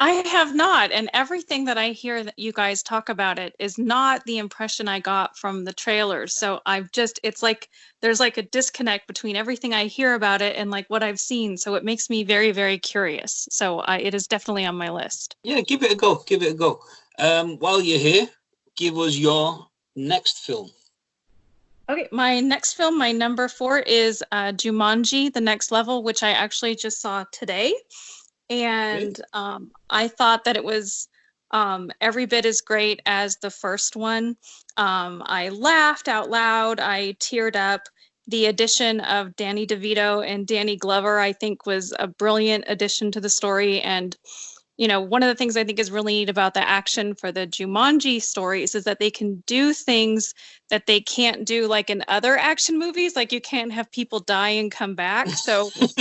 I 0.00 0.10
have 0.10 0.54
not. 0.54 0.92
And 0.92 1.10
everything 1.12 1.64
that 1.64 1.76
I 1.76 1.90
hear 1.90 2.22
that 2.22 2.38
you 2.38 2.52
guys 2.52 2.82
talk 2.84 3.08
about 3.08 3.38
it 3.38 3.56
is 3.58 3.78
not 3.78 4.24
the 4.24 4.38
impression 4.38 4.86
I 4.86 5.00
got 5.00 5.36
from 5.36 5.64
the 5.64 5.72
trailers. 5.72 6.34
So 6.34 6.60
I've 6.66 6.92
just, 6.92 7.18
it's 7.24 7.42
like 7.42 7.68
there's 8.00 8.20
like 8.20 8.36
a 8.36 8.42
disconnect 8.42 9.08
between 9.08 9.34
everything 9.34 9.74
I 9.74 9.86
hear 9.86 10.14
about 10.14 10.40
it 10.40 10.54
and 10.56 10.70
like 10.70 10.88
what 10.88 11.02
I've 11.02 11.18
seen. 11.18 11.56
So 11.56 11.74
it 11.74 11.84
makes 11.84 12.08
me 12.08 12.22
very, 12.22 12.52
very 12.52 12.78
curious. 12.78 13.48
So 13.50 13.80
I, 13.80 13.98
it 13.98 14.14
is 14.14 14.28
definitely 14.28 14.66
on 14.66 14.76
my 14.76 14.88
list. 14.88 15.36
Yeah, 15.42 15.62
give 15.62 15.82
it 15.82 15.92
a 15.92 15.96
go. 15.96 16.22
Give 16.26 16.42
it 16.42 16.52
a 16.52 16.54
go. 16.54 16.80
Um, 17.18 17.58
while 17.58 17.80
you're 17.80 17.98
here, 17.98 18.28
give 18.76 18.96
us 18.98 19.16
your 19.16 19.66
next 19.96 20.38
film. 20.46 20.70
Okay, 21.90 22.06
my 22.12 22.38
next 22.38 22.74
film, 22.74 22.98
my 22.98 23.12
number 23.12 23.48
four 23.48 23.78
is 23.78 24.22
uh, 24.30 24.52
Jumanji: 24.52 25.32
The 25.32 25.40
Next 25.40 25.72
Level, 25.72 26.02
which 26.02 26.22
I 26.22 26.32
actually 26.32 26.76
just 26.76 27.00
saw 27.00 27.24
today 27.32 27.74
and 28.50 29.20
um, 29.32 29.70
I 29.90 30.08
thought 30.08 30.44
that 30.44 30.56
it 30.56 30.64
was 30.64 31.08
um, 31.50 31.90
every 32.00 32.26
bit 32.26 32.44
as 32.44 32.60
great 32.60 33.00
as 33.06 33.36
the 33.36 33.50
first 33.50 33.96
one. 33.96 34.36
Um, 34.76 35.22
I 35.24 35.48
laughed 35.48 36.08
out 36.08 36.30
loud. 36.30 36.80
I 36.80 37.14
teared 37.20 37.56
up. 37.56 37.82
The 38.26 38.46
addition 38.46 39.00
of 39.00 39.34
Danny 39.36 39.66
DeVito 39.66 40.26
and 40.26 40.46
Danny 40.46 40.76
Glover, 40.76 41.18
I 41.18 41.32
think, 41.32 41.64
was 41.64 41.94
a 41.98 42.06
brilliant 42.06 42.64
addition 42.68 43.10
to 43.12 43.22
the 43.22 43.30
story. 43.30 43.80
And 43.80 44.14
you 44.78 44.86
know, 44.86 45.00
one 45.00 45.24
of 45.24 45.28
the 45.28 45.34
things 45.34 45.56
I 45.56 45.64
think 45.64 45.80
is 45.80 45.90
really 45.90 46.14
neat 46.14 46.30
about 46.30 46.54
the 46.54 46.66
action 46.66 47.12
for 47.12 47.32
the 47.32 47.48
Jumanji 47.48 48.22
stories 48.22 48.76
is 48.76 48.84
that 48.84 49.00
they 49.00 49.10
can 49.10 49.42
do 49.44 49.72
things 49.74 50.34
that 50.70 50.86
they 50.86 51.00
can't 51.00 51.44
do 51.44 51.66
like 51.66 51.90
in 51.90 52.04
other 52.06 52.38
action 52.38 52.78
movies. 52.78 53.16
Like 53.16 53.32
you 53.32 53.40
can't 53.40 53.72
have 53.72 53.90
people 53.90 54.20
die 54.20 54.50
and 54.50 54.70
come 54.70 54.94
back. 54.94 55.28
So, 55.48 55.70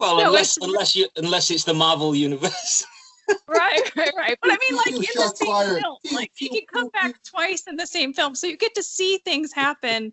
well, 0.00 0.16
no, 0.18 0.28
unless 0.28 0.56
unless 0.56 0.96
you 0.96 1.08
unless 1.16 1.50
it's 1.50 1.64
the 1.64 1.74
Marvel 1.74 2.14
universe. 2.14 2.86
right, 3.46 3.96
right, 3.96 4.12
right. 4.16 4.38
But 4.40 4.52
I 4.52 4.56
mean, 4.58 4.76
like 4.76 4.86
in 4.86 4.94
the 4.94 5.32
same 5.34 5.46
fired. 5.46 5.82
film, 5.82 5.98
like 6.14 6.30
he 6.34 6.48
can 6.48 6.62
come 6.72 6.88
back 6.88 7.22
twice 7.22 7.64
in 7.68 7.76
the 7.76 7.86
same 7.86 8.14
film, 8.14 8.34
so 8.34 8.46
you 8.46 8.56
get 8.56 8.74
to 8.76 8.82
see 8.82 9.18
things 9.24 9.52
happen 9.52 10.12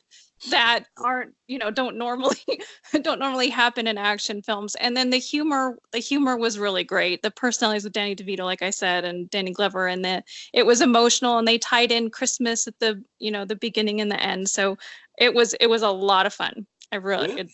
that 0.51 0.85
aren't 0.97 1.33
you 1.47 1.57
know 1.57 1.71
don't 1.71 1.97
normally 1.97 2.37
don't 3.01 3.19
normally 3.19 3.49
happen 3.49 3.87
in 3.87 3.97
action 3.97 4.41
films 4.41 4.75
and 4.75 4.95
then 4.95 5.09
the 5.09 5.17
humor 5.17 5.77
the 5.91 5.99
humor 5.99 6.37
was 6.37 6.59
really 6.59 6.83
great 6.83 7.21
the 7.21 7.31
personalities 7.31 7.83
with 7.83 7.93
danny 7.93 8.15
devito 8.15 8.43
like 8.43 8.61
i 8.61 8.69
said 8.69 9.05
and 9.05 9.29
danny 9.29 9.51
glover 9.51 9.87
and 9.87 10.03
the 10.03 10.21
it 10.53 10.65
was 10.65 10.81
emotional 10.81 11.37
and 11.37 11.47
they 11.47 11.57
tied 11.57 11.91
in 11.91 12.09
christmas 12.09 12.67
at 12.67 12.77
the 12.79 13.01
you 13.17 13.31
know 13.31 13.45
the 13.45 13.55
beginning 13.55 14.01
and 14.01 14.11
the 14.11 14.21
end 14.21 14.49
so 14.49 14.77
it 15.17 15.33
was 15.33 15.53
it 15.59 15.67
was 15.67 15.81
a 15.81 15.89
lot 15.89 16.25
of 16.25 16.33
fun 16.33 16.65
i 16.91 16.97
really 16.97 17.27
really, 17.27 17.49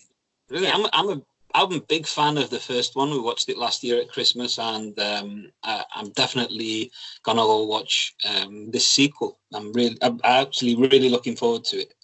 really? 0.50 0.66
Yeah. 0.66 0.74
I'm, 0.74 0.86
I'm 0.92 1.18
a 1.18 1.22
I'm 1.54 1.72
a 1.72 1.80
big 1.80 2.06
fan 2.06 2.38
of 2.38 2.50
the 2.50 2.58
first 2.58 2.96
one. 2.96 3.10
We 3.10 3.20
watched 3.20 3.48
it 3.48 3.58
last 3.58 3.84
year 3.84 4.00
at 4.00 4.10
Christmas, 4.10 4.58
and 4.58 4.98
um, 4.98 5.50
I, 5.62 5.84
am 5.96 6.08
definitely 6.10 6.90
gonna 7.24 7.42
go 7.42 7.64
watch 7.64 8.14
um, 8.26 8.70
this 8.70 8.88
sequel. 8.88 9.38
I'm 9.52 9.72
really, 9.72 9.98
I'm 10.00 10.18
actually 10.24 10.76
really 10.76 11.10
looking 11.10 11.36
forward 11.36 11.64
to 11.64 11.78
it. 11.78 11.94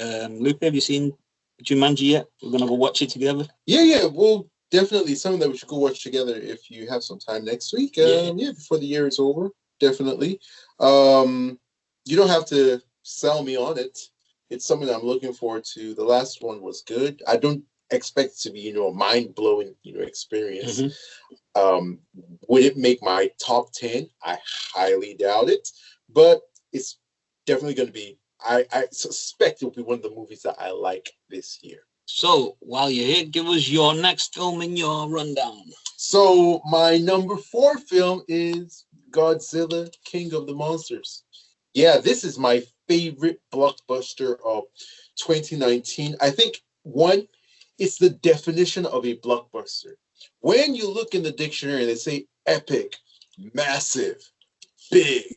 Um, 0.00 0.38
Luke, 0.38 0.58
have 0.62 0.74
you 0.74 0.80
seen 0.80 1.12
Jumanji 1.64 2.10
yet? 2.10 2.26
We're 2.42 2.52
gonna 2.52 2.66
go 2.66 2.74
watch 2.74 3.02
it 3.02 3.10
together. 3.10 3.46
Yeah, 3.66 3.82
yeah, 3.82 4.04
well, 4.06 4.48
definitely 4.70 5.14
something 5.14 5.40
that 5.40 5.50
we 5.50 5.56
should 5.56 5.68
go 5.68 5.78
watch 5.78 6.02
together 6.02 6.34
if 6.34 6.70
you 6.70 6.88
have 6.88 7.02
some 7.02 7.18
time 7.18 7.44
next 7.44 7.72
week. 7.72 7.98
Um, 7.98 8.04
yeah. 8.06 8.32
yeah, 8.36 8.52
before 8.52 8.78
the 8.78 8.86
year 8.86 9.06
is 9.06 9.18
over, 9.18 9.50
definitely. 9.80 10.40
Um, 10.78 11.58
you 12.04 12.16
don't 12.16 12.28
have 12.28 12.46
to 12.46 12.80
sell 13.02 13.42
me 13.42 13.56
on 13.56 13.78
it. 13.78 13.98
It's 14.50 14.66
something 14.66 14.88
I'm 14.88 15.02
looking 15.02 15.32
forward 15.32 15.64
to. 15.74 15.94
The 15.94 16.04
last 16.04 16.42
one 16.42 16.62
was 16.62 16.82
good. 16.82 17.22
I 17.26 17.36
don't 17.36 17.62
expect 17.90 18.32
it 18.32 18.40
to 18.42 18.50
be, 18.50 18.60
you 18.60 18.74
know, 18.74 18.88
a 18.88 18.94
mind 18.94 19.34
blowing, 19.34 19.74
you 19.82 19.94
know, 19.94 20.00
experience. 20.00 20.80
Mhm. 20.80 20.94
Um, 21.54 21.98
would 22.48 22.64
it 22.64 22.76
make 22.76 23.02
my 23.02 23.30
top 23.44 23.72
10? 23.72 24.08
I 24.22 24.38
highly 24.74 25.14
doubt 25.14 25.48
it, 25.48 25.68
but 26.08 26.40
it's 26.72 26.98
definitely 27.46 27.74
going 27.74 27.88
to 27.88 27.92
be, 27.92 28.18
I, 28.40 28.64
I 28.72 28.86
suspect 28.92 29.62
it 29.62 29.64
will 29.64 29.72
be 29.72 29.82
one 29.82 29.96
of 29.96 30.02
the 30.02 30.14
movies 30.14 30.42
that 30.42 30.56
I 30.58 30.70
like 30.70 31.10
this 31.28 31.58
year. 31.62 31.80
So 32.06 32.56
while 32.60 32.90
you're 32.90 33.06
here, 33.06 33.24
give 33.26 33.46
us 33.46 33.68
your 33.68 33.94
next 33.94 34.34
film 34.34 34.62
in 34.62 34.76
your 34.76 35.08
rundown. 35.08 35.62
So 35.96 36.62
my 36.70 36.96
number 36.96 37.36
four 37.36 37.76
film 37.78 38.22
is 38.28 38.86
Godzilla 39.10 39.92
King 40.04 40.32
of 40.32 40.46
the 40.46 40.54
Monsters. 40.54 41.24
Yeah, 41.74 41.98
this 41.98 42.24
is 42.24 42.38
my 42.38 42.62
favorite 42.88 43.40
blockbuster 43.52 44.36
of 44.44 44.64
2019. 45.16 46.16
I 46.20 46.30
think 46.30 46.62
one, 46.82 47.28
it's 47.78 47.98
the 47.98 48.10
definition 48.10 48.86
of 48.86 49.04
a 49.04 49.16
blockbuster. 49.16 49.92
When 50.40 50.74
you 50.74 50.90
look 50.90 51.14
in 51.14 51.22
the 51.22 51.32
dictionary 51.32 51.80
and 51.80 51.90
they 51.90 51.94
say 51.94 52.26
epic, 52.46 52.96
massive, 53.54 54.16
big, 54.90 55.36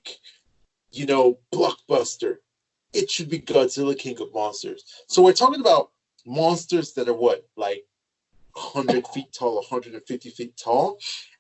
you 0.92 1.06
know, 1.06 1.38
blockbuster, 1.54 2.38
it 2.94 3.10
should 3.10 3.30
be 3.30 3.40
Godzilla 3.40 3.98
King 3.98 4.20
of 4.22 4.34
Monsters. 4.34 4.84
So 5.08 5.22
we're 5.22 5.34
talking 5.34 5.62
about 5.62 5.92
monsters 6.26 6.94
that 6.94 7.08
are 7.08 7.14
what, 7.14 7.48
like 7.56 7.86
100 8.54 9.08
feet 9.08 9.32
tall, 9.32 9.56
150 9.56 10.30
feet 10.30 10.58
tall. 10.58 10.98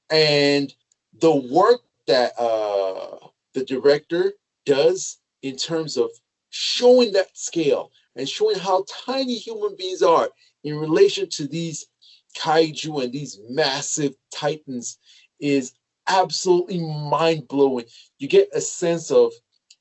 And 0.09 0.73
the 1.19 1.35
work 1.35 1.81
that 2.07 2.33
uh, 2.39 3.17
the 3.53 3.65
director 3.65 4.33
does 4.65 5.17
in 5.41 5.55
terms 5.55 5.97
of 5.97 6.09
showing 6.49 7.13
that 7.13 7.35
scale 7.37 7.91
and 8.15 8.27
showing 8.27 8.57
how 8.57 8.85
tiny 9.05 9.35
human 9.35 9.75
beings 9.77 10.01
are 10.01 10.29
in 10.63 10.75
relation 10.75 11.29
to 11.29 11.47
these 11.47 11.85
kaiju 12.37 13.03
and 13.03 13.11
these 13.11 13.39
massive 13.49 14.13
titans 14.33 14.99
is 15.39 15.73
absolutely 16.07 16.79
mind 16.79 17.47
blowing. 17.47 17.85
You 18.19 18.27
get 18.27 18.49
a 18.53 18.61
sense 18.61 19.11
of 19.11 19.31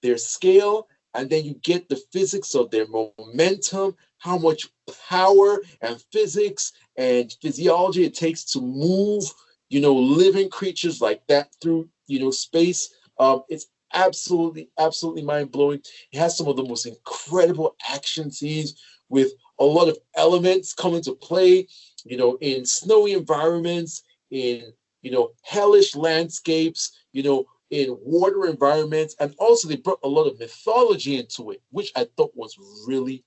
their 0.02 0.16
scale, 0.16 0.88
and 1.14 1.28
then 1.28 1.44
you 1.44 1.54
get 1.62 1.88
the 1.88 2.00
physics 2.12 2.54
of 2.54 2.70
their 2.70 2.86
momentum, 2.88 3.96
how 4.18 4.38
much 4.38 4.68
power 5.08 5.60
and 5.80 6.02
physics 6.12 6.72
and 6.96 7.34
physiology 7.42 8.04
it 8.04 8.14
takes 8.14 8.44
to 8.44 8.60
move, 8.60 9.24
you 9.68 9.80
know, 9.80 9.94
living 9.94 10.48
creatures 10.48 11.00
like 11.00 11.26
that 11.26 11.48
through, 11.62 11.88
you 12.06 12.20
know, 12.20 12.30
space. 12.30 12.94
Um, 13.18 13.42
it's 13.48 13.66
absolutely, 13.94 14.70
absolutely 14.78 15.22
mind 15.22 15.50
blowing. 15.50 15.82
It 16.12 16.18
has 16.18 16.36
some 16.36 16.48
of 16.48 16.56
the 16.56 16.64
most 16.64 16.86
incredible 16.86 17.74
action 17.88 18.30
scenes 18.30 18.80
with 19.08 19.32
a 19.58 19.64
lot 19.64 19.88
of 19.88 19.98
elements 20.16 20.72
come 20.72 20.94
into 20.94 21.12
play, 21.14 21.66
you 22.04 22.16
know, 22.16 22.38
in 22.40 22.64
snowy 22.64 23.12
environments, 23.12 24.02
in, 24.30 24.72
you 25.02 25.10
know, 25.10 25.30
hellish 25.42 25.96
landscapes, 25.96 26.98
you 27.12 27.22
know, 27.22 27.44
in 27.70 27.96
water 28.00 28.46
environments. 28.46 29.14
And 29.20 29.34
also, 29.38 29.68
they 29.68 29.76
brought 29.76 30.00
a 30.02 30.08
lot 30.08 30.26
of 30.26 30.38
mythology 30.38 31.18
into 31.18 31.50
it, 31.52 31.62
which 31.70 31.92
I 31.96 32.06
thought 32.16 32.32
was 32.34 32.56
really 32.86 33.24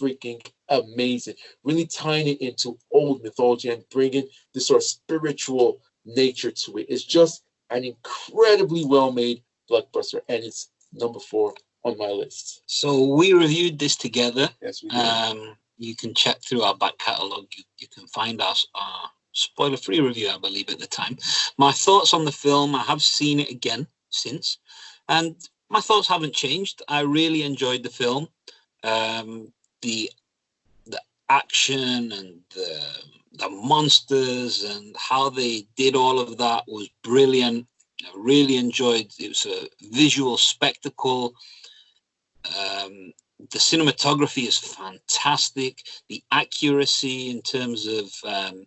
freaking 0.00 0.44
amazing. 0.68 1.34
Really 1.64 1.86
tying 1.86 2.28
it 2.28 2.40
into 2.40 2.78
old 2.92 3.22
mythology 3.22 3.70
and 3.70 3.84
bringing 3.90 4.28
this 4.54 4.66
sort 4.66 4.78
of 4.78 4.84
spiritual 4.84 5.80
nature 6.04 6.50
to 6.50 6.78
it. 6.78 6.86
It's 6.88 7.04
just 7.04 7.42
an 7.70 7.84
incredibly 7.84 8.84
well 8.84 9.12
made 9.12 9.42
blockbuster, 9.70 10.20
and 10.28 10.44
it's 10.44 10.70
number 10.92 11.20
four 11.20 11.54
on 11.84 11.98
my 11.98 12.08
list. 12.08 12.62
So 12.66 13.14
we 13.14 13.32
reviewed 13.32 13.78
this 13.78 13.96
together. 13.96 14.48
Yes, 14.62 14.82
we 14.82 14.88
do. 14.88 14.96
Um, 14.96 15.56
you 15.76 15.94
can 15.94 16.14
check 16.14 16.38
through 16.42 16.62
our 16.62 16.76
back 16.76 16.98
catalogue. 16.98 17.46
You, 17.56 17.64
you 17.78 17.88
can 17.88 18.06
find 18.08 18.40
us 18.40 18.66
our 19.28 19.34
spoiler-free 19.34 20.00
review, 20.00 20.28
I 20.28 20.38
believe, 20.38 20.68
at 20.68 20.78
the 20.78 20.86
time. 20.86 21.18
My 21.58 21.72
thoughts 21.72 22.14
on 22.14 22.24
the 22.24 22.32
film. 22.32 22.74
I 22.74 22.82
have 22.82 23.02
seen 23.02 23.40
it 23.40 23.50
again 23.50 23.86
since, 24.10 24.58
and 25.08 25.36
my 25.70 25.80
thoughts 25.80 26.08
haven't 26.08 26.34
changed. 26.34 26.82
I 26.88 27.00
really 27.00 27.42
enjoyed 27.42 27.82
the 27.82 27.90
film. 27.90 28.28
Um, 28.84 29.52
the 29.82 30.10
the 30.86 31.00
action 31.28 32.12
and 32.12 32.40
the 32.54 32.80
the 33.32 33.48
monsters 33.48 34.64
and 34.64 34.96
how 34.96 35.30
they 35.30 35.66
did 35.76 35.94
all 35.94 36.18
of 36.18 36.38
that 36.38 36.64
was 36.66 36.88
brilliant. 37.02 37.66
I 38.02 38.10
really 38.16 38.56
enjoyed. 38.56 39.12
It 39.18 39.28
was 39.28 39.46
a 39.46 39.68
visual 39.92 40.38
spectacle. 40.38 41.34
Um, 42.46 43.12
the 43.50 43.58
cinematography 43.58 44.48
is 44.48 44.58
fantastic. 44.58 45.82
The 46.08 46.22
accuracy 46.32 47.30
in 47.30 47.42
terms 47.42 47.86
of 47.86 48.10
um, 48.24 48.66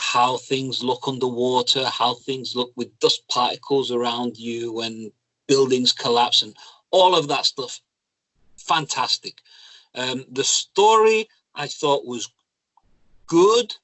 how 0.00 0.38
things 0.38 0.82
look 0.82 1.06
underwater, 1.06 1.84
how 1.86 2.14
things 2.14 2.56
look 2.56 2.72
with 2.74 2.98
dust 3.00 3.22
particles 3.28 3.92
around 3.92 4.36
you 4.36 4.72
when 4.72 5.12
buildings 5.46 5.92
collapse, 5.92 6.42
and 6.42 6.56
all 6.90 7.14
of 7.14 7.28
that 7.28 7.44
stuff, 7.44 7.80
fantastic. 8.56 9.40
Um, 9.94 10.24
the 10.30 10.44
story 10.44 11.28
I 11.54 11.66
thought 11.66 12.06
was 12.06 12.32
good. 13.26 13.74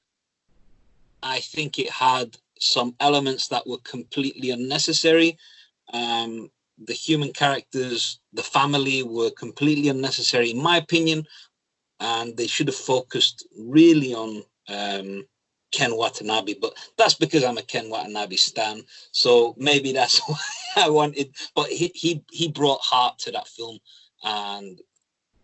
I 1.21 1.39
think 1.39 1.77
it 1.77 1.89
had 1.89 2.35
some 2.59 2.95
elements 2.99 3.47
that 3.49 3.67
were 3.67 3.77
completely 3.83 4.49
unnecessary. 4.49 5.37
Um, 5.93 6.49
the 6.83 6.93
human 6.93 7.31
characters, 7.31 8.19
the 8.33 8.43
family 8.43 9.03
were 9.03 9.31
completely 9.31 9.89
unnecessary, 9.89 10.51
in 10.51 10.61
my 10.61 10.77
opinion, 10.77 11.27
and 11.99 12.35
they 12.35 12.47
should 12.47 12.67
have 12.67 12.75
focused 12.75 13.47
really 13.57 14.13
on 14.13 14.43
um, 14.69 15.25
Ken 15.77 15.95
Watanabe. 15.95 16.55
But 16.59 16.73
that's 16.97 17.13
because 17.13 17.43
I'm 17.43 17.59
a 17.59 17.61
Ken 17.61 17.89
Watanabe 17.89 18.35
stan, 18.35 18.83
so 19.11 19.53
maybe 19.57 19.91
that's 19.91 20.19
why 20.27 20.39
I 20.75 20.89
wanted. 20.89 21.35
But 21.55 21.67
he 21.69 21.91
he 21.93 22.23
he 22.31 22.47
brought 22.47 22.81
heart 22.81 23.19
to 23.19 23.31
that 23.31 23.47
film, 23.47 23.77
and 24.23 24.81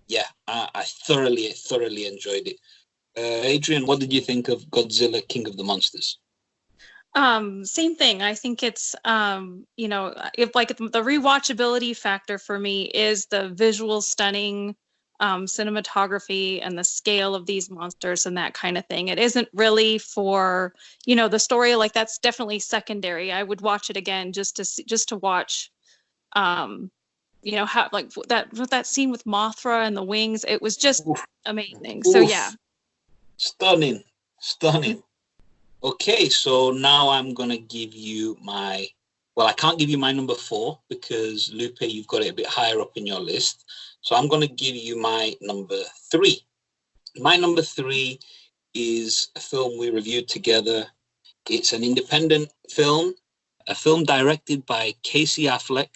yeah, 0.08 0.28
I, 0.48 0.70
I 0.74 0.84
thoroughly 0.84 1.50
thoroughly 1.50 2.08
enjoyed 2.08 2.48
it. 2.48 2.58
Uh, 3.16 3.46
Adrian, 3.46 3.86
what 3.86 4.00
did 4.00 4.12
you 4.12 4.22
think 4.22 4.48
of 4.48 4.66
Godzilla 4.72 5.22
King 5.28 5.48
of 5.48 5.56
the 5.56 5.64
Monsters? 5.64 6.18
Um, 7.16 7.64
same 7.64 7.96
thing. 7.96 8.24
I 8.24 8.34
think 8.34 8.64
it's 8.64 8.96
um, 9.06 9.68
you 9.78 9.88
know, 9.88 10.16
if 10.36 10.56
like 10.56 10.70
the 10.70 11.04
rewatchability 11.04 11.96
factor 11.96 12.40
for 12.40 12.58
me 12.58 12.86
is 12.86 13.28
the 13.28 13.50
visual 13.50 14.02
stunning 14.02 14.76
um, 15.20 15.46
cinematography 15.46 16.60
and 16.64 16.78
the 16.78 16.84
scale 16.84 17.36
of 17.36 17.46
these 17.46 17.70
monsters 17.70 18.26
and 18.26 18.38
that 18.38 18.54
kind 18.54 18.78
of 18.78 18.86
thing. 18.88 19.08
It 19.08 19.20
isn't 19.20 19.48
really 19.54 19.98
for 19.98 20.74
you 21.06 21.16
know 21.16 21.28
the 21.28 21.40
story. 21.40 21.76
Like 21.76 21.94
that's 21.94 22.18
definitely 22.18 22.60
secondary. 22.60 23.32
I 23.32 23.44
would 23.44 23.62
watch 23.62 23.90
it 23.90 23.98
again 23.98 24.34
just 24.34 24.56
to 24.58 24.66
see, 24.66 24.84
just 24.84 25.10
to 25.10 25.18
watch, 25.18 25.72
um, 26.36 26.92
you 27.42 27.54
know 27.54 27.66
how 27.66 27.90
like 27.92 28.12
that 28.28 28.50
that 28.70 28.88
scene 28.88 29.12
with 29.12 29.24
Mothra 29.26 29.86
and 29.86 29.96
the 29.96 30.04
wings. 30.04 30.46
It 30.48 30.62
was 30.62 30.78
just 30.78 31.08
Oof. 31.08 31.26
amazing. 31.46 32.04
So 32.04 32.20
yeah. 32.20 32.52
Stunning, 33.38 34.04
stunning. 34.40 35.04
Okay, 35.84 36.30
so 36.30 36.72
now 36.72 37.10
I'm 37.10 37.34
gonna 37.34 37.58
give 37.58 37.94
you 37.94 38.38
my. 38.42 38.88
Well, 39.36 39.48
I 39.48 39.54
can't 39.54 39.80
give 39.80 39.90
you 39.90 39.98
my 39.98 40.12
number 40.12 40.36
four 40.36 40.80
because 40.90 41.52
Lupe, 41.54 41.82
you've 41.82 42.08
got 42.08 42.22
it 42.22 42.32
a 42.32 42.34
bit 42.34 42.46
higher 42.46 42.80
up 42.80 42.96
in 42.96 43.08
your 43.08 43.20
list. 43.20 43.66
So 44.02 44.16
I'm 44.16 44.28
gonna 44.28 44.48
give 44.48 44.76
you 44.76 45.00
my 45.00 45.36
number 45.42 45.80
three. 46.12 46.42
My 47.18 47.36
number 47.36 47.62
three 47.62 48.20
is 48.74 49.30
a 49.36 49.40
film 49.40 49.78
we 49.78 49.90
reviewed 49.90 50.28
together. 50.28 50.86
It's 51.50 51.74
an 51.74 51.84
independent 51.84 52.50
film, 52.70 53.14
a 53.68 53.76
film 53.76 54.04
directed 54.04 54.66
by 54.66 54.94
Casey 55.04 55.44
Affleck, 55.44 55.90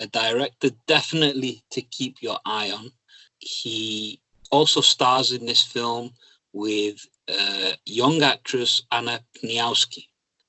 a 0.00 0.06
director 0.06 0.70
definitely 0.86 1.62
to 1.70 1.80
keep 1.82 2.22
your 2.22 2.38
eye 2.44 2.70
on. 2.70 2.90
He 3.38 4.20
also 4.50 4.80
stars 4.80 5.32
in 5.32 5.46
this 5.46 5.62
film 5.62 6.12
with 6.52 6.98
uh, 7.28 7.72
young 7.84 8.22
actress 8.22 8.82
Anna 8.92 9.20
Pniowski. 9.36 10.06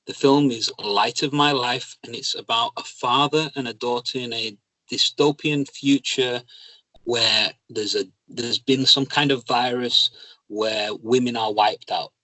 The 0.08 0.14
film 0.14 0.50
is 0.50 0.72
Light 0.78 1.22
of 1.22 1.34
My 1.34 1.52
Life, 1.52 1.98
and 2.02 2.16
it's 2.16 2.34
about 2.34 2.72
a 2.78 2.82
father 2.82 3.50
and 3.54 3.68
a 3.68 3.74
daughter 3.74 4.18
in 4.18 4.32
a 4.32 4.56
dystopian 4.90 5.68
future 5.68 6.42
where 7.04 7.52
there's 7.68 7.94
a 7.94 8.06
there's 8.26 8.58
been 8.58 8.86
some 8.86 9.04
kind 9.04 9.30
of 9.30 9.46
virus 9.46 10.10
where 10.46 10.94
women 10.94 11.36
are 11.36 11.52
wiped 11.52 11.90
out. 11.90 12.14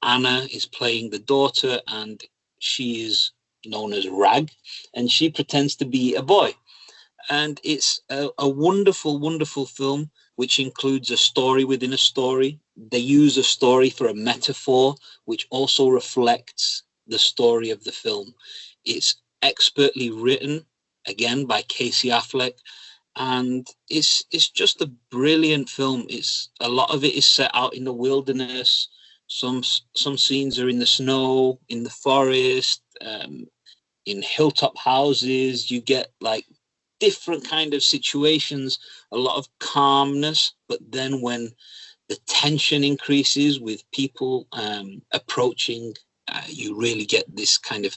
Anna 0.00 0.46
is 0.52 0.64
playing 0.64 1.10
the 1.10 1.18
daughter, 1.18 1.80
and 1.88 2.22
she 2.60 3.04
is 3.04 3.32
known 3.66 3.92
as 3.92 4.06
Rag, 4.06 4.52
and 4.94 5.10
she 5.10 5.28
pretends 5.28 5.74
to 5.74 5.84
be 5.84 6.14
a 6.14 6.22
boy. 6.22 6.54
And 7.30 7.60
it's 7.64 8.00
a, 8.10 8.28
a 8.38 8.48
wonderful, 8.48 9.18
wonderful 9.18 9.66
film 9.66 10.12
which 10.36 10.60
includes 10.60 11.10
a 11.10 11.16
story 11.16 11.64
within 11.64 11.92
a 11.92 11.98
story. 11.98 12.60
They 12.76 12.98
use 12.98 13.36
a 13.36 13.42
story 13.42 13.90
for 13.90 14.06
a 14.06 14.14
metaphor, 14.14 14.94
which 15.24 15.48
also 15.50 15.88
reflects 15.88 16.84
the 17.08 17.18
story 17.18 17.70
of 17.70 17.82
the 17.84 17.92
film. 17.92 18.34
It's 18.84 19.16
expertly 19.42 20.10
written, 20.10 20.64
again, 21.06 21.44
by 21.46 21.62
Casey 21.62 22.08
Affleck, 22.08 22.54
and 23.16 23.66
it's 23.88 24.24
it's 24.30 24.48
just 24.48 24.80
a 24.80 24.92
brilliant 25.10 25.68
film. 25.68 26.06
It's 26.08 26.50
a 26.60 26.68
lot 26.68 26.94
of 26.94 27.04
it 27.04 27.14
is 27.14 27.26
set 27.26 27.50
out 27.54 27.74
in 27.74 27.84
the 27.84 27.92
wilderness. 27.92 28.88
Some 29.26 29.62
some 29.94 30.16
scenes 30.16 30.58
are 30.58 30.68
in 30.68 30.78
the 30.78 30.86
snow, 30.86 31.58
in 31.68 31.82
the 31.82 31.90
forest, 31.90 32.82
um, 33.00 33.46
in 34.06 34.22
hilltop 34.22 34.78
houses. 34.78 35.70
You 35.70 35.80
get 35.80 36.12
like 36.20 36.46
different 37.00 37.48
kind 37.48 37.74
of 37.74 37.82
situations, 37.82 38.78
a 39.12 39.16
lot 39.16 39.36
of 39.36 39.48
calmness, 39.58 40.54
but 40.68 40.78
then 40.90 41.20
when 41.20 41.50
the 42.08 42.16
tension 42.26 42.84
increases 42.84 43.60
with 43.60 43.88
people 43.92 44.46
um, 44.52 45.02
approaching, 45.12 45.94
uh, 46.32 46.42
you 46.46 46.76
really 46.76 47.04
get 47.04 47.24
this 47.34 47.58
kind 47.58 47.84
of 47.84 47.96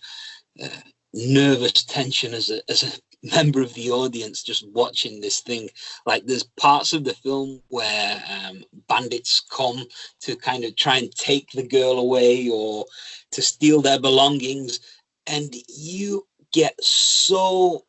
uh, 0.62 0.68
nervous 1.14 1.84
tension 1.84 2.34
as 2.34 2.50
a 2.50 2.62
as 2.70 2.84
a 2.84 2.92
member 3.36 3.62
of 3.62 3.74
the 3.76 3.92
audience 3.92 4.42
just 4.42 4.68
watching 4.72 5.22
this 5.22 5.42
thing. 5.42 5.70
Like 6.06 6.26
there's 6.26 6.44
parts 6.44 6.94
of 6.94 7.04
the 7.04 7.14
film 7.14 7.62
where 7.68 8.24
um, 8.30 8.64
bandits 8.88 9.44
come 9.52 9.84
to 10.22 10.36
kind 10.36 10.64
of 10.64 10.76
try 10.76 10.98
and 10.98 11.12
take 11.16 11.52
the 11.52 11.68
girl 11.68 12.00
away 12.00 12.50
or 12.50 12.86
to 13.32 13.42
steal 13.42 13.82
their 13.82 14.00
belongings, 14.00 14.80
and 15.28 15.54
you 15.68 16.28
get 16.52 16.76
so 16.84 17.86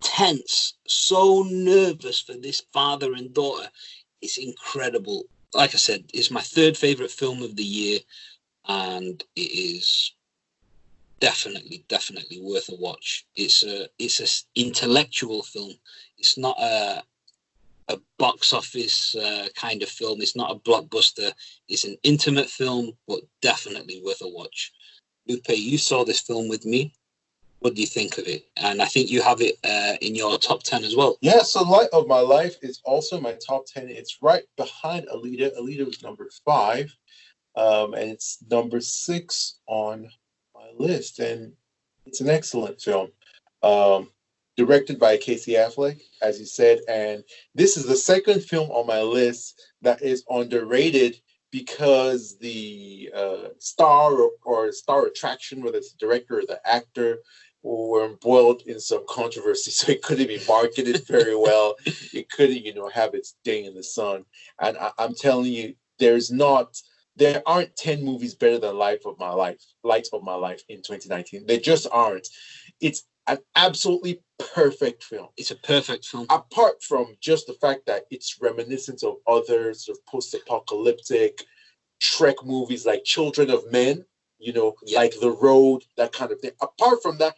tense, 0.00 0.74
so 0.86 1.44
nervous 1.48 2.20
for 2.20 2.34
this 2.34 2.62
father 2.72 3.12
and 3.14 3.34
daughter. 3.34 3.68
It's 4.20 4.38
incredible. 4.38 5.24
Like 5.54 5.74
I 5.74 5.78
said, 5.78 6.04
it's 6.12 6.30
my 6.30 6.40
third 6.40 6.76
favorite 6.76 7.10
film 7.10 7.42
of 7.42 7.56
the 7.56 7.64
year, 7.64 8.00
and 8.68 9.24
it 9.36 9.40
is 9.40 10.12
definitely, 11.20 11.84
definitely 11.88 12.40
worth 12.40 12.68
a 12.68 12.76
watch. 12.76 13.26
It's 13.36 13.64
a 13.64 13.88
it's 13.98 14.20
a 14.20 14.60
intellectual 14.60 15.42
film. 15.42 15.72
It's 16.18 16.38
not 16.38 16.58
a 16.60 17.02
a 17.88 17.98
box 18.18 18.52
office 18.52 19.14
uh, 19.16 19.48
kind 19.56 19.82
of 19.82 19.88
film. 19.88 20.20
It's 20.20 20.36
not 20.36 20.50
a 20.50 20.58
blockbuster. 20.58 21.32
It's 21.68 21.84
an 21.84 21.96
intimate 22.02 22.50
film, 22.50 22.92
but 23.06 23.20
definitely 23.40 24.02
worth 24.04 24.20
a 24.20 24.28
watch. 24.28 24.72
Lupe, 25.26 25.48
you 25.48 25.78
saw 25.78 26.04
this 26.04 26.20
film 26.20 26.48
with 26.48 26.66
me 26.66 26.92
what 27.60 27.74
do 27.74 27.80
you 27.80 27.86
think 27.86 28.18
of 28.18 28.26
it? 28.26 28.44
And 28.56 28.80
I 28.80 28.84
think 28.84 29.10
you 29.10 29.22
have 29.22 29.40
it 29.40 29.56
uh, 29.64 29.96
in 30.00 30.14
your 30.14 30.38
top 30.38 30.62
10 30.62 30.84
as 30.84 30.94
well. 30.94 31.16
Yeah, 31.20 31.42
so 31.42 31.62
Light 31.62 31.88
of 31.92 32.06
My 32.06 32.20
Life 32.20 32.56
is 32.62 32.80
also 32.84 33.20
my 33.20 33.36
top 33.44 33.66
10. 33.66 33.88
It's 33.88 34.18
right 34.22 34.44
behind 34.56 35.08
Alita. 35.08 35.56
Alita 35.58 35.84
was 35.84 36.02
number 36.02 36.28
five, 36.44 36.94
um, 37.58 37.94
and 37.94 38.10
it's 38.10 38.38
number 38.50 38.80
six 38.80 39.58
on 39.66 40.08
my 40.54 40.70
list. 40.76 41.18
And 41.18 41.52
it's 42.06 42.20
an 42.20 42.30
excellent 42.30 42.80
film. 42.80 43.08
Um, 43.62 44.10
directed 44.56 44.98
by 44.98 45.16
Casey 45.16 45.52
Affleck, 45.52 46.00
as 46.20 46.40
you 46.40 46.46
said. 46.46 46.80
And 46.88 47.22
this 47.54 47.76
is 47.76 47.86
the 47.86 47.96
second 47.96 48.42
film 48.42 48.70
on 48.70 48.86
my 48.86 49.00
list 49.00 49.62
that 49.82 50.02
is 50.02 50.24
underrated 50.28 51.20
because 51.52 52.36
the 52.38 53.10
uh, 53.14 53.48
star 53.58 54.12
or, 54.12 54.30
or, 54.44 54.72
star 54.72 55.06
attraction, 55.06 55.62
whether 55.62 55.78
it's 55.78 55.92
the 55.92 55.98
director 55.98 56.40
or 56.40 56.42
the 56.46 56.60
actor, 56.68 57.18
were 57.62 58.04
embroiled 58.04 58.62
in 58.66 58.80
some 58.80 59.04
controversy, 59.08 59.70
so 59.70 59.92
it 59.92 60.02
couldn't 60.02 60.28
be 60.28 60.40
marketed 60.48 61.06
very 61.06 61.36
well. 61.36 61.74
it 61.86 62.30
couldn't, 62.30 62.64
you 62.64 62.74
know, 62.74 62.88
have 62.88 63.14
its 63.14 63.36
day 63.44 63.64
in 63.64 63.74
the 63.74 63.82
sun. 63.82 64.24
And 64.60 64.76
I, 64.76 64.90
I'm 64.98 65.14
telling 65.14 65.52
you, 65.52 65.74
there's 65.98 66.30
not, 66.30 66.80
there 67.18 67.42
aren't 67.46 67.76
10 67.76 68.04
movies 68.04 68.34
better 68.34 68.58
than 68.58 68.78
Life 68.78 69.04
of 69.04 69.18
My 69.18 69.30
Life, 69.30 69.60
Light 69.82 70.06
of 70.12 70.22
My 70.22 70.34
Life 70.34 70.62
in 70.68 70.78
2019. 70.78 71.46
They 71.46 71.58
just 71.58 71.86
aren't. 71.90 72.28
It's 72.80 73.04
an 73.26 73.38
absolutely 73.56 74.22
perfect 74.54 75.02
film. 75.04 75.28
It's 75.36 75.50
a 75.50 75.56
perfect 75.56 76.06
film. 76.06 76.26
Apart 76.30 76.82
from 76.82 77.16
just 77.20 77.46
the 77.46 77.54
fact 77.54 77.86
that 77.86 78.04
it's 78.10 78.38
reminiscent 78.40 79.02
of 79.02 79.16
other 79.26 79.74
sort 79.74 79.98
of 79.98 80.06
post-apocalyptic 80.06 81.44
Trek 82.00 82.36
movies 82.44 82.86
like 82.86 83.02
Children 83.04 83.50
of 83.50 83.70
Men, 83.72 84.04
you 84.38 84.52
know, 84.52 84.76
like 84.94 85.18
The 85.20 85.32
Road, 85.32 85.82
that 85.96 86.12
kind 86.12 86.30
of 86.30 86.40
thing. 86.40 86.52
Apart 86.62 87.02
from 87.02 87.18
that, 87.18 87.34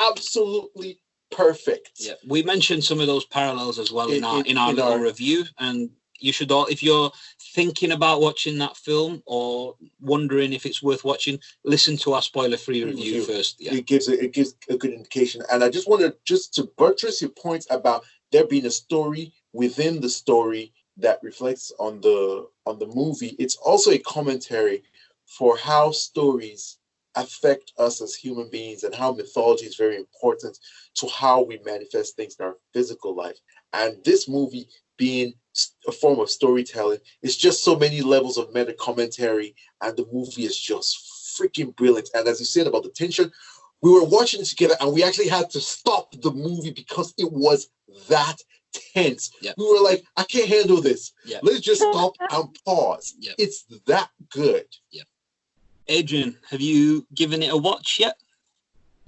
absolutely 0.00 1.00
perfect. 1.30 1.92
Yeah, 1.96 2.14
we 2.26 2.42
mentioned 2.42 2.82
some 2.82 3.00
of 3.00 3.06
those 3.06 3.24
parallels 3.26 3.78
as 3.78 3.92
well 3.92 4.08
in, 4.08 4.16
in 4.16 4.24
our 4.24 4.42
in 4.44 4.58
our 4.58 4.70
in 4.70 4.76
little 4.76 4.92
our, 4.92 5.00
review, 5.00 5.44
and 5.58 5.90
you 6.22 6.32
should 6.32 6.52
all, 6.52 6.66
if 6.66 6.82
you're 6.82 7.10
thinking 7.54 7.92
about 7.92 8.20
watching 8.20 8.58
that 8.58 8.76
film 8.76 9.22
or 9.26 9.74
wondering 10.00 10.52
if 10.52 10.66
it's 10.66 10.82
worth 10.82 11.04
watching, 11.04 11.38
listen 11.64 11.96
to 11.98 12.12
our 12.12 12.22
spoiler-free 12.22 12.84
review, 12.84 13.18
review 13.18 13.22
first. 13.24 13.56
Yeah. 13.60 13.74
It 13.74 13.86
gives 13.86 14.08
a, 14.08 14.22
it 14.22 14.32
gives 14.32 14.54
a 14.68 14.76
good 14.76 14.92
indication, 14.92 15.42
and 15.52 15.64
I 15.64 15.68
just 15.68 15.88
wanted 15.88 16.14
just 16.24 16.54
to 16.54 16.70
buttress 16.76 17.20
your 17.20 17.30
points 17.30 17.66
about 17.70 18.04
there 18.32 18.46
being 18.46 18.66
a 18.66 18.70
story 18.70 19.32
within 19.52 20.00
the 20.00 20.08
story 20.08 20.72
that 20.96 21.18
reflects 21.22 21.72
on 21.78 22.00
the 22.00 22.46
on 22.66 22.78
the 22.78 22.86
movie. 22.86 23.34
It's 23.38 23.56
also 23.56 23.90
a 23.90 23.98
commentary 23.98 24.82
for 25.26 25.56
how 25.56 25.90
stories 25.92 26.78
affect 27.16 27.72
us 27.78 28.00
as 28.00 28.14
human 28.14 28.48
beings 28.50 28.84
and 28.84 28.94
how 28.94 29.12
mythology 29.12 29.66
is 29.66 29.76
very 29.76 29.96
important 29.96 30.58
to 30.94 31.08
how 31.08 31.42
we 31.42 31.58
manifest 31.64 32.14
things 32.14 32.36
in 32.38 32.46
our 32.46 32.56
physical 32.72 33.16
life. 33.16 33.38
And 33.72 33.96
this 34.04 34.28
movie 34.28 34.68
being 34.96 35.34
a 35.86 35.92
form 35.92 36.20
of 36.20 36.30
storytelling 36.30 36.98
It's 37.22 37.36
just 37.36 37.64
so 37.64 37.76
many 37.76 38.00
levels 38.00 38.38
of 38.38 38.52
meta 38.54 38.72
commentary, 38.72 39.54
and 39.80 39.96
the 39.96 40.06
movie 40.12 40.44
is 40.44 40.58
just 40.58 41.36
freaking 41.38 41.74
brilliant. 41.76 42.10
And 42.14 42.28
as 42.28 42.40
you 42.40 42.46
said 42.46 42.66
about 42.66 42.82
the 42.84 42.90
tension, 42.90 43.30
we 43.82 43.90
were 43.90 44.04
watching 44.04 44.40
it 44.40 44.46
together 44.46 44.74
and 44.80 44.92
we 44.92 45.02
actually 45.02 45.28
had 45.28 45.50
to 45.50 45.60
stop 45.60 46.12
the 46.20 46.30
movie 46.30 46.72
because 46.72 47.14
it 47.16 47.30
was 47.32 47.68
that 48.08 48.36
tense. 48.72 49.30
Yep. 49.40 49.54
We 49.56 49.64
were 49.64 49.82
like, 49.82 50.04
I 50.16 50.24
can't 50.24 50.48
handle 50.48 50.80
this. 50.80 51.12
Yep. 51.24 51.40
Let's 51.42 51.60
just 51.60 51.80
stop 51.80 52.12
and 52.30 52.48
pause. 52.64 53.14
Yep. 53.20 53.34
It's 53.38 53.64
that 53.86 54.10
good. 54.30 54.66
Yep. 54.90 55.06
Adrian, 55.88 56.36
have 56.48 56.60
you 56.60 57.06
given 57.14 57.42
it 57.42 57.52
a 57.52 57.56
watch 57.56 57.98
yet? 57.98 58.16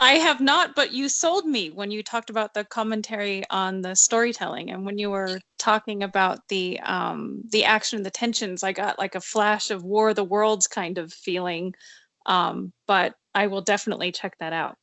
I 0.02 0.14
have 0.14 0.40
not, 0.40 0.74
but 0.74 0.90
you 0.90 1.08
sold 1.08 1.46
me 1.46 1.70
when 1.70 1.92
you 1.92 2.02
talked 2.02 2.28
about 2.28 2.54
the 2.54 2.64
commentary 2.64 3.44
on 3.50 3.82
the 3.82 3.94
storytelling, 3.94 4.72
and 4.72 4.84
when 4.84 4.98
you 4.98 5.10
were 5.10 5.38
talking 5.60 6.02
about 6.02 6.40
the 6.48 6.80
um, 6.80 7.40
the 7.50 7.64
action, 7.64 7.98
and 7.98 8.06
the 8.06 8.10
tensions. 8.10 8.64
I 8.64 8.72
got 8.72 8.98
like 8.98 9.14
a 9.14 9.20
flash 9.20 9.70
of 9.70 9.84
War 9.84 10.08
of 10.08 10.16
the 10.16 10.24
Worlds 10.24 10.66
kind 10.66 10.98
of 10.98 11.12
feeling, 11.12 11.72
um, 12.26 12.72
but 12.88 13.14
I 13.32 13.46
will 13.46 13.60
definitely 13.60 14.10
check 14.10 14.36
that 14.40 14.52
out. 14.52 14.76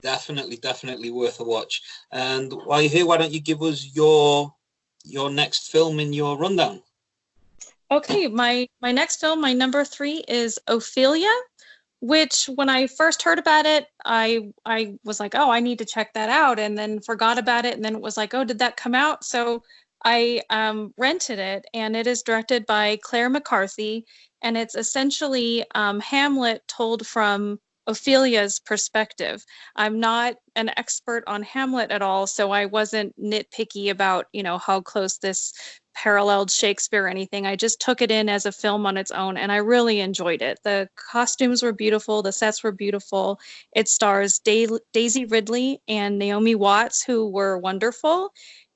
Definitely, 0.00 0.56
definitely 0.56 1.10
worth 1.10 1.38
a 1.40 1.44
watch. 1.44 1.82
And 2.10 2.50
while 2.64 2.80
you're 2.80 2.90
here, 2.90 3.06
why 3.06 3.18
don't 3.18 3.30
you 3.30 3.42
give 3.42 3.62
us 3.62 3.94
your 3.94 4.54
your 5.04 5.30
next 5.30 5.70
film 5.70 6.00
in 6.00 6.14
your 6.14 6.38
rundown? 6.38 6.82
Okay, 7.90 8.26
my 8.26 8.66
my 8.80 8.90
next 8.90 9.20
film, 9.20 9.42
my 9.42 9.52
number 9.52 9.84
three 9.84 10.24
is 10.28 10.58
Ophelia, 10.66 11.34
which 12.02 12.50
when 12.56 12.68
I 12.68 12.88
first 12.88 13.22
heard 13.22 13.38
about 13.38 13.64
it, 13.64 13.86
I 14.04 14.50
I 14.66 14.94
was 15.04 15.20
like, 15.20 15.36
oh, 15.36 15.50
I 15.50 15.60
need 15.60 15.78
to 15.78 15.84
check 15.84 16.12
that 16.14 16.28
out, 16.28 16.58
and 16.58 16.76
then 16.76 17.00
forgot 17.00 17.38
about 17.38 17.64
it, 17.64 17.74
and 17.74 17.84
then 17.84 17.94
it 17.94 18.02
was 18.02 18.16
like, 18.16 18.34
oh, 18.34 18.44
did 18.44 18.58
that 18.58 18.76
come 18.76 18.94
out? 18.94 19.24
So 19.24 19.62
I 20.04 20.42
um, 20.50 20.92
rented 20.98 21.38
it, 21.38 21.64
and 21.72 21.94
it 21.96 22.08
is 22.08 22.22
directed 22.22 22.66
by 22.66 22.98
Claire 23.02 23.30
McCarthy, 23.30 24.04
and 24.42 24.58
it's 24.58 24.74
essentially 24.74 25.64
um, 25.76 26.00
Hamlet 26.00 26.62
told 26.66 27.06
from 27.06 27.60
Ophelia's 27.86 28.60
perspective. 28.60 29.44
I'm 29.76 29.98
not 29.98 30.36
an 30.56 30.70
expert 30.76 31.24
on 31.26 31.42
Hamlet 31.42 31.90
at 31.90 32.02
all, 32.02 32.26
so 32.26 32.50
I 32.50 32.66
wasn't 32.66 33.14
nitpicky 33.20 33.90
about, 33.90 34.26
you 34.32 34.42
know, 34.42 34.58
how 34.58 34.80
close 34.80 35.18
this 35.18 35.52
paralleled 35.94 36.50
Shakespeare 36.50 37.04
or 37.04 37.08
anything. 37.08 37.46
I 37.46 37.56
just 37.56 37.80
took 37.80 38.00
it 38.00 38.10
in 38.10 38.28
as 38.28 38.46
a 38.46 38.52
film 38.52 38.86
on 38.86 38.96
its 38.96 39.10
own 39.10 39.36
and 39.36 39.52
I 39.52 39.56
really 39.56 40.00
enjoyed 40.00 40.42
it. 40.42 40.58
The 40.64 40.88
costumes 40.96 41.62
were 41.62 41.72
beautiful, 41.72 42.22
the 42.22 42.32
sets 42.32 42.62
were 42.62 42.72
beautiful. 42.72 43.38
It 43.74 43.88
stars 43.88 44.38
Daisy 44.38 45.24
Ridley 45.26 45.80
and 45.88 46.18
Naomi 46.18 46.54
Watts, 46.54 47.02
who 47.02 47.28
were 47.28 47.58
wonderful. 47.58 48.32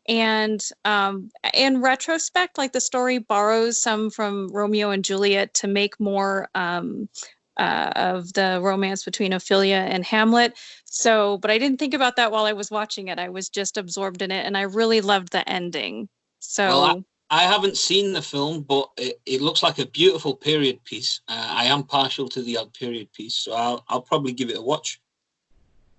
And 0.09 0.63
um, 0.85 1.31
in 1.53 1.81
retrospect, 1.81 2.59
like 2.59 2.73
the 2.73 2.81
story 2.81 3.19
borrows 3.19 3.81
some 3.83 4.11
from 4.11 4.49
Romeo 4.53 4.91
and 4.91 5.05
Juliet 5.05 5.55
to 5.55 5.67
make 5.67 5.99
more 5.99 6.49
um, 6.55 7.09
uh, 7.57 7.93
of 7.97 8.33
the 8.33 8.61
romance 8.63 9.05
between 9.05 9.33
Ophelia 9.33 9.77
and 9.77 10.05
Hamlet. 10.05 10.57
So, 10.85 11.39
but 11.39 11.51
I 11.51 11.59
didn't 11.59 11.79
think 11.79 11.95
about 11.95 12.17
that 12.17 12.33
while 12.33 12.45
I 12.45 12.53
was 12.53 12.71
watching 12.71 13.09
it. 13.09 13.19
I 13.19 13.29
was 13.29 13.49
just 13.49 13.77
absorbed 13.77 14.23
in 14.23 14.31
it 14.31 14.47
and 14.47 14.57
I 14.57 14.63
really 14.63 15.01
loved 15.01 15.33
the 15.33 15.49
ending. 15.49 16.09
So 16.39 16.67
well, 16.69 17.05
I, 17.31 17.41
I, 17.41 17.43
haven't 17.45 17.77
seen 17.77 18.13
the 18.13 18.23
film, 18.23 18.63
but 18.63 18.91
it, 18.97 19.21
it 19.27 19.41
looks 19.41 19.63
like 19.63 19.79
a 19.79 19.87
beautiful 19.87 20.35
period 20.35 20.83
piece. 20.85 21.21
Uh, 21.29 21.47
I 21.51 21.65
am 21.65 21.83
partial 21.83 22.29
to 22.29 22.43
the 22.43 22.57
odd 22.59 22.73
period 22.75 23.13
piece, 23.13 23.35
so 23.35 23.53
I'll 23.53 23.85
I'll 23.89 24.03
probably 24.03 24.33
give 24.33 24.51
it 24.51 24.59
a 24.59 24.63
watch. 24.63 25.01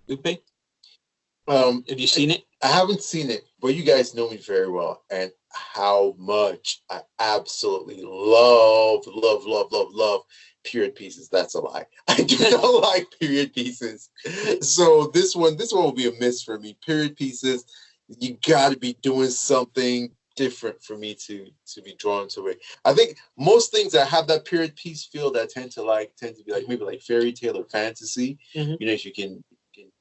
Lupe, 0.08 0.42
um, 1.48 1.84
have 1.90 2.00
you 2.00 2.08
seen 2.08 2.32
it? 2.32 2.46
I 2.64 2.68
haven't 2.68 3.02
seen 3.02 3.30
it, 3.30 3.46
but 3.60 3.70
you 3.70 3.84
guys 3.84 4.16
know 4.16 4.30
me 4.30 4.38
very 4.38 4.70
well, 4.70 5.04
and 5.10 5.32
how 5.74 6.16
much 6.18 6.82
I 6.90 7.02
absolutely 7.20 8.02
love, 8.04 9.04
love, 9.08 9.46
love, 9.46 9.72
love, 9.72 9.88
love 9.92 10.22
period 10.64 10.96
pieces. 10.96 11.30
That's 11.30 11.56
a 11.56 11.62
lie. 11.62 11.86
I 12.08 12.22
do 12.22 12.38
not 12.52 12.82
like 12.82 13.08
period 13.20 13.54
pieces. 13.54 14.10
So 14.62 15.08
this 15.14 15.36
one, 15.36 15.58
this 15.58 15.74
one 15.74 15.84
will 15.84 15.92
be 15.94 16.08
a 16.08 16.20
miss 16.20 16.44
for 16.44 16.60
me. 16.60 16.78
Period 16.86 17.16
pieces 17.16 17.66
you 18.20 18.38
got 18.48 18.72
to 18.72 18.78
be 18.78 18.94
doing 19.02 19.30
something 19.30 20.12
different 20.36 20.82
for 20.84 20.96
me 20.98 21.16
to 21.16 21.48
to 21.66 21.82
be 21.82 21.96
drawn 21.98 22.28
to 22.30 22.48
it. 22.48 22.60
I 22.86 22.94
think 22.94 23.18
most 23.38 23.72
things 23.72 23.92
that 23.94 24.08
have 24.08 24.28
that 24.28 24.46
period 24.46 24.76
piece 24.76 25.04
feel 25.04 25.32
that 25.32 25.50
tend 25.50 25.72
to 25.72 25.84
like 25.84 26.16
tend 26.16 26.36
to 26.38 26.44
be 26.44 26.54
like 26.54 26.68
maybe 26.68 26.86
like 26.86 27.02
fairy 27.02 27.34
tale 27.34 27.58
or 27.58 27.66
fantasy. 27.66 28.38
Mhm. 28.56 28.78
You 28.80 28.88
know, 28.88 28.94
if 28.94 29.06
you 29.06 29.12
can, 29.12 29.44
can 29.74 29.92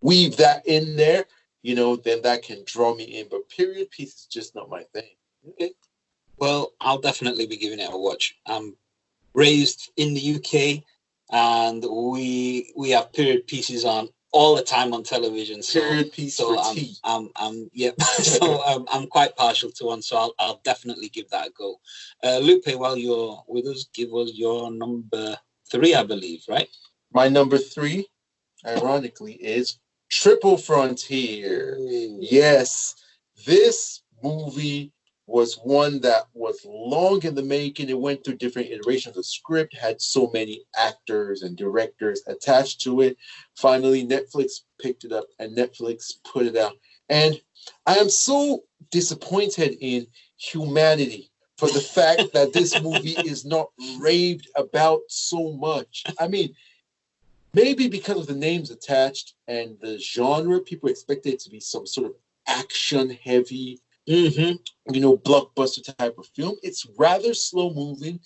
weave 0.00 0.36
that 0.36 0.66
in 0.66 0.96
there, 0.96 1.24
you 1.62 1.74
know, 1.74 1.96
then 1.96 2.22
that 2.22 2.42
can 2.42 2.62
draw 2.66 2.94
me 2.94 3.04
in. 3.04 3.28
But 3.30 3.48
period 3.48 3.90
piece 3.90 4.14
is 4.14 4.26
just 4.26 4.54
not 4.54 4.70
my 4.70 4.82
thing. 4.94 5.10
Okay. 5.50 5.72
Well, 6.38 6.72
I'll 6.80 7.00
definitely 7.00 7.46
be 7.46 7.56
giving 7.56 7.78
it 7.78 7.92
a 7.92 7.96
watch. 7.96 8.36
I'm 8.46 8.76
raised 9.34 9.90
in 9.96 10.14
the 10.14 10.36
UK, 10.36 10.84
and 11.30 11.84
we 11.84 12.72
we 12.76 12.90
have 12.90 13.12
period 13.12 13.46
pieces 13.46 13.84
on 13.84 14.08
all 14.32 14.56
the 14.56 14.62
time 14.62 14.92
on 14.94 15.02
television. 15.02 15.62
So, 15.62 15.80
Period 15.80 16.12
piece 16.12 16.36
so 16.36 16.54
for 16.54 16.60
I'm, 16.60 16.74
tea. 16.74 16.96
I'm, 17.04 17.28
I'm, 17.36 17.70
yep. 17.72 18.00
so 18.00 18.62
I'm, 18.64 18.86
I'm 18.90 19.06
quite 19.06 19.36
partial 19.36 19.70
to 19.72 19.84
one. 19.84 20.02
So 20.02 20.16
I'll, 20.16 20.34
I'll 20.38 20.60
definitely 20.64 21.10
give 21.10 21.28
that 21.30 21.48
a 21.48 21.50
go. 21.50 21.76
Uh, 22.24 22.38
Lupe, 22.38 22.74
while 22.78 22.96
you're 22.96 23.42
with 23.46 23.66
us, 23.66 23.88
give 23.94 24.12
us 24.14 24.32
your 24.34 24.72
number 24.72 25.36
three, 25.70 25.94
I 25.94 26.02
believe, 26.02 26.44
right? 26.48 26.68
My 27.12 27.28
number 27.28 27.58
three, 27.58 28.08
ironically, 28.66 29.34
is 29.34 29.78
Triple 30.12 30.58
Frontier. 30.58 31.78
Yes, 31.80 32.94
this 33.46 34.02
movie 34.22 34.92
was 35.26 35.54
one 35.64 36.00
that 36.02 36.24
was 36.34 36.60
long 36.66 37.24
in 37.24 37.34
the 37.34 37.42
making. 37.42 37.88
It 37.88 37.98
went 37.98 38.22
through 38.22 38.36
different 38.36 38.68
iterations 38.68 39.16
of 39.16 39.24
script, 39.24 39.74
had 39.74 40.02
so 40.02 40.30
many 40.34 40.64
actors 40.76 41.40
and 41.42 41.56
directors 41.56 42.22
attached 42.26 42.82
to 42.82 43.00
it. 43.00 43.16
Finally, 43.56 44.06
Netflix 44.06 44.60
picked 44.78 45.04
it 45.04 45.12
up 45.12 45.24
and 45.38 45.56
Netflix 45.56 46.12
put 46.30 46.44
it 46.44 46.58
out. 46.58 46.74
And 47.08 47.40
I 47.86 47.96
am 47.96 48.10
so 48.10 48.64
disappointed 48.90 49.78
in 49.80 50.06
humanity 50.36 51.30
for 51.56 51.68
the 51.68 51.80
fact 51.80 52.34
that 52.34 52.52
this 52.52 52.80
movie 52.82 53.16
is 53.24 53.46
not 53.46 53.68
raved 53.98 54.50
about 54.56 55.00
so 55.08 55.52
much. 55.52 56.04
I 56.20 56.28
mean, 56.28 56.54
maybe 57.54 57.88
because 57.88 58.18
of 58.18 58.26
the 58.26 58.34
names 58.34 58.70
attached 58.70 59.34
and 59.48 59.76
the 59.80 59.98
genre, 59.98 60.60
people 60.60 60.88
expect 60.88 61.26
it 61.26 61.40
to 61.40 61.50
be 61.50 61.60
some 61.60 61.86
sort 61.86 62.06
of 62.06 62.14
action 62.46 63.10
heavy, 63.22 63.80
Mm-hmm. 64.08 64.92
you 64.92 65.00
know, 65.00 65.16
blockbuster 65.16 65.96
type 65.96 66.18
of 66.18 66.26
film. 66.34 66.56
It's 66.64 66.84
rather 66.98 67.34
slow 67.34 67.72
moving, 67.72 68.18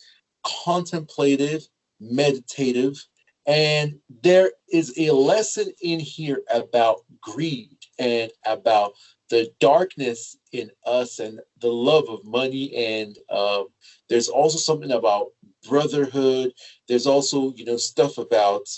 contemplative, 0.65 1.69
meditative, 2.01 2.97
and 3.47 3.99
there 4.23 4.51
is 4.73 4.93
a 4.99 5.11
lesson 5.13 5.71
in 5.83 6.01
here 6.01 6.43
about 6.53 7.01
greed 7.21 7.77
and 7.99 8.31
about 8.45 8.93
the 9.31 9.53
darkness 9.61 10.37
in 10.53 10.71
us 10.85 11.19
and 11.19 11.41
the 11.61 11.69
love 11.73 12.09
of 12.09 12.25
money 12.25 12.75
and 12.75 13.19
um, 13.31 13.67
there's 14.09 14.29
also 14.29 14.59
something 14.59 14.93
about 14.93 15.29
brotherhood 15.69 16.53
there's 16.87 17.07
also 17.07 17.53
you 17.55 17.65
know 17.65 17.77
stuff 17.77 18.19
about 18.19 18.69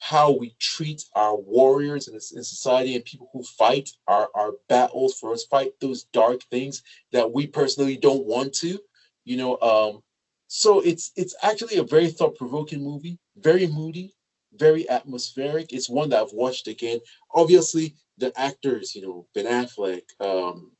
how 0.00 0.30
we 0.30 0.54
treat 0.60 1.04
our 1.14 1.36
warriors 1.36 2.08
in, 2.08 2.14
in 2.14 2.20
society 2.20 2.94
and 2.94 3.04
people 3.04 3.28
who 3.32 3.42
fight 3.42 3.90
our, 4.06 4.28
our 4.34 4.52
battles 4.68 5.18
for 5.18 5.32
us 5.32 5.44
fight 5.44 5.72
those 5.80 6.04
dark 6.12 6.42
things 6.50 6.82
that 7.12 7.32
we 7.32 7.46
personally 7.46 7.96
don't 7.96 8.24
want 8.24 8.52
to 8.52 8.78
you 9.24 9.36
know 9.36 9.58
um 9.60 10.02
so 10.46 10.80
it's 10.80 11.12
it's 11.16 11.34
actually 11.42 11.76
a 11.78 11.82
very 11.82 12.08
thought-provoking 12.08 12.82
movie 12.82 13.18
very 13.36 13.66
moody 13.66 14.14
very 14.54 14.88
atmospheric. 14.88 15.72
It's 15.72 15.88
one 15.88 16.08
that 16.10 16.22
i've 16.22 16.32
watched 16.32 16.68
again. 16.68 17.00
Obviously 17.34 17.94
the 18.18 18.32
actors 18.38 18.94
you 18.94 19.02
know 19.02 19.26
ben 19.34 19.46
affleck 19.46 20.02
um 20.20 20.72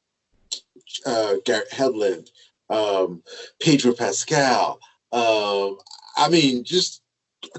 uh 1.07 1.35
garrett 1.45 1.71
hedlund 1.71 2.29
um 2.71 3.23
pedro 3.61 3.93
pascal 3.93 4.81
um 5.13 5.79
i 6.17 6.29
mean 6.29 6.65
just 6.65 7.03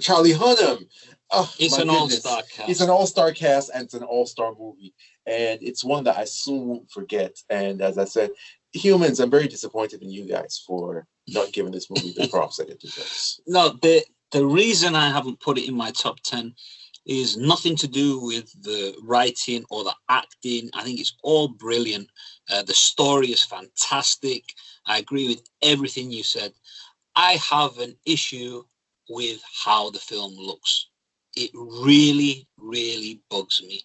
charlie 0.01 0.33
hunnam 0.33 0.85
oh, 1.31 1.51
It's 1.59 1.77
an 1.77 1.89
all-star 1.89 2.41
cast. 2.43 2.69
It's 2.69 2.81
an 2.81 2.89
all-star 2.89 3.31
cast 3.31 3.71
and 3.73 3.83
it's 3.83 3.93
an 3.93 4.03
all-star 4.03 4.53
movie, 4.57 4.93
and 5.25 5.59
it's 5.61 5.83
one 5.83 6.03
that 6.05 6.17
I 6.17 6.25
soon 6.25 6.67
won't 6.67 6.91
forget. 6.91 7.35
And 7.49 7.81
as 7.81 7.97
I 7.97 8.05
said, 8.05 8.31
humans, 8.71 9.19
I'm 9.19 9.31
very 9.31 9.47
disappointed 9.47 10.01
in 10.01 10.09
you 10.09 10.25
guys 10.25 10.63
for 10.65 11.07
not 11.27 11.51
giving 11.53 11.71
this 11.71 11.89
movie 11.89 12.13
the 12.15 12.27
props 12.27 12.57
that 12.57 12.69
it 12.69 12.79
deserves. 12.79 13.41
No, 13.47 13.69
the 13.81 14.03
the 14.31 14.45
reason 14.45 14.95
I 14.95 15.09
haven't 15.09 15.39
put 15.39 15.57
it 15.57 15.67
in 15.67 15.75
my 15.75 15.91
top 15.91 16.19
ten 16.21 16.53
is 17.05 17.37
nothing 17.37 17.75
to 17.75 17.87
do 17.87 18.19
with 18.19 18.51
the 18.61 18.95
writing 19.03 19.65
or 19.71 19.83
the 19.83 19.95
acting. 20.09 20.69
I 20.75 20.83
think 20.83 20.99
it's 20.99 21.15
all 21.23 21.47
brilliant. 21.47 22.07
Uh, 22.51 22.61
the 22.61 22.73
story 22.73 23.27
is 23.27 23.43
fantastic. 23.43 24.43
I 24.85 24.99
agree 24.99 25.27
with 25.27 25.41
everything 25.63 26.11
you 26.11 26.23
said. 26.23 26.53
I 27.15 27.33
have 27.49 27.79
an 27.79 27.95
issue 28.05 28.63
with 29.09 29.41
how 29.65 29.89
the 29.89 29.99
film 29.99 30.35
looks. 30.37 30.88
It 31.39 31.51
really, 31.53 32.47
really 32.57 33.21
bugs 33.29 33.61
me. 33.65 33.81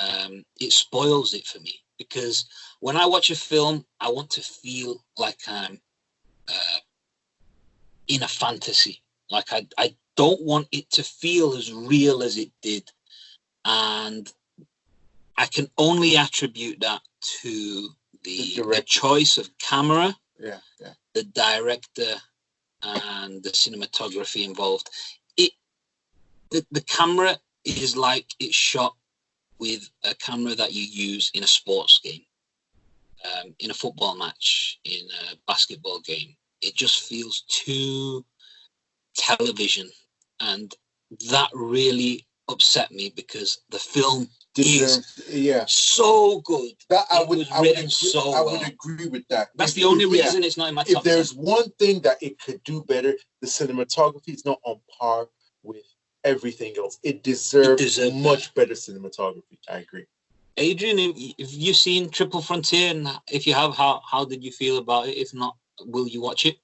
Um, 0.00 0.44
it 0.58 0.72
spoils 0.72 1.34
it 1.34 1.46
for 1.46 1.60
me 1.60 1.74
because 1.98 2.46
when 2.80 2.96
I 2.96 3.06
watch 3.06 3.30
a 3.30 3.36
film, 3.36 3.84
I 4.00 4.10
want 4.10 4.30
to 4.30 4.40
feel 4.40 5.04
like 5.18 5.40
I'm 5.46 5.80
uh, 6.48 6.78
in 8.06 8.22
a 8.22 8.28
fantasy. 8.28 9.02
Like 9.30 9.52
I, 9.52 9.66
I 9.76 9.94
don't 10.16 10.42
want 10.42 10.68
it 10.72 10.90
to 10.92 11.02
feel 11.02 11.54
as 11.54 11.72
real 11.72 12.22
as 12.22 12.38
it 12.38 12.50
did. 12.62 12.90
And 13.64 14.32
I 15.36 15.46
can 15.46 15.68
only 15.76 16.16
attribute 16.16 16.80
that 16.80 17.02
to 17.42 17.88
The 18.24 18.54
the, 18.56 18.62
the 18.76 18.82
choice 18.82 19.36
of 19.38 19.56
camera, 19.58 20.16
Yeah, 20.40 20.60
yeah. 20.80 20.94
the 21.14 21.24
director, 21.24 22.14
and 22.82 23.42
the 23.42 23.50
cinematography 23.50 24.44
involved. 24.44 24.88
The, 26.50 26.64
the 26.70 26.80
camera 26.82 27.38
is 27.64 27.96
like 27.96 28.26
it's 28.40 28.54
shot 28.54 28.94
with 29.58 29.90
a 30.04 30.14
camera 30.14 30.54
that 30.54 30.72
you 30.72 30.82
use 30.84 31.30
in 31.34 31.42
a 31.42 31.46
sports 31.46 32.00
game, 32.02 32.22
um, 33.24 33.54
in 33.58 33.70
a 33.70 33.74
football 33.74 34.16
match, 34.16 34.78
in 34.84 35.06
a 35.32 35.36
basketball 35.46 36.00
game. 36.00 36.36
It 36.62 36.74
just 36.74 37.02
feels 37.08 37.42
too 37.48 38.24
television, 39.16 39.90
and 40.40 40.72
that 41.30 41.50
really 41.52 42.26
upset 42.48 42.90
me 42.92 43.12
because 43.14 43.60
the 43.70 43.78
film 43.78 44.28
Deserve, 44.54 45.04
yeah. 45.30 45.64
so 45.68 46.40
good. 46.40 46.72
That 46.90 47.04
I 47.10 47.22
It 47.22 47.28
would, 47.28 47.48
I 47.52 47.60
would, 47.60 47.70
agree, 47.70 47.88
so 47.88 48.32
I 48.32 48.40
would 48.40 48.66
agree 48.66 49.06
with 49.06 49.22
that. 49.28 49.50
That's 49.54 49.70
If- 49.72 49.76
the 49.76 49.84
only 49.84 50.04
yeah, 50.16 50.24
reason 50.24 50.42
it's 50.42 50.56
not 50.56 50.70
in 50.70 50.74
my 50.74 50.82
If 50.82 50.94
top. 50.94 51.04
10. 51.04 51.12
there's 51.14 51.32
one 51.34 51.70
thing 51.78 52.00
that 52.00 52.20
it 52.22 52.40
could 52.40 52.60
do 52.64 52.82
better, 52.84 53.14
the 53.40 53.46
cinematography 53.46 54.34
is 54.34 54.44
not 54.44 54.58
on 54.64 54.80
par 54.98 55.28
with 55.62 55.84
everything 56.28 56.72
else. 56.76 56.98
It 57.02 57.22
deserves 57.22 57.82
deserved 57.82 58.16
much 58.16 58.54
better 58.54 58.74
cinematography. 58.74 59.58
I 59.68 59.78
agree. 59.78 60.06
Adrian, 60.56 60.98
have 60.98 61.18
you- 61.18 61.34
have 61.38 61.52
you 61.66 61.72
seen 61.72 62.10
Triple 62.10 62.42
Frontier? 62.42 62.90
And 62.90 63.08
if 63.30 63.46
you 63.46 63.54
have, 63.54 63.76
how 63.76 64.02
how 64.12 64.24
did 64.24 64.40
you 64.46 64.52
feel 64.52 64.76
about 64.78 65.08
it? 65.08 65.16
If 65.24 65.32
not, 65.32 65.56
will 65.94 66.08
you 66.08 66.20
watch 66.20 66.44
it? 66.50 66.56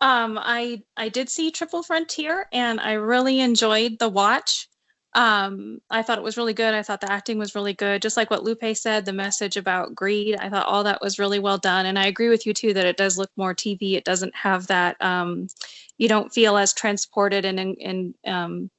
Um, 0.00 0.38
I 0.38 0.82
I 0.96 1.08
did 1.08 1.28
see 1.30 1.50
Triple 1.50 1.82
Frontier 1.82 2.48
and 2.52 2.80
I 2.80 2.92
really 2.94 3.40
enjoyed 3.40 3.98
the 3.98 4.08
watch. 4.08 4.68
Um, 5.14 5.80
I 5.90 6.02
thought 6.02 6.18
it 6.18 6.24
was 6.24 6.36
really 6.36 6.54
good. 6.54 6.74
I 6.74 6.82
thought 6.82 7.00
the 7.00 7.12
acting 7.12 7.38
was 7.38 7.54
really 7.54 7.72
good. 7.72 8.02
Just 8.02 8.16
like 8.16 8.30
what 8.30 8.42
Lupe 8.42 8.76
said, 8.76 9.04
the 9.04 9.12
message 9.12 9.56
about 9.56 9.94
greed, 9.94 10.36
I 10.36 10.48
thought 10.50 10.66
all 10.66 10.82
that 10.84 11.00
was 11.00 11.18
really 11.18 11.38
well 11.38 11.58
done. 11.58 11.86
And 11.86 11.98
I 11.98 12.06
agree 12.06 12.28
with 12.28 12.46
you 12.46 12.52
too 12.52 12.74
that 12.74 12.86
it 12.86 12.96
does 12.96 13.16
look 13.16 13.30
more 13.36 13.54
TV. 13.54 13.94
It 13.94 14.04
doesn't 14.04 14.34
have 14.34 14.66
that 14.66 15.00
um, 15.00 15.46
you 15.98 16.08
don't 16.08 16.32
feel 16.32 16.56
as 16.56 16.72
transported 16.72 17.44
and 17.44 17.60
and, 17.60 18.14
um 18.26 18.70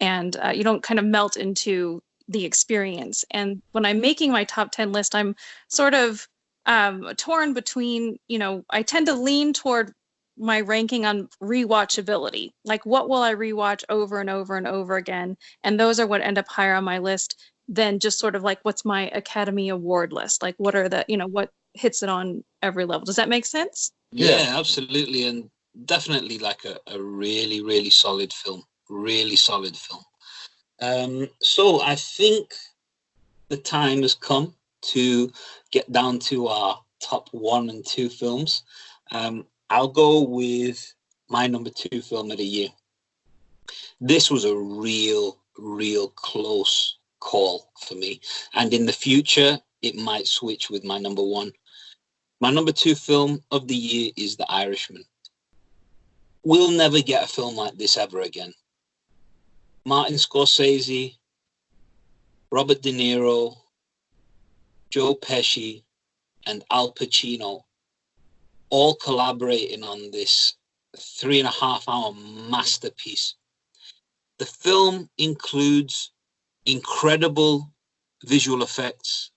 and 0.00 0.36
uh, 0.44 0.50
you 0.50 0.64
don't 0.64 0.82
kind 0.82 0.98
of 0.98 1.06
melt 1.06 1.36
into 1.36 2.02
the 2.28 2.44
experience. 2.44 3.24
And 3.30 3.62
when 3.72 3.84
I'm 3.86 4.00
making 4.00 4.32
my 4.32 4.44
top 4.44 4.72
10 4.72 4.92
list, 4.92 5.14
I'm 5.14 5.36
sort 5.68 5.94
of 5.94 6.26
um, 6.66 7.08
torn 7.16 7.54
between, 7.54 8.18
you 8.28 8.38
know, 8.38 8.64
I 8.70 8.82
tend 8.82 9.06
to 9.06 9.14
lean 9.14 9.52
toward 9.52 9.92
my 10.36 10.60
ranking 10.60 11.06
on 11.06 11.28
rewatchability. 11.42 12.52
Like, 12.64 12.84
what 12.84 13.08
will 13.08 13.22
I 13.22 13.34
rewatch 13.34 13.84
over 13.88 14.20
and 14.20 14.30
over 14.30 14.56
and 14.56 14.66
over 14.66 14.96
again? 14.96 15.36
And 15.64 15.78
those 15.78 15.98
are 15.98 16.06
what 16.06 16.20
end 16.20 16.38
up 16.38 16.48
higher 16.48 16.74
on 16.74 16.84
my 16.84 16.98
list 16.98 17.40
than 17.68 17.98
just 17.98 18.18
sort 18.18 18.36
of 18.36 18.42
like 18.42 18.60
what's 18.62 18.84
my 18.84 19.08
Academy 19.08 19.68
Award 19.70 20.12
list? 20.12 20.42
Like, 20.42 20.54
what 20.58 20.74
are 20.74 20.88
the, 20.88 21.04
you 21.08 21.16
know, 21.16 21.26
what 21.26 21.50
hits 21.74 22.02
it 22.02 22.08
on 22.08 22.44
every 22.62 22.84
level? 22.84 23.04
Does 23.04 23.16
that 23.16 23.28
make 23.28 23.46
sense? 23.46 23.92
Yeah, 24.12 24.38
Yeah. 24.38 24.58
absolutely, 24.58 25.24
and 25.24 25.50
definitely 25.84 26.38
like 26.38 26.64
a, 26.64 26.78
a 26.86 27.00
really 27.00 27.60
really 27.62 27.90
solid 27.90 28.32
film. 28.32 28.62
Really 28.88 29.36
solid 29.36 29.76
film. 29.76 30.04
Um, 30.80 31.28
so 31.40 31.82
I 31.82 31.96
think 31.96 32.54
the 33.48 33.56
time 33.56 34.02
has 34.02 34.14
come 34.14 34.54
to 34.82 35.32
get 35.70 35.90
down 35.90 36.18
to 36.20 36.46
our 36.48 36.80
top 37.00 37.28
one 37.32 37.70
and 37.70 37.84
two 37.84 38.08
films. 38.08 38.62
Um, 39.10 39.46
I'll 39.68 39.88
go 39.88 40.22
with 40.22 40.94
my 41.28 41.46
number 41.46 41.70
two 41.70 42.00
film 42.00 42.30
of 42.30 42.38
the 42.38 42.44
year. 42.44 42.68
This 44.00 44.30
was 44.30 44.44
a 44.44 44.56
real, 44.56 45.38
real 45.58 46.08
close 46.08 46.98
call 47.20 47.70
for 47.80 47.94
me. 47.94 48.20
And 48.54 48.72
in 48.72 48.86
the 48.86 48.92
future, 48.92 49.58
it 49.82 49.96
might 49.96 50.28
switch 50.28 50.70
with 50.70 50.84
my 50.84 50.98
number 50.98 51.22
one. 51.22 51.52
My 52.40 52.50
number 52.50 52.72
two 52.72 52.94
film 52.94 53.42
of 53.50 53.66
the 53.66 53.74
year 53.74 54.12
is 54.16 54.36
The 54.36 54.50
Irishman. 54.50 55.04
We'll 56.44 56.70
never 56.70 57.00
get 57.00 57.24
a 57.24 57.26
film 57.26 57.56
like 57.56 57.76
this 57.76 57.96
ever 57.96 58.20
again. 58.20 58.52
Martin 59.84 60.16
Scorsese, 60.16 61.16
Robert 62.52 62.82
De 62.82 62.92
Niro, 62.92 63.56
Joe 64.90 65.16
Pesci, 65.16 65.82
and 66.46 66.64
Al 66.70 66.92
Pacino 66.92 67.62
all 68.70 68.94
collaborating 68.96 69.82
on 69.82 70.10
this 70.10 70.54
three 70.96 71.38
and 71.38 71.48
a 71.48 71.52
half 71.52 71.84
hour 71.88 72.12
masterpiece. 72.50 73.34
The 74.38 74.46
film 74.46 75.08
includes 75.18 76.12
incredible 76.64 77.70
visual 78.24 78.62
effects 78.62 79.30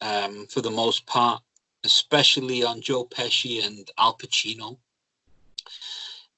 um, 0.00 0.46
for 0.46 0.60
the 0.60 0.70
most 0.70 1.06
part, 1.06 1.42
especially 1.84 2.62
on 2.64 2.80
Joe 2.80 3.04
Pesci 3.04 3.64
and 3.64 3.90
Al 3.98 4.16
Pacino. 4.16 4.78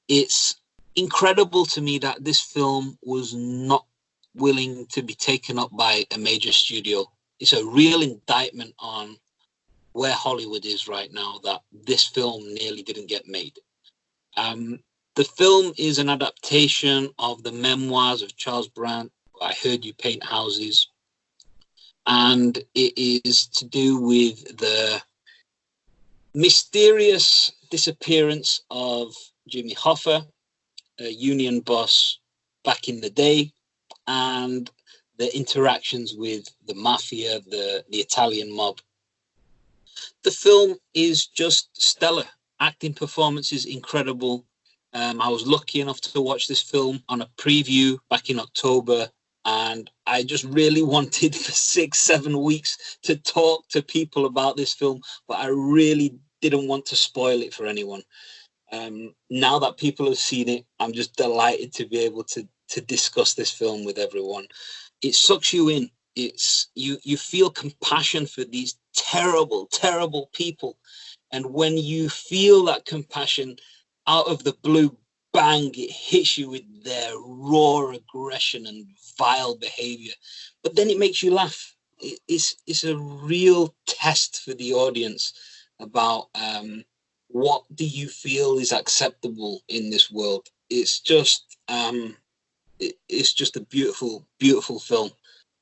It's 0.09 0.57
incredible 0.97 1.67
to 1.67 1.81
me 1.81 1.99
that 1.99 2.25
this 2.25 2.41
film 2.41 2.99
was 3.03 3.35
not 3.35 3.87
willing 4.35 4.87
to 4.87 5.03
be 5.03 5.15
taken 5.15 5.59
up 5.59 5.71
by 5.77 6.05
a 6.15 6.19
major 6.19 6.53
studio. 6.53 7.05
It's 7.41 7.53
a 7.53 7.65
real 7.65 8.03
indictment 8.03 8.75
on 8.79 9.17
where 9.95 10.13
Hollywood 10.13 10.67
is 10.67 10.89
right 10.89 11.11
now 11.13 11.39
that 11.45 11.61
this 11.73 12.05
film 12.05 12.53
nearly 12.53 12.83
didn't 12.83 13.09
get 13.09 13.29
made. 13.29 13.57
Um, 14.37 14.81
the 15.15 15.25
film 15.25 15.73
is 15.79 15.99
an 16.01 16.09
adaptation 16.09 17.11
of 17.21 17.45
the 17.45 17.53
memoirs 17.53 18.21
of 18.21 18.37
Charles 18.37 18.69
Brandt. 18.69 19.13
I 19.41 19.55
heard 19.55 19.85
you 19.85 19.95
paint 19.95 20.25
houses, 20.25 20.89
and 22.07 22.59
it 22.75 23.23
is 23.25 23.47
to 23.49 23.65
do 23.65 24.01
with 24.01 24.59
the 24.59 25.01
mysterious 26.35 27.53
disappearance 27.71 28.63
of 28.73 29.15
Jimmy 29.47 29.77
Hoffa, 29.77 30.27
a 30.99 31.09
union 31.09 31.61
boss 31.61 32.19
back 32.65 32.89
in 32.89 33.01
the 33.01 33.11
day, 33.11 33.53
and 34.09 34.69
the 35.19 35.35
interactions 35.37 36.15
with 36.17 36.49
the 36.67 36.75
mafia, 36.75 37.39
the, 37.47 37.85
the 37.91 37.99
Italian 37.99 38.53
mob. 38.53 38.81
The 40.25 40.33
film 40.33 40.77
is 40.95 41.27
just 41.29 41.71
stellar. 41.83 42.27
Acting 42.61 42.95
performance 42.95 43.53
is 43.53 43.67
incredible. 43.67 44.47
Um, 44.95 45.23
I 45.23 45.31
was 45.31 45.49
lucky 45.49 45.81
enough 45.81 46.03
to 46.03 46.23
watch 46.23 46.49
this 46.49 46.63
film 46.63 47.03
on 47.09 47.23
a 47.23 47.31
preview 47.39 47.99
back 48.11 48.31
in 48.31 48.41
October, 48.41 49.11
and 49.47 49.91
I 50.07 50.25
just 50.25 50.45
really 50.45 50.83
wanted 50.97 51.37
for 51.37 51.53
six, 51.53 52.01
seven 52.01 52.43
weeks 52.43 52.99
to 53.05 53.17
talk 53.17 53.69
to 53.71 53.83
people 53.83 54.27
about 54.27 54.59
this 54.59 54.75
film, 54.75 55.01
but 55.29 55.39
I 55.41 55.49
really 55.49 56.19
didn't 56.43 56.69
want 56.69 56.87
to 56.89 56.97
spoil 56.97 57.43
it 57.43 57.55
for 57.55 57.67
anyone. 57.67 58.03
Um, 58.73 59.15
now 59.31 59.59
that 59.61 59.79
people 59.79 60.07
have 60.07 60.19
seen 60.19 60.49
it, 60.49 60.67
I'm 60.81 60.93
just 60.93 61.17
delighted 61.17 61.73
to 61.75 61.87
be 61.87 62.01
able 62.01 62.25
to 62.25 62.49
to 62.71 62.81
discuss 62.83 63.35
this 63.35 63.51
film 63.51 63.85
with 63.85 63.99
everyone. 63.99 64.47
It 65.03 65.15
sucks 65.15 65.53
you 65.53 65.69
in. 65.71 65.91
It's 66.17 66.69
you 66.75 66.99
you 67.03 67.17
feel 67.17 67.51
compassion 67.51 68.27
for 68.27 68.45
these 68.45 68.77
terrible, 68.95 69.67
terrible 69.67 70.31
people, 70.33 70.79
and 71.33 71.47
when 71.47 71.77
you 71.77 72.09
feel 72.09 72.65
that 72.67 72.85
compassion 72.85 73.57
out 74.07 74.29
of 74.29 74.45
the 74.45 74.55
blue, 74.63 74.97
bang, 75.33 75.73
it 75.75 75.91
hits 75.91 76.39
you 76.39 76.51
with 76.51 76.85
their 76.85 77.13
raw 77.19 77.91
aggression 77.91 78.67
and 78.67 78.87
vile 79.19 79.57
behavior. 79.57 80.13
But 80.63 80.77
then 80.77 80.89
it 80.89 80.99
makes 80.99 81.23
you 81.23 81.33
laugh. 81.33 81.75
It, 81.99 82.21
it's 82.29 82.57
it's 82.67 82.85
a 82.85 82.97
real 82.97 83.75
test 83.87 84.43
for 84.45 84.55
the 84.55 84.73
audience 84.75 85.33
about 85.81 86.29
um, 86.35 86.85
what 87.29 87.65
do 87.75 87.85
you 87.85 88.09
feel 88.09 88.59
is 88.59 88.73
acceptable 88.73 89.63
in 89.69 89.91
this 89.91 90.11
world. 90.11 90.49
It's 90.71 91.01
just 91.01 91.59
um, 91.69 92.17
it, 92.79 92.95
it's 93.09 93.33
just 93.33 93.57
a 93.57 93.61
beautiful, 93.61 94.27
beautiful 94.39 94.79
film 94.79 95.11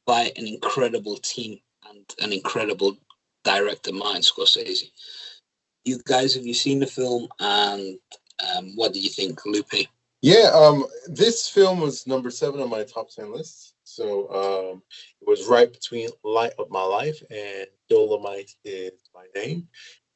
by 0.06 0.32
an 0.36 0.46
incredible 0.46 1.16
team 1.18 1.58
and 1.88 2.04
an 2.20 2.32
incredible 2.32 2.96
director, 3.44 3.92
Martin 3.92 4.22
Scorsese. 4.22 4.90
You 5.84 5.98
guys, 6.06 6.34
have 6.34 6.46
you 6.46 6.54
seen 6.54 6.78
the 6.80 6.86
film? 6.86 7.28
And 7.40 7.98
um, 8.56 8.76
what 8.76 8.92
do 8.92 9.00
you 9.00 9.08
think, 9.08 9.44
Lupe? 9.46 9.88
Yeah, 10.20 10.50
um, 10.54 10.86
this 11.06 11.48
film 11.48 11.80
was 11.80 12.06
number 12.06 12.30
seven 12.30 12.60
on 12.60 12.70
my 12.70 12.84
top 12.84 13.10
ten 13.10 13.32
list. 13.32 13.74
So 13.82 14.28
um, 14.72 14.82
it 15.20 15.28
was 15.28 15.48
right 15.48 15.70
between 15.70 16.08
Light 16.24 16.52
of 16.58 16.70
My 16.70 16.82
Life 16.82 17.20
and 17.30 17.66
Dolemite 17.90 18.54
is 18.64 18.92
my 19.14 19.26
name. 19.34 19.68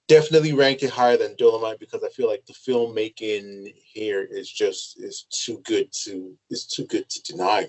Definitely 0.08 0.52
ranked 0.52 0.84
it 0.84 0.90
higher 0.90 1.16
than 1.16 1.34
Dolemite 1.34 1.80
because 1.80 2.04
I 2.04 2.08
feel 2.10 2.28
like 2.28 2.46
the 2.46 2.52
filmmaking 2.52 3.74
here 3.76 4.22
is 4.22 4.48
just 4.50 5.02
is 5.02 5.26
too 5.30 5.60
good 5.64 5.92
to 6.04 6.36
is 6.48 6.66
too 6.66 6.86
good 6.86 7.08
to 7.10 7.22
deny. 7.24 7.68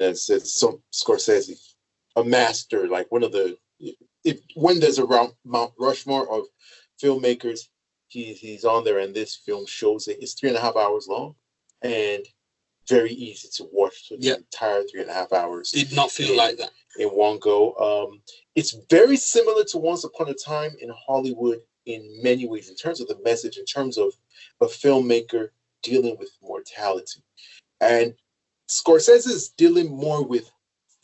And 0.00 0.08
that's 0.10 0.28
it's 0.30 0.58
some 0.58 0.82
Scorsese, 0.92 1.56
a 2.16 2.24
master, 2.24 2.88
like 2.88 3.10
one 3.12 3.22
of 3.22 3.32
the 3.32 3.56
if 4.24 4.40
when 4.54 4.80
there's 4.80 4.98
a 4.98 5.06
Mount 5.44 5.72
Rushmore 5.78 6.30
of 6.32 6.44
filmmakers, 7.02 7.68
he, 8.08 8.32
he's 8.32 8.64
on 8.64 8.84
there, 8.84 8.98
and 9.00 9.14
this 9.14 9.36
film 9.36 9.66
shows 9.66 10.08
it. 10.08 10.18
It's 10.20 10.34
three 10.34 10.48
and 10.48 10.58
a 10.58 10.60
half 10.60 10.76
hours 10.76 11.06
long, 11.08 11.34
and 11.82 12.24
very 12.88 13.12
easy 13.12 13.48
to 13.56 13.68
watch 13.72 14.08
through 14.08 14.18
the 14.18 14.26
Yeah. 14.28 14.34
entire 14.36 14.82
three 14.84 15.00
and 15.02 15.10
a 15.10 15.14
half 15.14 15.32
hours 15.32 15.70
Did 15.70 15.92
not 15.94 16.10
feel 16.10 16.36
like 16.36 16.56
that. 16.58 16.70
in 16.98 17.08
one 17.08 17.38
go. 17.38 17.74
Um, 17.74 18.20
it's 18.54 18.76
very 18.90 19.16
similar 19.16 19.64
to 19.64 19.78
Once 19.78 20.04
Upon 20.04 20.28
a 20.28 20.34
Time 20.34 20.76
in 20.80 20.90
Hollywood 21.06 21.60
in 21.86 22.22
many 22.22 22.46
ways, 22.46 22.68
in 22.70 22.76
terms 22.76 23.00
of 23.00 23.08
the 23.08 23.18
message, 23.22 23.56
in 23.58 23.64
terms 23.64 23.98
of 23.98 24.12
a 24.60 24.66
filmmaker 24.66 25.48
dealing 25.82 26.16
with 26.18 26.30
mortality. 26.42 27.20
And 27.80 28.14
Scorsese 28.68 29.28
is 29.28 29.50
dealing 29.50 29.90
more 29.90 30.24
with 30.24 30.50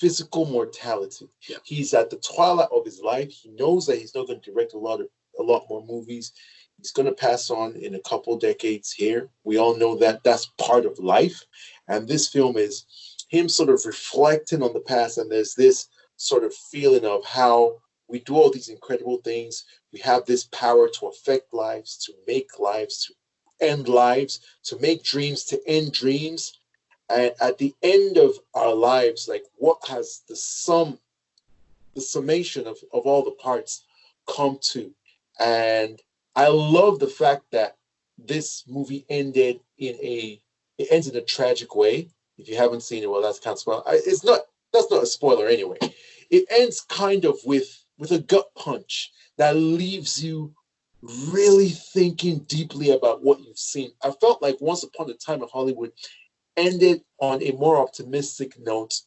physical 0.00 0.46
mortality. 0.46 1.28
Yeah. 1.48 1.58
He's 1.64 1.92
at 1.92 2.10
the 2.10 2.16
twilight 2.16 2.70
of 2.72 2.84
his 2.84 3.00
life. 3.00 3.30
He 3.30 3.50
knows 3.50 3.86
that 3.86 3.98
he's 3.98 4.14
not 4.14 4.26
going 4.26 4.40
to 4.40 4.50
direct 4.50 4.72
a 4.72 4.78
lot 4.78 5.00
of 5.00 5.08
a 5.38 5.42
lot 5.42 5.66
more 5.68 5.84
movies. 5.84 6.32
He's 6.76 6.92
going 6.92 7.06
to 7.06 7.12
pass 7.12 7.50
on 7.50 7.76
in 7.76 7.94
a 7.94 8.00
couple 8.00 8.38
decades 8.38 8.92
here. 8.92 9.28
We 9.44 9.58
all 9.58 9.76
know 9.76 9.96
that 9.98 10.24
that's 10.24 10.52
part 10.58 10.86
of 10.86 10.98
life. 10.98 11.44
And 11.88 12.08
this 12.08 12.28
film 12.28 12.56
is 12.56 12.86
him 13.28 13.48
sort 13.48 13.68
of 13.68 13.84
reflecting 13.84 14.62
on 14.62 14.72
the 14.72 14.80
past. 14.80 15.18
And 15.18 15.30
there's 15.30 15.54
this 15.54 15.88
sort 16.16 16.44
of 16.44 16.54
feeling 16.54 17.04
of 17.04 17.24
how 17.24 17.76
we 18.08 18.20
do 18.20 18.34
all 18.34 18.50
these 18.50 18.68
incredible 18.68 19.18
things. 19.18 19.64
We 19.92 20.00
have 20.00 20.24
this 20.24 20.44
power 20.44 20.88
to 20.88 21.06
affect 21.06 21.52
lives, 21.52 21.98
to 22.06 22.14
make 22.26 22.58
lives, 22.58 23.06
to 23.06 23.66
end 23.66 23.88
lives, 23.88 24.40
to 24.64 24.78
make 24.78 25.04
dreams, 25.04 25.44
to 25.44 25.60
end 25.66 25.92
dreams. 25.92 26.59
And 27.10 27.32
at 27.40 27.58
the 27.58 27.74
end 27.82 28.16
of 28.16 28.36
our 28.54 28.74
lives, 28.74 29.28
like 29.28 29.44
what 29.56 29.78
has 29.88 30.22
the 30.28 30.36
sum, 30.36 30.98
the 31.94 32.00
summation 32.00 32.66
of, 32.66 32.78
of 32.92 33.02
all 33.06 33.24
the 33.24 33.32
parts 33.32 33.84
come 34.28 34.58
to? 34.72 34.92
And 35.38 36.00
I 36.36 36.48
love 36.48 36.98
the 36.98 37.08
fact 37.08 37.44
that 37.50 37.76
this 38.18 38.64
movie 38.68 39.04
ended 39.08 39.60
in 39.78 39.96
a 39.96 40.40
it 40.78 40.88
ends 40.90 41.08
in 41.08 41.16
a 41.16 41.20
tragic 41.20 41.74
way. 41.74 42.08
If 42.38 42.48
you 42.48 42.56
haven't 42.56 42.82
seen 42.82 43.02
it, 43.02 43.10
well, 43.10 43.22
that's 43.22 43.40
kind 43.40 43.52
of 43.52 43.58
spoil. 43.58 43.82
It's 43.86 44.24
not 44.24 44.40
that's 44.72 44.90
not 44.90 45.02
a 45.02 45.06
spoiler 45.06 45.48
anyway. 45.48 45.78
It 46.30 46.44
ends 46.50 46.80
kind 46.80 47.24
of 47.24 47.38
with 47.44 47.84
with 47.98 48.12
a 48.12 48.20
gut 48.20 48.54
punch 48.54 49.12
that 49.36 49.56
leaves 49.56 50.22
you 50.22 50.54
really 51.02 51.70
thinking 51.70 52.40
deeply 52.40 52.90
about 52.90 53.22
what 53.22 53.40
you've 53.40 53.58
seen. 53.58 53.90
I 54.02 54.10
felt 54.10 54.42
like 54.42 54.60
Once 54.60 54.82
Upon 54.82 55.10
a 55.10 55.14
Time 55.14 55.42
in 55.42 55.48
Hollywood 55.52 55.92
ended 56.56 57.02
on 57.20 57.42
a 57.42 57.52
more 57.52 57.76
optimistic 57.78 58.58
note 58.58 59.00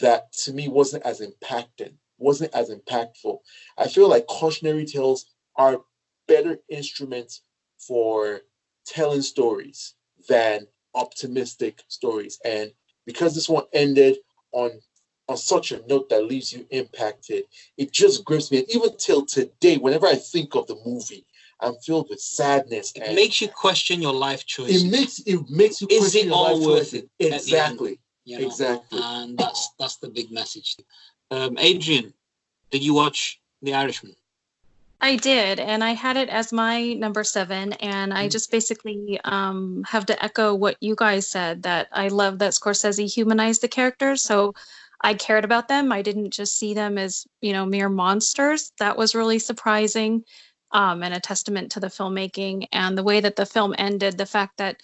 that 0.00 0.32
to 0.32 0.52
me 0.52 0.68
wasn't 0.68 1.04
as 1.04 1.20
impacting, 1.20 1.94
wasn't 2.18 2.54
as 2.54 2.70
impactful. 2.70 3.38
I 3.78 3.88
feel 3.88 4.08
like 4.08 4.26
cautionary 4.26 4.86
tales 4.86 5.26
are 5.56 5.80
better 6.28 6.58
instruments 6.68 7.42
for 7.78 8.42
telling 8.86 9.22
stories 9.22 9.94
than 10.28 10.66
optimistic 10.94 11.82
stories. 11.88 12.38
And 12.44 12.72
because 13.06 13.34
this 13.34 13.48
one 13.48 13.64
ended 13.72 14.18
on 14.52 14.80
on 15.28 15.36
such 15.36 15.72
a 15.72 15.86
note 15.86 16.08
that 16.08 16.24
leaves 16.24 16.52
you 16.52 16.66
impacted, 16.70 17.44
it 17.78 17.92
just 17.92 18.24
grips 18.24 18.50
me. 18.50 18.58
And 18.58 18.70
even 18.70 18.96
till 18.98 19.24
today, 19.24 19.76
whenever 19.78 20.06
I 20.06 20.16
think 20.16 20.54
of 20.56 20.66
the 20.66 20.76
movie, 20.84 21.24
I'm 21.62 21.76
filled 21.86 22.08
with 22.10 22.20
sadness. 22.20 22.92
It 22.94 23.02
and 23.06 23.14
makes 23.16 23.40
you 23.40 23.48
question 23.48 24.02
your 24.02 24.12
life 24.14 24.44
choices. 24.46 24.84
it 24.84 24.90
makes 24.90 25.18
it 25.20 25.40
makes 25.50 25.80
you 25.80 25.86
Is 25.90 25.98
question 26.00 26.20
it 26.22 26.26
your 26.26 26.34
all 26.34 26.52
life 26.58 26.66
worth 26.66 26.90
choices. 26.90 26.94
it 26.94 27.04
at 27.04 27.42
the 27.42 27.56
end? 27.56 27.72
Exactly. 27.74 27.98
you 28.24 28.38
know? 28.38 28.46
Exactly. 28.46 29.00
And 29.02 29.38
that's 29.38 29.70
that's 29.78 29.96
the 29.98 30.08
big 30.08 30.30
message. 30.32 30.76
Um, 31.30 31.56
Adrian, 31.58 32.12
did 32.70 32.82
you 32.82 32.94
watch 32.94 33.40
The 33.62 33.74
Irishman? 33.74 34.14
I 35.00 35.16
did, 35.16 35.58
and 35.58 35.82
I 35.82 35.92
had 35.94 36.16
it 36.16 36.28
as 36.28 36.52
my 36.52 36.92
number 36.92 37.24
seven. 37.24 37.72
And 37.74 38.14
I 38.14 38.28
Mm. 38.28 38.32
just 38.32 38.50
basically 38.52 39.18
um, 39.24 39.82
have 39.88 40.06
to 40.06 40.24
echo 40.24 40.54
what 40.54 40.76
you 40.80 40.94
guys 40.94 41.26
said 41.28 41.64
that 41.64 41.88
I 41.92 42.06
love 42.08 42.38
that 42.38 42.52
Scorsese 42.52 43.12
humanized 43.12 43.62
the 43.62 43.68
characters. 43.68 44.22
So 44.22 44.54
I 45.00 45.14
cared 45.14 45.44
about 45.44 45.66
them. 45.66 45.90
I 45.90 46.02
didn't 46.02 46.30
just 46.30 46.56
see 46.56 46.74
them 46.74 46.98
as, 46.98 47.26
you 47.40 47.52
know, 47.52 47.66
mere 47.66 47.88
monsters. 47.88 48.70
That 48.78 48.96
was 48.96 49.16
really 49.16 49.40
surprising 49.40 50.22
um, 50.72 51.02
and 51.02 51.14
a 51.14 51.20
testament 51.20 51.72
to 51.72 51.80
the 51.80 51.88
filmmaking 51.88 52.66
and 52.72 52.96
the 52.96 53.02
way 53.04 53.20
that 53.20 53.36
the 53.36 53.46
film 53.46 53.74
ended. 53.78 54.18
The 54.18 54.26
fact 54.26 54.58
that 54.58 54.82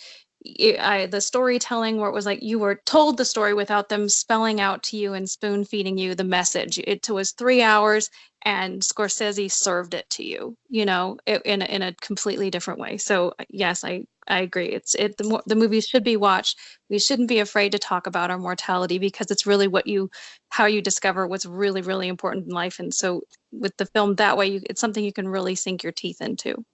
I, 0.80 1.08
the 1.10 1.20
storytelling 1.20 1.98
where 1.98 2.08
it 2.08 2.14
was 2.14 2.26
like 2.26 2.42
you 2.42 2.58
were 2.58 2.80
told 2.86 3.16
the 3.16 3.24
story 3.24 3.54
without 3.54 3.88
them 3.88 4.08
spelling 4.08 4.60
out 4.60 4.82
to 4.84 4.96
you 4.96 5.14
and 5.14 5.28
spoon 5.28 5.64
feeding 5.64 5.98
you 5.98 6.14
the 6.14 6.24
message. 6.24 6.78
It 6.78 7.08
was 7.10 7.32
three 7.32 7.62
hours 7.62 8.10
and 8.42 8.80
Scorsese 8.82 9.50
served 9.50 9.94
it 9.94 10.08
to 10.10 10.24
you, 10.24 10.56
you 10.68 10.86
know, 10.86 11.18
in, 11.26 11.62
in 11.62 11.82
a 11.82 11.94
completely 11.94 12.50
different 12.50 12.80
way. 12.80 12.96
So 12.98 13.34
yes, 13.50 13.84
I, 13.84 14.04
I 14.28 14.40
agree. 14.40 14.68
It's 14.68 14.94
it 14.94 15.16
the, 15.16 15.42
the 15.46 15.56
movies 15.56 15.86
should 15.86 16.04
be 16.04 16.16
watched. 16.16 16.58
We 16.90 16.98
shouldn't 16.98 17.28
be 17.28 17.40
afraid 17.40 17.72
to 17.72 17.78
talk 17.78 18.06
about 18.06 18.30
our 18.30 18.38
mortality 18.38 18.98
because 18.98 19.30
it's 19.30 19.46
really 19.46 19.68
what 19.68 19.86
you 19.86 20.10
how 20.50 20.66
you 20.66 20.80
discover 20.82 21.26
what's 21.26 21.46
really 21.46 21.80
really 21.80 22.08
important 22.08 22.46
in 22.46 22.52
life. 22.52 22.78
And 22.78 22.92
so 22.92 23.22
with 23.52 23.76
the 23.76 23.86
film 23.86 24.14
that 24.16 24.36
way, 24.36 24.46
you, 24.46 24.60
it's 24.68 24.80
something 24.80 25.04
you 25.04 25.12
can 25.12 25.28
really 25.28 25.54
sink 25.54 25.82
your 25.82 25.92
teeth 25.92 26.20
into. 26.20 26.64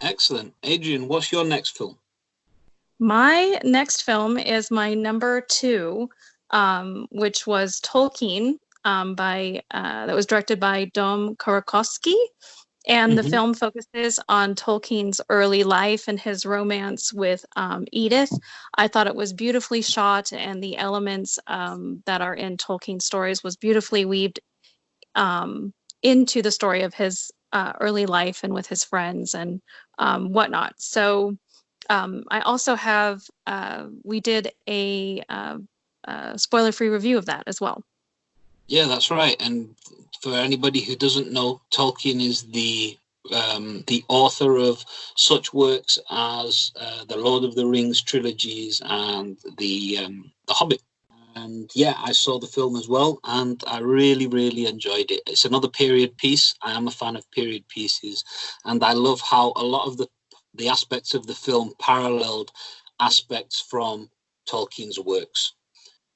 Excellent, 0.00 0.54
Adrian. 0.62 1.08
What's 1.08 1.32
your 1.32 1.44
next 1.44 1.76
film? 1.76 1.96
My 2.98 3.60
next 3.62 4.02
film 4.02 4.38
is 4.38 4.70
my 4.70 4.94
number 4.94 5.42
two, 5.42 6.08
um, 6.50 7.06
which 7.10 7.46
was 7.46 7.80
Tolkien 7.82 8.58
um, 8.84 9.14
by 9.14 9.62
uh, 9.72 10.06
that 10.06 10.14
was 10.14 10.26
directed 10.26 10.60
by 10.60 10.86
Dome 10.94 11.36
Karukoski. 11.36 12.14
And 12.86 13.12
mm-hmm. 13.12 13.22
the 13.22 13.30
film 13.30 13.54
focuses 13.54 14.20
on 14.28 14.54
Tolkien's 14.54 15.20
early 15.28 15.64
life 15.64 16.06
and 16.08 16.20
his 16.20 16.46
romance 16.46 17.12
with 17.12 17.44
um, 17.56 17.84
Edith. 17.92 18.32
I 18.76 18.88
thought 18.88 19.08
it 19.08 19.16
was 19.16 19.32
beautifully 19.32 19.82
shot, 19.82 20.32
and 20.32 20.62
the 20.62 20.76
elements 20.76 21.38
um, 21.48 22.02
that 22.06 22.20
are 22.20 22.34
in 22.34 22.56
Tolkien 22.56 23.02
stories 23.02 23.42
was 23.42 23.56
beautifully 23.56 24.04
weaved 24.04 24.40
um, 25.14 25.72
into 26.02 26.42
the 26.42 26.50
story 26.52 26.82
of 26.82 26.94
his 26.94 27.30
uh, 27.52 27.72
early 27.80 28.06
life 28.06 28.44
and 28.44 28.54
with 28.54 28.66
his 28.66 28.84
friends 28.84 29.34
and 29.34 29.60
um, 29.98 30.32
whatnot. 30.32 30.74
So 30.78 31.36
um, 31.88 32.24
I 32.30 32.40
also 32.40 32.74
have, 32.74 33.22
uh, 33.46 33.86
we 34.04 34.20
did 34.20 34.52
a, 34.68 35.22
uh, 35.28 35.58
uh, 36.06 36.36
spoiler 36.36 36.72
free 36.72 36.88
review 36.88 37.18
of 37.18 37.26
that 37.26 37.44
as 37.46 37.60
well. 37.60 37.82
Yeah, 38.68 38.86
that's 38.86 39.10
right. 39.10 39.36
And 39.40 39.76
for 40.22 40.32
anybody 40.34 40.80
who 40.80 40.96
doesn't 40.96 41.32
know, 41.32 41.60
Tolkien 41.72 42.20
is 42.20 42.42
the 42.44 42.98
um, 43.32 43.82
the 43.88 44.04
author 44.08 44.56
of 44.56 44.84
such 45.16 45.52
works 45.52 45.98
as 46.10 46.70
uh, 46.80 47.04
the 47.06 47.16
Lord 47.16 47.42
of 47.44 47.56
the 47.56 47.66
Rings 47.66 48.00
trilogies 48.02 48.80
and 48.84 49.36
the 49.58 49.98
um, 50.04 50.32
the 50.46 50.54
Hobbit. 50.54 50.82
And 51.34 51.70
yeah, 51.74 51.94
I 51.98 52.12
saw 52.12 52.38
the 52.38 52.46
film 52.46 52.76
as 52.76 52.88
well, 52.88 53.20
and 53.24 53.62
I 53.66 53.80
really, 53.80 54.26
really 54.26 54.66
enjoyed 54.66 55.10
it. 55.10 55.20
It's 55.26 55.44
another 55.44 55.68
period 55.68 56.16
piece. 56.16 56.54
I 56.62 56.72
am 56.72 56.88
a 56.88 56.90
fan 56.92 57.16
of 57.16 57.30
period 57.30 57.68
pieces, 57.68 58.24
and 58.64 58.82
I 58.82 58.94
love 58.94 59.20
how 59.20 59.52
a 59.56 59.64
lot 59.64 59.86
of 59.86 59.98
the 59.98 60.08
the 60.54 60.68
aspects 60.68 61.12
of 61.14 61.26
the 61.26 61.34
film 61.34 61.74
paralleled 61.78 62.50
aspects 63.00 63.60
from 63.60 64.08
Tolkien's 64.48 64.98
works. 64.98 65.52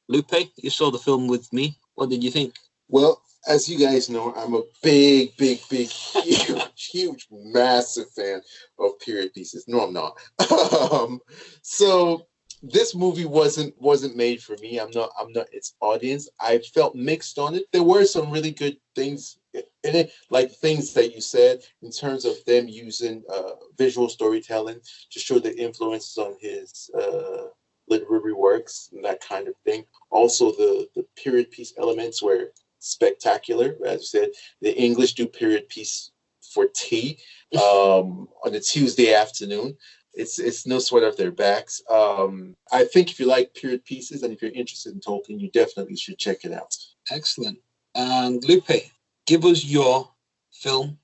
Lupe, 0.08 0.50
you 0.56 0.70
saw 0.70 0.90
the 0.90 0.98
film 0.98 1.28
with 1.28 1.52
me. 1.52 1.78
What 2.00 2.08
did 2.08 2.24
you 2.24 2.30
think? 2.30 2.54
Well, 2.88 3.20
as 3.46 3.68
you 3.68 3.78
guys 3.78 4.08
know, 4.08 4.32
I'm 4.34 4.54
a 4.54 4.62
big, 4.82 5.36
big, 5.36 5.60
big, 5.68 5.86
huge, 5.86 6.62
huge, 6.90 7.28
massive 7.30 8.10
fan 8.12 8.40
of 8.78 8.98
period 9.00 9.34
pieces. 9.34 9.66
No, 9.68 9.80
I'm 9.80 9.92
not. 9.92 10.16
um, 10.90 11.20
so 11.60 12.26
this 12.62 12.94
movie 12.94 13.26
wasn't 13.26 13.74
wasn't 13.78 14.16
made 14.16 14.42
for 14.42 14.56
me. 14.62 14.80
I'm 14.80 14.90
not. 14.92 15.10
I'm 15.20 15.30
not 15.32 15.52
its 15.52 15.74
audience. 15.82 16.26
I 16.40 16.60
felt 16.74 16.94
mixed 16.94 17.38
on 17.38 17.54
it. 17.54 17.64
There 17.70 17.82
were 17.82 18.06
some 18.06 18.30
really 18.30 18.52
good 18.52 18.78
things 18.96 19.36
in 19.52 19.62
it, 19.82 20.10
like 20.30 20.52
things 20.52 20.94
that 20.94 21.14
you 21.14 21.20
said 21.20 21.60
in 21.82 21.90
terms 21.90 22.24
of 22.24 22.42
them 22.46 22.66
using 22.66 23.22
uh, 23.30 23.56
visual 23.76 24.08
storytelling 24.08 24.80
to 25.10 25.18
show 25.18 25.38
the 25.38 25.54
influences 25.60 26.16
on 26.16 26.34
his 26.40 26.88
uh, 26.98 27.48
literary 27.90 28.32
works 28.32 28.88
and 28.92 29.04
that 29.04 29.20
kind 29.20 29.48
of 29.48 29.54
thing. 29.64 29.84
Also, 30.10 30.52
the 30.52 30.88
the 30.94 31.04
period 31.22 31.50
piece 31.50 31.74
elements 31.78 32.22
were 32.22 32.52
spectacular. 32.78 33.76
As 33.86 34.00
you 34.00 34.06
said, 34.06 34.28
the 34.62 34.74
English 34.74 35.14
do 35.14 35.26
period 35.26 35.68
piece 35.68 36.12
for 36.54 36.66
tea 36.74 37.18
um, 37.56 38.28
on 38.44 38.54
a 38.54 38.60
Tuesday 38.60 39.12
afternoon 39.14 39.76
it's 40.14 40.38
it's 40.38 40.66
no 40.66 40.78
sweat 40.78 41.04
off 41.04 41.16
their 41.16 41.30
backs. 41.30 41.82
Um, 41.88 42.56
I 42.72 42.84
think 42.84 43.10
if 43.10 43.20
you 43.20 43.26
like 43.26 43.54
period 43.54 43.84
pieces 43.84 44.22
and 44.22 44.32
if 44.32 44.42
you're 44.42 44.50
interested 44.52 44.92
in 44.92 45.00
Tolkien, 45.00 45.40
you 45.40 45.50
definitely 45.50 45.96
should 45.96 46.18
check 46.18 46.44
it 46.44 46.52
out. 46.52 46.76
Excellent. 47.10 47.58
And 47.94 48.42
Lupe, 48.44 48.90
give 49.26 49.44
us 49.44 49.64
your 49.64 50.10
film 50.52 50.98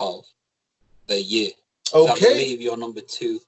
of 0.00 0.24
the 1.06 1.20
year. 1.20 1.50
Okay. 1.94 2.12
I 2.12 2.32
believe 2.32 2.60
your 2.60 2.76
number 2.76 3.00
two 3.00 3.40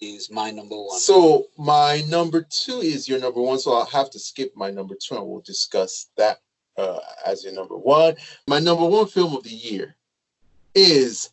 is 0.00 0.30
my 0.30 0.50
number 0.50 0.76
one. 0.76 0.98
So 0.98 1.46
my 1.56 2.02
number 2.08 2.42
two 2.42 2.80
is 2.80 3.08
your 3.08 3.20
number 3.20 3.40
one. 3.40 3.58
So 3.58 3.72
I'll 3.74 3.86
have 3.86 4.10
to 4.10 4.18
skip 4.18 4.52
my 4.56 4.70
number 4.70 4.94
two 4.94 5.16
and 5.16 5.26
we'll 5.26 5.40
discuss 5.40 6.06
that 6.16 6.38
uh, 6.76 6.98
as 7.26 7.44
your 7.44 7.52
number 7.52 7.76
one. 7.76 8.16
My 8.46 8.58
number 8.58 8.86
one 8.86 9.06
film 9.06 9.34
of 9.36 9.42
the 9.42 9.50
year 9.50 9.96
is 10.74 11.30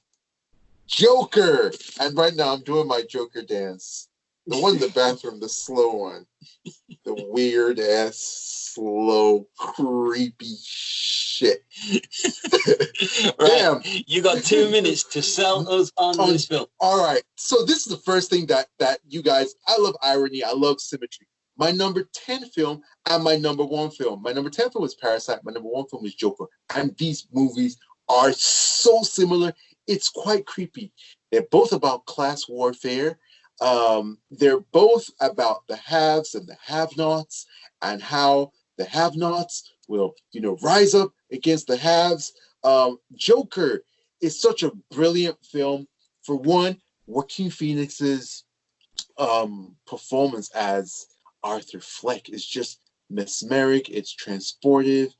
Joker. 0.87 1.71
And 1.99 2.17
right 2.17 2.35
now 2.35 2.53
I'm 2.53 2.63
doing 2.63 2.87
my 2.87 3.03
Joker 3.07 3.41
dance. 3.41 4.09
The 4.47 4.59
one 4.59 4.75
in 4.75 4.79
the 4.79 4.89
bathroom, 4.89 5.39
the 5.39 5.49
slow 5.49 5.95
one. 5.95 6.25
The 7.03 7.27
weird 7.29 7.79
ass, 7.79 8.17
slow, 8.73 9.47
creepy 9.57 10.55
shit. 10.63 11.63
right. 13.39 13.39
Damn. 13.39 13.81
You 13.83 14.21
got 14.21 14.43
two 14.43 14.69
minutes 14.69 15.03
to 15.03 15.21
sell 15.21 15.67
us 15.69 15.91
on, 15.97 16.19
on 16.19 16.29
this 16.31 16.49
um, 16.51 16.57
film. 16.57 16.67
All 16.79 17.03
right. 17.03 17.23
So 17.35 17.65
this 17.65 17.79
is 17.79 17.85
the 17.85 17.97
first 17.97 18.29
thing 18.29 18.45
that 18.47 18.67
that 18.79 18.99
you 19.07 19.23
guys 19.23 19.55
I 19.67 19.77
love 19.79 19.95
irony, 20.01 20.43
I 20.43 20.51
love 20.51 20.79
symmetry. 20.79 21.27
My 21.57 21.71
number 21.71 22.07
10 22.13 22.49
film 22.49 22.81
and 23.09 23.23
my 23.23 23.37
number 23.37 23.63
one 23.63 23.89
film. 23.89 24.21
My 24.21 24.33
number 24.33 24.49
10 24.49 24.71
film 24.71 24.81
was 24.81 24.95
Parasite. 24.95 25.39
My 25.43 25.53
number 25.53 25.69
one 25.69 25.87
film 25.87 26.03
was 26.03 26.13
Joker. 26.13 26.45
And 26.75 26.95
these 26.97 27.27
movies 27.31 27.77
are 28.09 28.33
so 28.33 29.01
similar 29.03 29.53
it's 29.87 30.09
quite 30.09 30.45
creepy. 30.45 30.91
They're 31.31 31.47
both 31.51 31.71
about 31.71 32.05
class 32.05 32.47
warfare. 32.47 33.17
Um, 33.61 34.17
they're 34.31 34.59
both 34.59 35.09
about 35.21 35.67
the 35.67 35.77
haves 35.77 36.35
and 36.35 36.47
the 36.47 36.57
have-nots 36.63 37.45
and 37.81 38.01
how 38.01 38.51
the 38.77 38.85
have-nots 38.85 39.71
will, 39.87 40.15
you 40.31 40.41
know, 40.41 40.57
rise 40.61 40.93
up 40.93 41.11
against 41.31 41.67
the 41.67 41.77
haves. 41.77 42.33
Um, 42.63 42.97
Joker 43.13 43.83
is 44.21 44.39
such 44.39 44.63
a 44.63 44.71
brilliant 44.91 45.37
film. 45.45 45.87
For 46.23 46.35
one, 46.35 46.77
Joaquin 47.07 47.49
Phoenix's 47.49 48.43
um, 49.17 49.75
performance 49.85 50.49
as 50.51 51.07
Arthur 51.43 51.79
Fleck 51.79 52.29
is 52.29 52.45
just 52.45 52.81
mesmeric. 53.09 53.89
It's 53.89 54.15
transportive 54.15 55.13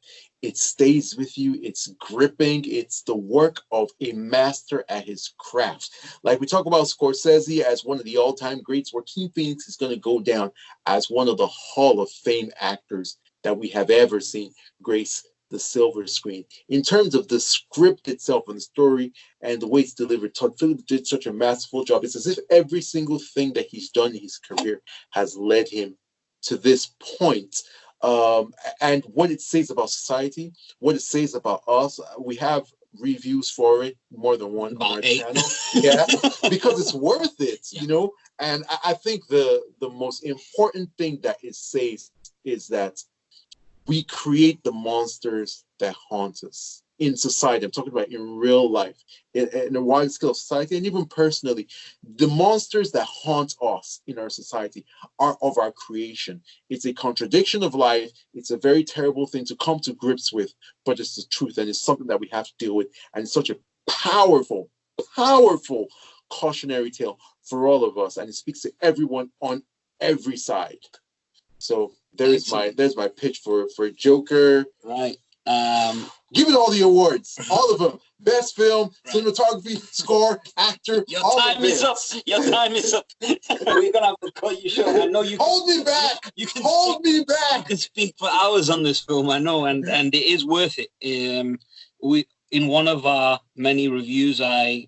it 0.46 0.58
stays 0.58 1.16
with 1.18 1.38
you. 1.38 1.60
It's 1.62 1.88
gripping. 2.00 2.66
It's 2.66 3.02
the 3.02 3.16
work 3.16 3.62
of 3.72 3.90
a 4.02 4.12
master 4.14 4.86
at 4.90 5.06
his 5.06 5.34
craft. 5.38 5.90
Like 6.24 6.40
we 6.40 6.48
talk 6.48 6.66
about 6.66 6.86
scorsese 6.86 7.62
as 7.62 7.84
one 7.84 7.98
of 7.98 8.06
the 8.06 8.18
all-time 8.18 8.62
greats 8.62 8.94
joaquin 8.94 9.30
phoenix 9.32 9.68
is 9.68 9.76
going 9.76 9.92
to 9.94 10.00
go 10.00 10.20
down 10.20 10.52
as 10.86 11.10
one 11.10 11.28
of 11.28 11.38
the 11.38 11.48
hall 11.48 12.00
of 12.00 12.10
fame 12.12 12.52
actors 12.60 13.18
that 13.44 13.58
we 13.58 13.68
have 13.70 13.90
ever 13.90 14.20
seen 14.20 14.52
grace 14.82 15.26
the 15.52 15.60
silver 15.60 16.08
screen. 16.08 16.44
In 16.70 16.82
terms 16.82 17.16
of 17.16 17.28
the 17.28 17.40
script 17.40 18.08
itself 18.08 18.46
and 18.48 18.58
the 18.58 18.62
story 18.62 19.14
and 19.42 19.62
the 19.62 19.68
way 19.68 19.82
it's 19.82 19.94
delivered 19.94 20.34
todd 20.34 20.58
phillips 20.58 20.84
did 20.84 21.06
such 21.06 21.28
a 21.28 21.34
masterful 21.34 21.84
job. 21.84 22.04
It's 22.04 22.16
as 22.16 22.28
if 22.28 22.40
every 22.50 22.82
single 22.82 23.20
thing 23.20 23.54
that 23.54 23.68
he's 23.68 23.90
done 23.90 24.16
in 24.16 24.22
his 24.22 24.40
career 24.40 24.82
has 25.12 25.36
led 25.36 25.68
him 25.70 25.96
to 26.44 26.58
this 26.58 26.92
point 27.20 27.62
um, 28.02 28.54
and 28.82 29.04
what 29.06 29.32
it 29.32 29.42
says 29.42 29.70
about 29.70 29.90
society, 29.90 30.54
what 30.80 30.96
it 30.96 31.02
says 31.02 31.36
about 31.36 31.62
us. 31.68 32.00
We 32.20 32.36
have 32.36 32.66
reviews 33.00 33.50
for 33.50 33.84
it, 33.84 33.98
more 34.16 34.38
than 34.38 34.54
one 34.54 34.78
on 34.78 34.98
our 34.98 35.02
channel. 35.02 35.42
Yeah, 35.74 36.06
because 36.50 36.80
it's 36.80 36.94
worth 36.94 37.40
it, 37.40 37.68
yeah. 37.72 37.82
you 37.82 37.88
know. 37.88 38.12
And 38.40 38.64
I, 38.70 38.78
I 38.86 38.94
think 38.94 39.28
the 39.28 39.64
the 39.80 39.90
most 39.90 40.24
important 40.24 40.90
thing 40.98 41.20
that 41.24 41.38
it 41.44 41.56
says 41.56 42.12
is 42.44 42.68
that 42.70 43.02
we 43.88 44.04
create 44.04 44.64
the 44.64 44.72
monsters 44.72 45.64
that 45.80 45.96
haunt 46.10 46.44
us 46.44 46.84
in 47.00 47.16
society. 47.18 47.66
I'm 47.66 47.72
talking 47.72 47.92
about 47.92 48.10
in 48.10 48.38
real 48.38 48.70
life, 48.70 49.04
in, 49.34 49.48
in 49.50 49.76
a 49.76 49.82
wide 49.82 50.12
scale 50.12 50.32
of 50.32 50.38
society, 50.38 50.78
and 50.78 50.86
even 50.86 51.06
personally. 51.06 51.68
The 52.18 52.28
monsters 52.28 52.92
that 52.92 53.06
haunt 53.06 53.56
us 53.62 54.02
in 54.08 54.18
our 54.18 54.30
society 54.30 54.86
are 55.20 55.38
of 55.42 55.58
our 55.58 55.72
creation. 55.72 56.42
It's 56.70 56.86
a 56.86 56.94
contradiction 56.94 57.64
of 57.64 57.76
life. 57.76 58.12
It's 58.34 58.52
a 58.52 58.58
very 58.58 58.84
terrible 58.84 59.28
thing 59.28 59.46
to 59.46 59.56
come 59.58 59.80
to 59.82 59.94
grips 59.94 60.32
with, 60.32 60.54
but 60.86 61.00
it's 61.00 61.16
the 61.16 61.24
truth, 61.30 61.58
and 61.58 61.70
it's 61.70 61.82
something 61.82 62.08
that 62.08 62.20
we 62.20 62.30
have 62.32 62.46
to 62.46 62.54
deal 62.60 62.76
with. 62.76 62.88
And 63.14 63.24
it's 63.24 63.34
such 63.34 63.50
a 63.50 63.58
powerful, 63.90 64.70
powerful 65.16 65.88
cautionary 66.30 66.92
tale 66.92 67.20
for 67.44 67.68
all 67.68 67.84
of 67.84 67.98
us, 67.98 68.18
and 68.18 68.30
it 68.30 68.34
speaks 68.34 68.62
to 68.62 68.74
everyone 68.82 69.30
on 69.42 69.64
every 70.00 70.38
side. 70.38 70.80
So 71.58 71.94
there's 72.14 72.44
Excellent. 72.44 72.68
my 72.68 72.74
there's 72.76 72.96
my 72.96 73.08
pitch 73.08 73.40
for 73.44 73.68
for 73.76 73.90
Joker. 73.90 74.66
Right. 74.84 75.18
Um, 75.48 76.10
Give 76.34 76.50
it 76.50 76.56
all 76.56 76.72
the 76.72 76.82
awards, 76.82 77.38
all 77.50 77.72
of 77.72 77.80
them. 77.80 78.00
Best 78.20 78.56
film, 78.56 78.90
Right. 79.06 79.16
cinematography, 79.16 79.80
score, 79.94 80.42
actor. 80.58 81.06
your 81.08 81.22
time 81.40 81.64
is 81.64 81.84
up. 81.84 81.98
Your 82.26 82.44
time 82.50 82.74
is 82.74 82.94
up. 82.94 83.06
We're 83.22 83.92
gonna 83.92 84.08
have 84.08 84.20
to 84.22 84.32
cut 84.34 84.62
you 84.62 84.70
short. 84.70 84.88
I 84.96 85.06
know 85.06 85.22
you. 85.22 85.38
can- 85.38 85.46
Hold 85.46 85.70
me 85.70 85.84
back. 85.84 86.34
You 86.36 86.48
can 86.48 86.62
Hold 86.64 87.04
me 87.06 87.20
I 87.20 87.24
back. 87.24 87.68
can 87.68 87.78
speak 87.78 88.16
for 88.18 88.28
hours 88.30 88.70
on 88.70 88.84
this 88.84 89.00
film. 89.00 89.30
I 89.30 89.40
know, 89.40 89.66
and 89.66 89.88
and 89.88 90.14
it 90.16 90.26
is 90.26 90.44
worth 90.46 90.78
it. 90.80 91.40
Um, 91.40 91.60
we 92.02 92.26
in 92.52 92.68
one 92.68 92.88
of 92.88 93.06
our 93.06 93.40
many 93.56 93.88
reviews, 93.88 94.42
I 94.42 94.88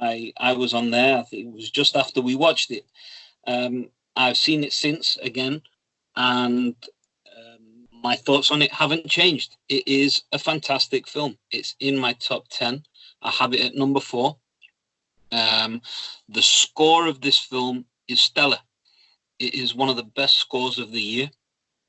I 0.00 0.32
I 0.36 0.52
was 0.52 0.74
on 0.74 0.90
there. 0.90 1.18
I 1.18 1.22
think 1.22 1.46
it 1.46 1.52
was 1.52 1.70
just 1.70 1.96
after 1.96 2.20
we 2.20 2.34
watched 2.36 2.70
it. 2.70 2.84
Um, 3.46 3.88
I've 4.16 4.36
seen 4.36 4.62
it 4.62 4.72
since 4.72 5.16
again, 5.22 5.62
and 6.14 6.74
my 8.04 8.14
thoughts 8.14 8.52
on 8.52 8.62
it 8.62 8.72
haven't 8.72 9.08
changed. 9.08 9.56
It 9.68 9.88
is 9.88 10.22
a 10.30 10.38
fantastic 10.38 11.08
film. 11.08 11.36
It's 11.50 11.74
in 11.80 11.98
my 11.98 12.12
top 12.12 12.46
ten. 12.50 12.84
I 13.22 13.30
have 13.30 13.52
it 13.54 13.64
at 13.64 13.74
number 13.74 14.00
four. 14.00 14.36
Um, 15.32 15.82
the 16.28 16.42
score 16.42 17.08
of 17.08 17.20
this 17.20 17.38
film 17.38 17.86
is 18.06 18.20
stellar. 18.20 18.60
It 19.40 19.54
is 19.54 19.74
one 19.74 19.88
of 19.88 19.96
the 19.96 20.10
best 20.20 20.36
scores 20.36 20.78
of 20.78 20.92
the 20.92 21.00
year 21.00 21.30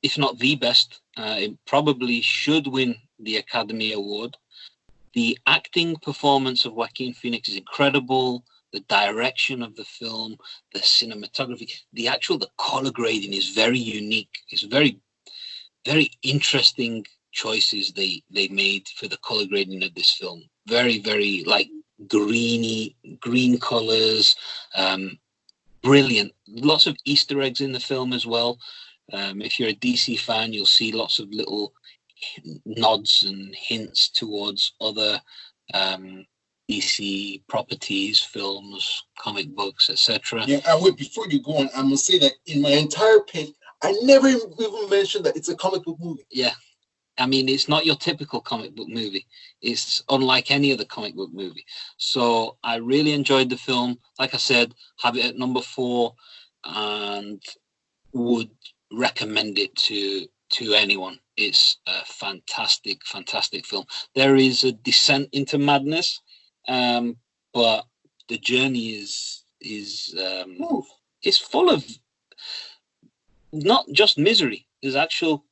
if 0.06 0.16
not 0.16 0.38
the 0.38 0.54
best. 0.56 1.00
Uh, 1.16 1.36
it 1.38 1.64
probably 1.66 2.20
should 2.20 2.66
win 2.66 2.94
the 3.18 3.36
Academy 3.38 3.92
Award. 3.92 4.36
The 5.14 5.36
acting 5.46 5.96
performance 5.96 6.64
of 6.64 6.74
Joaquin 6.74 7.14
Phoenix 7.14 7.48
is 7.48 7.56
incredible. 7.56 8.44
The 8.72 8.80
direction 8.80 9.62
of 9.62 9.74
the 9.74 9.84
film, 9.84 10.36
the 10.72 10.80
cinematography, 10.80 11.72
the 11.92 12.08
actual 12.08 12.38
the 12.38 12.50
color 12.58 12.90
grading 12.90 13.32
is 13.32 13.48
very 13.50 13.78
unique. 13.78 14.38
It's 14.50 14.62
very, 14.62 15.00
very 15.86 16.10
interesting 16.22 17.06
choices 17.32 17.92
they 17.92 18.22
they 18.30 18.48
made 18.48 18.88
for 18.96 19.08
the 19.08 19.18
color 19.18 19.46
grading 19.46 19.84
of 19.84 19.94
this 19.94 20.12
film. 20.12 20.42
Very, 20.66 20.98
very 20.98 21.44
like 21.46 21.68
greeny, 22.08 22.96
green 23.20 23.58
colors. 23.58 24.34
Um, 24.74 25.18
brilliant. 25.82 26.32
Lots 26.48 26.86
of 26.86 26.96
Easter 27.04 27.40
eggs 27.40 27.60
in 27.60 27.72
the 27.72 27.80
film 27.80 28.12
as 28.12 28.26
well. 28.26 28.58
Um, 29.12 29.40
if 29.40 29.58
you're 29.58 29.68
a 29.68 29.74
DC 29.74 30.18
fan, 30.20 30.52
you'll 30.52 30.66
see 30.66 30.90
lots 30.92 31.18
of 31.20 31.28
little 31.30 31.72
nods 32.64 33.22
and 33.22 33.54
hints 33.54 34.08
towards 34.08 34.72
other 34.80 35.20
um, 35.74 36.26
DC 36.70 37.42
properties, 37.48 38.18
films, 38.18 39.04
comic 39.18 39.48
books, 39.54 39.88
etc. 39.90 40.42
Yeah, 40.46 40.60
I 40.68 40.74
would. 40.74 40.96
Before 40.96 41.28
you 41.28 41.40
go 41.40 41.58
on, 41.58 41.68
I'm 41.76 41.84
gonna 41.84 41.96
say 41.96 42.18
that 42.18 42.32
in 42.46 42.60
my 42.62 42.70
entire 42.70 43.20
pitch, 43.20 43.54
I 43.82 43.92
never 44.02 44.28
even 44.28 44.90
mentioned 44.90 45.26
that 45.26 45.36
it's 45.36 45.48
a 45.48 45.56
comic 45.56 45.84
book 45.84 45.98
movie. 46.00 46.26
Yeah. 46.30 46.52
I 47.18 47.26
mean, 47.26 47.48
it's 47.48 47.68
not 47.68 47.86
your 47.86 47.96
typical 47.96 48.40
comic 48.40 48.74
book 48.74 48.88
movie. 48.88 49.26
It's 49.62 50.02
unlike 50.10 50.50
any 50.50 50.72
other 50.72 50.84
comic 50.84 51.14
book 51.14 51.30
movie. 51.32 51.64
So 51.96 52.58
I 52.62 52.76
really 52.76 53.12
enjoyed 53.12 53.48
the 53.48 53.56
film. 53.56 53.98
Like 54.18 54.34
I 54.34 54.38
said, 54.38 54.74
have 55.00 55.16
it 55.16 55.24
at 55.24 55.38
number 55.38 55.62
four, 55.62 56.14
and 56.64 57.42
would 58.12 58.50
recommend 58.92 59.58
it 59.58 59.74
to 59.76 60.26
to 60.48 60.74
anyone. 60.74 61.18
It's 61.36 61.78
a 61.86 62.04
fantastic, 62.04 63.04
fantastic 63.06 63.66
film. 63.66 63.84
There 64.14 64.36
is 64.36 64.64
a 64.64 64.72
descent 64.72 65.28
into 65.32 65.58
madness, 65.58 66.20
um, 66.68 67.16
but 67.52 67.86
the 68.28 68.38
journey 68.38 68.90
is 68.90 69.44
is 69.60 70.14
um, 70.18 70.56
Ooh. 70.62 70.84
it's 71.22 71.38
full 71.38 71.70
of 71.70 71.84
not 73.64 73.86
just 73.92 74.18
misery. 74.18 74.66
There's 74.82 74.96
actual 74.96 75.44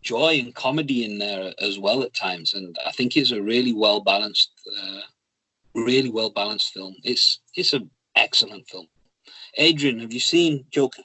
joy 0.00 0.38
and 0.38 0.54
comedy 0.54 1.04
in 1.04 1.18
there 1.18 1.52
as 1.60 1.78
well 1.78 2.02
at 2.02 2.14
times, 2.14 2.54
and 2.54 2.76
I 2.86 2.92
think 2.92 3.16
it's 3.16 3.32
a 3.32 3.42
really 3.42 3.72
well 3.72 4.00
balanced, 4.00 4.50
uh, 4.80 5.00
really 5.74 6.10
well 6.10 6.30
balanced 6.30 6.72
film. 6.72 6.94
It's 7.04 7.40
it's 7.54 7.72
an 7.72 7.90
excellent 8.16 8.68
film. 8.68 8.86
Adrian, 9.56 10.00
have 10.00 10.12
you 10.12 10.20
seen 10.20 10.64
Joker? 10.70 11.02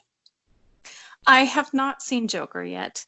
I 1.26 1.44
have 1.44 1.72
not 1.72 2.02
seen 2.02 2.28
Joker 2.28 2.62
yet, 2.62 3.04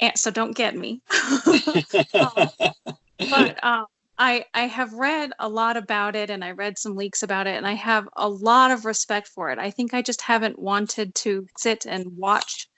and 0.00 0.16
so 0.18 0.30
don't 0.30 0.56
get 0.56 0.76
me. 0.76 1.02
but 1.44 2.74
um, 3.64 3.86
I 4.18 4.44
I 4.54 4.66
have 4.66 4.92
read 4.92 5.32
a 5.38 5.48
lot 5.48 5.76
about 5.76 6.16
it, 6.16 6.30
and 6.30 6.44
I 6.44 6.52
read 6.52 6.78
some 6.78 6.96
leaks 6.96 7.22
about 7.22 7.46
it, 7.46 7.56
and 7.56 7.66
I 7.66 7.74
have 7.74 8.08
a 8.16 8.28
lot 8.28 8.70
of 8.70 8.84
respect 8.84 9.28
for 9.28 9.50
it. 9.50 9.58
I 9.58 9.70
think 9.70 9.94
I 9.94 10.02
just 10.02 10.20
haven't 10.20 10.58
wanted 10.58 11.14
to 11.16 11.46
sit 11.56 11.86
and 11.86 12.16
watch 12.16 12.68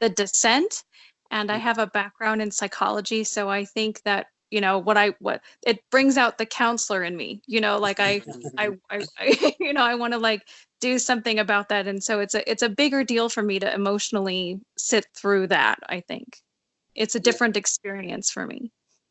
the 0.00 0.08
descent, 0.08 0.84
and 1.30 1.50
I 1.50 1.58
mm. 1.58 1.62
have 1.62 1.78
a 1.78 1.86
background 1.86 2.42
in 2.42 2.50
psychology, 2.50 3.24
so 3.24 3.48
I 3.48 3.64
think 3.64 4.02
that 4.02 4.26
you 4.50 4.60
know 4.60 4.78
what 4.78 4.96
I 4.96 5.14
what 5.18 5.42
it 5.66 5.82
brings 5.90 6.16
out 6.16 6.38
the 6.38 6.46
counselor 6.46 7.02
in 7.02 7.16
me. 7.16 7.42
You 7.46 7.60
know, 7.60 7.78
like 7.78 8.00
I 8.00 8.22
I, 8.58 8.70
I, 8.90 9.04
I 9.18 9.56
you 9.60 9.72
know 9.72 9.82
I 9.82 9.94
want 9.94 10.12
to 10.12 10.18
like 10.18 10.42
do 10.80 10.98
something 10.98 11.38
about 11.38 11.68
that, 11.70 11.86
and 11.86 12.02
so 12.02 12.20
it's 12.20 12.34
a 12.34 12.48
it's 12.50 12.62
a 12.62 12.68
bigger 12.68 13.04
deal 13.04 13.28
for 13.28 13.42
me 13.42 13.58
to 13.58 13.72
emotionally 13.72 14.60
sit 14.76 15.06
through 15.14 15.48
that. 15.48 15.78
I 15.88 16.00
think 16.00 16.38
it's 16.94 17.14
a 17.14 17.20
different 17.20 17.56
experience 17.56 18.30
for 18.30 18.46
me. 18.46 18.70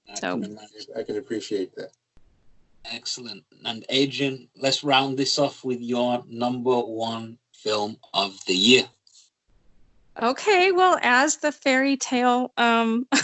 I 0.10 0.16
So- 0.16 0.40
can. 0.40 0.60
I 0.96 1.04
can 1.04 1.18
appreciate 1.18 1.76
that. 1.76 1.92
Excellent. 2.86 3.44
And 3.64 3.86
Adrian, 3.90 4.50
let's 4.58 4.84
round 4.84 5.18
this 5.18 5.40
off 5.40 5.64
with 5.64 5.80
your 5.80 6.24
number 6.28 6.80
one 6.80 7.38
film 7.54 7.98
of 8.14 8.38
the 8.46 8.56
year. 8.56 8.90
Okay, 10.22 10.72
well, 10.72 11.00
as 11.02 11.38
the 11.38 11.52
fairy 11.52 11.98
tale 11.98 12.52
um 12.58 13.08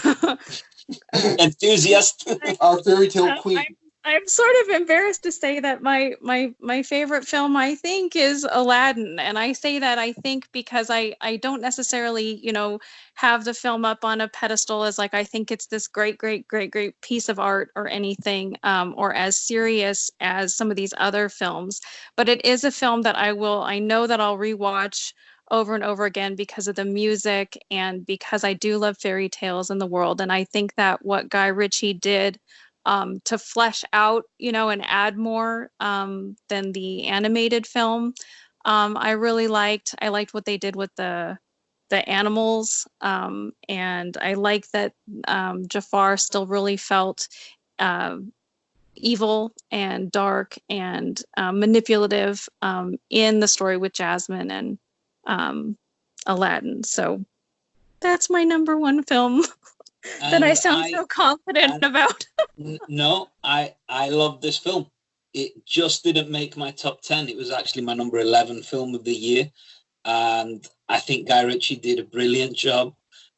Enthusiast. 1.13 2.27
Our 2.61 2.81
fairy 2.83 3.07
tale 3.07 3.29
Uh, 3.29 3.41
queen. 3.41 3.63
I'm 4.05 4.27
sort 4.27 4.55
of 4.63 4.69
embarrassed 4.69 5.23
to 5.23 5.31
say 5.31 5.59
that 5.59 5.83
my 5.83 6.13
my 6.21 6.53
my 6.59 6.81
favorite 6.83 7.25
film 7.27 7.55
I 7.57 7.75
think 7.75 8.15
is 8.15 8.47
Aladdin 8.49 9.19
and 9.19 9.37
I 9.37 9.51
say 9.51 9.77
that 9.77 9.99
I 9.99 10.13
think 10.13 10.47
because 10.53 10.89
I 10.89 11.15
I 11.21 11.35
don't 11.35 11.61
necessarily, 11.61 12.37
you 12.43 12.53
know, 12.53 12.79
have 13.15 13.43
the 13.43 13.53
film 13.53 13.83
up 13.85 14.05
on 14.05 14.21
a 14.21 14.29
pedestal 14.29 14.83
as 14.85 14.97
like 14.97 15.13
I 15.13 15.25
think 15.25 15.51
it's 15.51 15.67
this 15.67 15.87
great 15.87 16.17
great 16.17 16.47
great 16.47 16.71
great 16.71 16.99
piece 17.01 17.27
of 17.29 17.39
art 17.39 17.71
or 17.75 17.87
anything 17.89 18.55
um 18.63 18.95
or 18.97 19.13
as 19.13 19.39
serious 19.39 20.09
as 20.21 20.55
some 20.55 20.71
of 20.71 20.77
these 20.77 20.93
other 20.97 21.27
films, 21.29 21.81
but 22.15 22.29
it 22.29 22.43
is 22.45 22.63
a 22.63 22.71
film 22.71 23.01
that 23.03 23.17
I 23.17 23.33
will 23.33 23.61
I 23.61 23.79
know 23.79 24.07
that 24.07 24.21
I'll 24.21 24.37
rewatch 24.37 25.13
over 25.51 25.75
and 25.75 25.83
over 25.83 26.05
again 26.05 26.35
because 26.35 26.67
of 26.67 26.75
the 26.75 26.85
music 26.85 27.57
and 27.71 28.05
because 28.05 28.43
I 28.43 28.53
do 28.53 28.77
love 28.77 28.97
fairy 28.97 29.29
tales 29.29 29.69
in 29.69 29.77
the 29.77 29.87
world 29.87 30.21
and 30.21 30.31
I 30.31 30.43
think 30.43 30.75
that 30.75 31.03
what 31.03 31.29
Guy 31.29 31.47
Ritchie 31.47 31.93
did 31.93 32.39
um, 32.85 33.21
to 33.25 33.37
flesh 33.37 33.83
out, 33.93 34.23
you 34.37 34.51
know, 34.51 34.69
and 34.69 34.83
add 34.85 35.17
more 35.17 35.69
um, 35.79 36.35
than 36.47 36.71
the 36.71 37.07
animated 37.07 37.67
film. 37.67 38.13
Um, 38.65 38.97
I 38.97 39.11
really 39.11 39.47
liked. 39.47 39.95
I 40.01 40.09
liked 40.09 40.33
what 40.33 40.45
they 40.45 40.57
did 40.57 40.75
with 40.75 40.93
the 40.95 41.37
the 41.89 42.07
animals, 42.07 42.87
um, 43.01 43.51
and 43.67 44.15
I 44.21 44.35
like 44.35 44.69
that 44.71 44.93
um, 45.27 45.67
Jafar 45.67 46.17
still 46.17 46.45
really 46.45 46.77
felt 46.77 47.27
um 47.79 48.31
evil 48.95 49.53
and 49.71 50.11
dark 50.11 50.57
and 50.69 51.21
um, 51.37 51.59
manipulative 51.59 52.49
um, 52.61 52.95
in 53.09 53.39
the 53.39 53.47
story 53.47 53.77
with 53.77 53.93
Jasmine 53.93 54.51
and 54.51 54.77
um, 55.29 55.77
Aladdin. 56.25 56.83
So 56.83 57.23
that's 58.01 58.29
my 58.29 58.43
number 58.43 58.77
one 58.77 59.03
film 59.03 59.43
that 60.21 60.43
I 60.43 60.53
sound 60.53 60.89
so 60.91 61.05
confident 61.05 61.73
and- 61.75 61.83
about. 61.83 62.25
No, 62.89 63.29
I 63.41 63.75
I 63.87 64.09
love 64.09 64.41
this 64.41 64.57
film. 64.57 64.87
It 65.33 65.65
just 65.65 66.03
didn't 66.03 66.29
make 66.29 66.57
my 66.57 66.71
top 66.71 67.01
ten. 67.01 67.29
It 67.29 67.37
was 67.37 67.51
actually 67.51 67.83
my 67.83 67.93
number 67.93 68.19
eleven 68.19 68.61
film 68.61 68.93
of 68.95 69.05
the 69.05 69.13
year, 69.13 69.49
and 70.03 70.67
I 70.89 70.99
think 70.99 71.29
Guy 71.29 71.43
Ritchie 71.43 71.77
did 71.77 71.99
a 71.99 72.03
brilliant 72.03 72.57
job. 72.57 72.95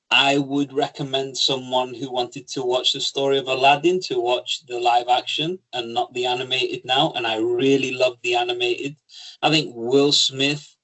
I 0.10 0.40
would 0.40 0.74
recommend 0.74 1.38
someone 1.38 1.94
who 1.94 2.12
wanted 2.12 2.48
to 2.50 2.64
watch 2.64 2.94
the 2.94 3.00
story 3.00 3.38
of 3.38 3.48
Aladdin 3.48 4.00
to 4.02 4.20
watch 4.20 4.66
the 4.66 4.80
live 4.80 5.08
action 5.08 5.60
and 5.72 5.94
not 5.94 6.14
the 6.14 6.26
animated 6.26 6.84
now. 6.84 7.14
And 7.16 7.26
I 7.26 7.38
really 7.38 7.92
love 7.94 8.18
the 8.22 8.36
animated. 8.36 8.98
I 9.42 9.50
think 9.50 9.74
Will 9.74 10.12
Smith 10.12 10.76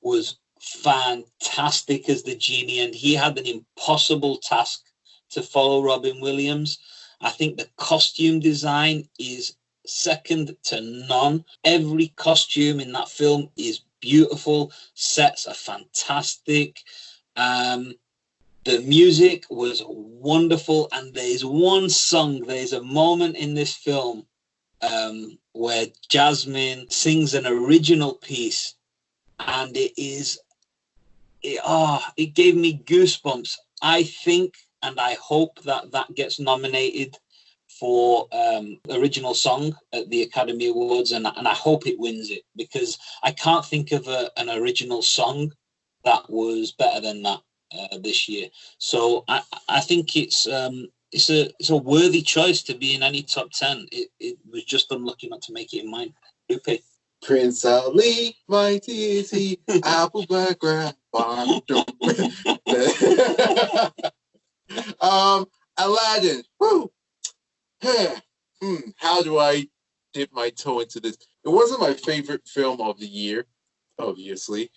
was 0.00 0.38
fantastic 0.60 2.08
as 2.08 2.22
the 2.22 2.36
genie, 2.36 2.80
and 2.80 2.94
he 2.94 3.14
had 3.14 3.38
an 3.38 3.46
impossible 3.46 4.36
task 4.36 4.84
to 5.30 5.42
follow 5.42 5.82
Robin 5.82 6.20
Williams. 6.20 6.78
I 7.20 7.30
think 7.30 7.56
the 7.56 7.68
costume 7.76 8.40
design 8.40 9.08
is 9.18 9.56
second 9.86 10.56
to 10.64 10.80
none. 10.80 11.44
Every 11.64 12.08
costume 12.08 12.80
in 12.80 12.92
that 12.92 13.08
film 13.08 13.50
is 13.56 13.80
beautiful. 14.00 14.72
Sets 14.94 15.46
are 15.46 15.54
fantastic. 15.54 16.80
Um, 17.36 17.94
the 18.64 18.80
music 18.80 19.44
was 19.50 19.82
wonderful, 19.86 20.88
and 20.92 21.14
there's 21.14 21.44
one 21.44 21.88
song. 21.88 22.40
There's 22.40 22.74
a 22.74 22.82
moment 22.82 23.36
in 23.36 23.54
this 23.54 23.74
film 23.74 24.26
um, 24.82 25.38
where 25.52 25.86
Jasmine 26.08 26.90
sings 26.90 27.34
an 27.34 27.46
original 27.46 28.14
piece, 28.14 28.74
and 29.38 29.76
it 29.76 29.92
is, 29.96 30.38
it, 31.42 31.60
oh, 31.64 32.04
it 32.16 32.34
gave 32.34 32.56
me 32.56 32.82
goosebumps. 32.84 33.56
I 33.82 34.02
think 34.02 34.54
and 34.82 34.98
I 34.98 35.14
hope 35.14 35.62
that 35.62 35.92
that 35.92 36.14
gets 36.14 36.40
nominated 36.40 37.16
for 37.68 38.26
um, 38.32 38.78
original 38.90 39.34
song 39.34 39.76
at 39.92 40.08
the 40.10 40.22
Academy 40.22 40.68
Awards, 40.68 41.12
and, 41.12 41.26
and 41.26 41.46
I 41.46 41.54
hope 41.54 41.86
it 41.86 41.98
wins 41.98 42.30
it 42.30 42.42
because 42.56 42.98
I 43.22 43.32
can't 43.32 43.64
think 43.64 43.92
of 43.92 44.06
a, 44.08 44.30
an 44.36 44.50
original 44.50 45.02
song 45.02 45.52
that 46.04 46.28
was 46.28 46.72
better 46.72 47.00
than 47.00 47.22
that 47.22 47.40
uh, 47.72 47.98
this 47.98 48.28
year. 48.28 48.48
So 48.78 49.24
I, 49.28 49.42
I 49.68 49.80
think 49.80 50.16
it's 50.16 50.46
um, 50.46 50.88
it's 51.12 51.30
a 51.30 51.50
it's 51.58 51.70
a 51.70 51.76
worthy 51.76 52.22
choice 52.22 52.62
to 52.64 52.74
be 52.74 52.94
in 52.94 53.02
any 53.02 53.22
top 53.22 53.50
ten. 53.52 53.86
It, 53.92 54.08
it 54.18 54.38
was 54.50 54.64
just 54.64 54.90
unlucky 54.90 55.28
not 55.28 55.42
to 55.42 55.52
make 55.52 55.72
it 55.72 55.84
in 55.84 55.90
mine. 55.90 56.12
Lupe. 56.48 56.80
Prince 57.22 57.64
Ali, 57.64 58.36
my 58.48 58.78
TT, 58.78 59.60
apple 59.84 60.26
background, 60.26 60.94
farm. 61.12 61.60
um, 65.00 65.46
Aladdin. 65.76 66.42
Woo. 66.58 66.90
hmm, 67.82 68.76
how 68.96 69.22
do 69.22 69.38
I 69.38 69.66
dip 70.12 70.32
my 70.32 70.50
toe 70.50 70.80
into 70.80 71.00
this? 71.00 71.16
It 71.44 71.48
wasn't 71.48 71.80
my 71.80 71.94
favorite 71.94 72.46
film 72.46 72.80
of 72.80 72.98
the 72.98 73.06
year, 73.06 73.46
obviously. 73.98 74.70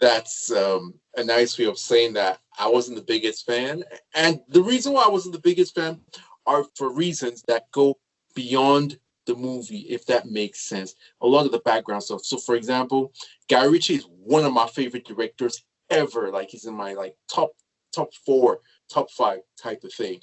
That's 0.00 0.50
um, 0.50 0.94
a 1.16 1.24
nice 1.24 1.58
way 1.58 1.66
of 1.66 1.78
saying 1.78 2.14
that 2.14 2.40
I 2.58 2.68
wasn't 2.68 2.96
the 2.96 3.04
biggest 3.04 3.46
fan. 3.46 3.84
And 4.14 4.40
the 4.48 4.62
reason 4.62 4.92
why 4.92 5.04
I 5.04 5.10
wasn't 5.10 5.34
the 5.34 5.40
biggest 5.40 5.74
fan 5.74 6.00
are 6.46 6.64
for 6.76 6.92
reasons 6.92 7.42
that 7.46 7.70
go 7.70 7.98
beyond 8.34 8.98
the 9.26 9.34
movie, 9.34 9.86
if 9.88 10.06
that 10.06 10.26
makes 10.26 10.60
sense. 10.60 10.94
A 11.20 11.26
lot 11.26 11.46
of 11.46 11.52
the 11.52 11.60
background 11.60 12.02
stuff. 12.02 12.24
So, 12.24 12.38
for 12.38 12.56
example, 12.56 13.12
Guy 13.48 13.64
Ritchie 13.64 13.96
is 13.96 14.08
one 14.24 14.44
of 14.44 14.52
my 14.52 14.66
favorite 14.66 15.06
directors 15.06 15.64
ever. 15.90 16.30
Like 16.30 16.50
he's 16.50 16.66
in 16.66 16.74
my 16.74 16.94
like 16.94 17.16
top 17.32 17.52
top 17.94 18.12
four, 18.26 18.60
top 18.90 19.10
five 19.10 19.40
type 19.60 19.84
of 19.84 19.92
thing. 19.92 20.20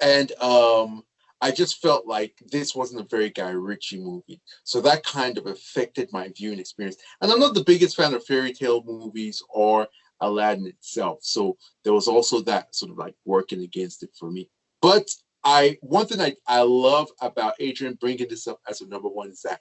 And 0.00 0.32
um, 0.40 1.04
I 1.40 1.50
just 1.50 1.80
felt 1.80 2.06
like 2.06 2.34
this 2.50 2.74
wasn't 2.74 3.00
a 3.00 3.08
very 3.08 3.30
Guy 3.30 3.50
Ritchie 3.50 4.00
movie. 4.00 4.40
So 4.64 4.80
that 4.80 5.04
kind 5.04 5.38
of 5.38 5.46
affected 5.46 6.08
my 6.12 6.30
viewing 6.36 6.58
experience. 6.58 6.96
And 7.20 7.30
I'm 7.30 7.40
not 7.40 7.54
the 7.54 7.64
biggest 7.64 7.96
fan 7.96 8.14
of 8.14 8.24
fairy 8.24 8.52
tale 8.52 8.82
movies 8.84 9.42
or 9.48 9.86
Aladdin 10.20 10.66
itself. 10.66 11.18
So 11.22 11.56
there 11.84 11.92
was 11.92 12.08
also 12.08 12.40
that 12.42 12.74
sort 12.74 12.90
of 12.90 12.98
like 12.98 13.14
working 13.24 13.62
against 13.62 14.02
it 14.02 14.10
for 14.18 14.30
me. 14.30 14.50
But 14.80 15.08
I 15.46 15.78
one 15.80 16.06
thing 16.06 16.20
I, 16.20 16.34
I 16.48 16.62
love 16.62 17.08
about 17.20 17.54
Adrian 17.60 17.94
bringing 17.94 18.28
this 18.28 18.48
up 18.48 18.60
as 18.68 18.80
a 18.80 18.88
number 18.88 19.08
one 19.08 19.30
is 19.30 19.42
that 19.42 19.60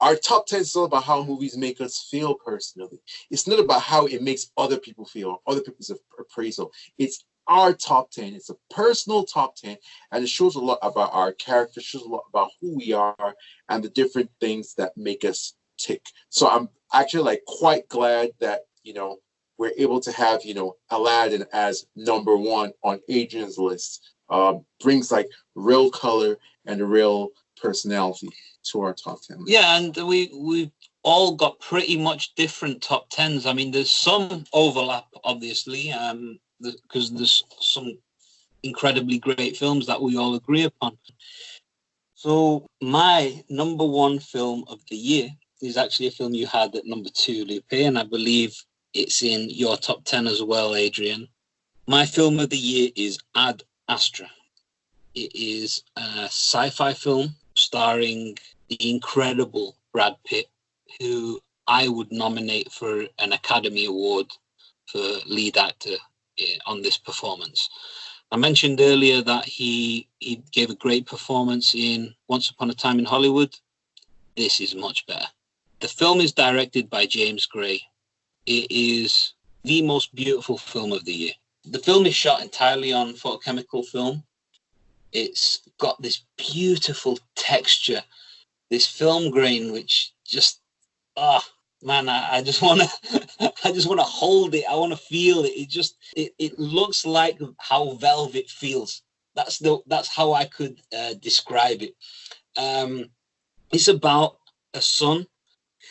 our 0.00 0.16
top 0.16 0.46
10 0.46 0.60
is 0.60 0.74
all 0.74 0.86
about 0.86 1.04
how 1.04 1.22
movies 1.22 1.56
make 1.56 1.80
us 1.80 2.08
feel 2.10 2.34
personally. 2.34 2.98
It's 3.30 3.46
not 3.46 3.60
about 3.60 3.82
how 3.82 4.06
it 4.06 4.22
makes 4.22 4.50
other 4.56 4.76
people 4.76 5.04
feel, 5.04 5.40
other 5.46 5.60
people's 5.60 5.92
appraisal. 6.18 6.72
It's 6.98 7.24
our 7.46 7.72
top 7.74 8.10
10. 8.10 8.34
It's 8.34 8.50
a 8.50 8.56
personal 8.70 9.24
top 9.24 9.54
10, 9.56 9.76
and 10.10 10.24
it 10.24 10.28
shows 10.28 10.56
a 10.56 10.60
lot 10.60 10.78
about 10.82 11.12
our 11.12 11.32
character, 11.32 11.80
shows 11.80 12.02
a 12.02 12.08
lot 12.08 12.24
about 12.28 12.50
who 12.60 12.74
we 12.76 12.92
are, 12.92 13.34
and 13.68 13.84
the 13.84 13.90
different 13.90 14.30
things 14.40 14.74
that 14.74 14.96
make 14.96 15.24
us 15.24 15.54
tick. 15.78 16.04
So 16.30 16.48
I'm 16.48 16.70
actually 16.92 17.24
like 17.24 17.44
quite 17.46 17.88
glad 17.88 18.30
that, 18.40 18.62
you 18.82 18.94
know, 18.94 19.18
we're 19.58 19.72
able 19.76 20.00
to 20.00 20.12
have, 20.12 20.42
you 20.44 20.54
know, 20.54 20.76
Aladdin 20.88 21.44
as 21.52 21.86
number 21.94 22.36
one 22.36 22.72
on 22.82 23.00
Adrian's 23.10 23.58
list. 23.58 24.14
Uh, 24.30 24.54
brings 24.80 25.10
like 25.10 25.28
real 25.54 25.90
color 25.90 26.36
and 26.66 26.88
real 26.88 27.30
personality 27.60 28.30
to 28.62 28.80
our 28.80 28.94
top 28.94 29.20
10. 29.22 29.44
Yeah, 29.46 29.76
and 29.76 29.96
we 29.96 30.30
we've 30.34 30.70
all 31.02 31.34
got 31.34 31.58
pretty 31.58 31.96
much 31.96 32.34
different 32.34 32.82
top 32.82 33.10
10s. 33.10 33.46
I 33.46 33.52
mean, 33.52 33.70
there's 33.70 33.90
some 33.90 34.44
overlap, 34.52 35.06
obviously. 35.24 35.92
Um, 35.92 36.38
because 36.60 37.10
there's 37.12 37.44
some 37.60 37.98
incredibly 38.62 39.18
great 39.18 39.56
films 39.56 39.86
that 39.86 40.00
we 40.00 40.16
all 40.16 40.34
agree 40.34 40.64
upon. 40.64 40.98
So 42.14 42.66
my 42.82 43.42
number 43.48 43.84
one 43.84 44.18
film 44.18 44.64
of 44.68 44.80
the 44.90 44.96
year 44.96 45.30
is 45.62 45.76
actually 45.76 46.08
a 46.08 46.12
film 46.12 46.34
you 46.34 46.46
had 46.46 46.74
at 46.74 46.86
number 46.86 47.08
two, 47.14 47.44
Lupe, 47.44 47.72
and 47.72 47.98
I 47.98 48.04
believe 48.04 48.54
it's 48.92 49.22
in 49.22 49.48
your 49.48 49.76
top 49.76 50.04
ten 50.04 50.26
as 50.26 50.42
well, 50.42 50.74
Adrian. 50.74 51.28
My 51.86 52.04
film 52.04 52.38
of 52.38 52.50
the 52.50 52.58
year 52.58 52.90
is 52.94 53.18
Ad 53.34 53.62
Astra. 53.90 54.30
It 55.16 55.34
is 55.34 55.82
a 55.96 56.26
sci-fi 56.26 56.92
film 56.92 57.34
starring 57.56 58.38
the 58.68 58.78
incredible 58.88 59.74
Brad 59.92 60.14
Pitt, 60.24 60.48
who 61.00 61.40
I 61.66 61.88
would 61.88 62.12
nominate 62.12 62.70
for 62.70 63.06
an 63.18 63.32
Academy 63.32 63.86
Award 63.86 64.28
for 64.86 65.02
lead 65.26 65.56
actor 65.56 65.96
eh, 66.38 66.58
on 66.66 66.82
this 66.82 66.98
performance. 66.98 67.68
I 68.30 68.36
mentioned 68.36 68.80
earlier 68.80 69.22
that 69.22 69.44
he 69.46 70.06
he 70.20 70.36
gave 70.52 70.70
a 70.70 70.82
great 70.84 71.04
performance 71.06 71.74
in 71.74 72.14
Once 72.28 72.48
Upon 72.48 72.70
a 72.70 72.74
Time 72.74 73.00
in 73.00 73.04
Hollywood. 73.04 73.52
This 74.36 74.60
is 74.60 74.76
much 74.76 75.04
better. 75.06 75.30
The 75.80 75.88
film 75.88 76.20
is 76.20 76.32
directed 76.32 76.88
by 76.90 77.06
James 77.06 77.44
Gray. 77.44 77.82
It 78.46 78.70
is 78.70 79.34
the 79.64 79.82
most 79.82 80.14
beautiful 80.14 80.58
film 80.58 80.92
of 80.92 81.04
the 81.04 81.12
year. 81.12 81.34
The 81.70 81.78
film 81.78 82.04
is 82.06 82.14
shot 82.14 82.42
entirely 82.42 82.92
on 82.92 83.14
photochemical 83.14 83.86
film. 83.86 84.24
It's 85.12 85.60
got 85.78 86.02
this 86.02 86.22
beautiful 86.36 87.18
texture, 87.36 88.02
this 88.70 88.86
film 88.86 89.30
grain, 89.30 89.72
which 89.72 90.12
just 90.24 90.60
ah, 91.16 91.44
man, 91.82 92.08
I, 92.08 92.38
I 92.38 92.42
just 92.42 92.62
want 92.66 92.80
to, 92.80 93.52
I 93.64 93.72
just 93.72 93.88
want 93.88 94.00
to 94.00 94.06
hold 94.06 94.54
it. 94.54 94.64
I 94.68 94.74
want 94.74 94.92
to 94.92 94.98
feel 94.98 95.44
it. 95.44 95.50
It 95.50 95.68
just, 95.68 95.96
it, 96.16 96.34
it 96.38 96.58
looks 96.58 97.06
like 97.06 97.38
how 97.58 97.92
velvet 97.92 98.48
feels. 98.48 99.02
That's 99.34 99.58
the, 99.58 99.78
that's 99.86 100.08
how 100.08 100.32
I 100.32 100.46
could 100.46 100.80
uh, 100.96 101.14
describe 101.14 101.82
it. 101.82 101.94
Um, 102.56 103.06
it's 103.72 103.88
about 103.88 104.38
a 104.74 104.80
son 104.80 105.26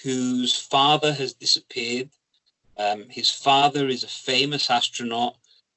whose 0.04 0.56
father 0.56 1.14
has 1.14 1.34
disappeared. 1.34 2.10
Um, 2.78 3.06
his 3.10 3.30
father 3.30 3.88
is 3.88 4.04
a 4.04 4.08
famous 4.08 4.70
astronaut 4.70 5.36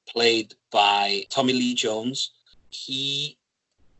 played 0.08 0.54
by 0.70 1.24
Tommy 1.30 1.52
Lee 1.52 1.74
Jones. 1.74 2.32
He 2.70 3.38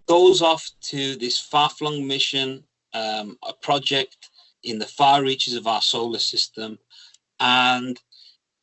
goes 0.07 0.43
off 0.43 0.71
to 0.83 1.17
this 1.17 1.39
far-flung 1.39 2.07
mission, 2.07 2.65
um, 2.95 3.39
a 3.47 3.53
project 3.53 4.31
in 4.63 4.79
the 4.79 4.87
far 4.87 5.23
reaches 5.23 5.55
of 5.55 5.67
our 5.67 5.83
solar 5.83 6.19
system. 6.19 6.79
And 7.41 7.99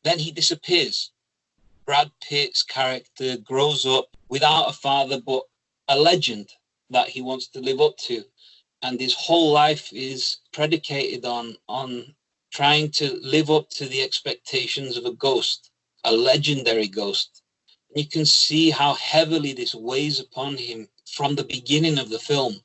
then 0.03 0.19
he 0.19 0.31
disappears. 0.31 1.11
Brad 1.85 2.11
Pitt's 2.21 2.63
character 2.63 3.37
grows 3.37 3.85
up 3.85 4.15
without 4.29 4.69
a 4.69 4.73
father, 4.73 5.19
but 5.19 5.43
a 5.87 5.97
legend 5.97 6.49
that 6.91 7.09
he 7.09 7.21
wants 7.21 7.47
to 7.47 7.59
live 7.59 7.81
up 7.81 7.97
to. 7.97 8.23
And 8.81 8.99
his 8.99 9.13
whole 9.13 9.51
life 9.51 9.91
is 9.91 10.37
predicated 10.53 11.25
on, 11.25 11.55
on 11.67 12.15
trying 12.53 12.91
to 12.91 13.19
live 13.23 13.49
up 13.49 13.69
to 13.71 13.85
the 13.85 14.01
expectations 14.01 14.97
of 14.97 15.05
a 15.05 15.13
ghost, 15.13 15.71
a 16.03 16.11
legendary 16.11 16.87
ghost. 16.87 17.38
You 17.95 18.07
can 18.07 18.25
see 18.25 18.69
how 18.69 18.95
heavily 18.95 19.53
this 19.53 19.75
weighs 19.75 20.19
upon 20.19 20.57
him 20.57 20.87
from 21.11 21.35
the 21.35 21.43
beginning 21.43 21.99
of 21.99 22.09
the 22.09 22.19
film 22.19 22.57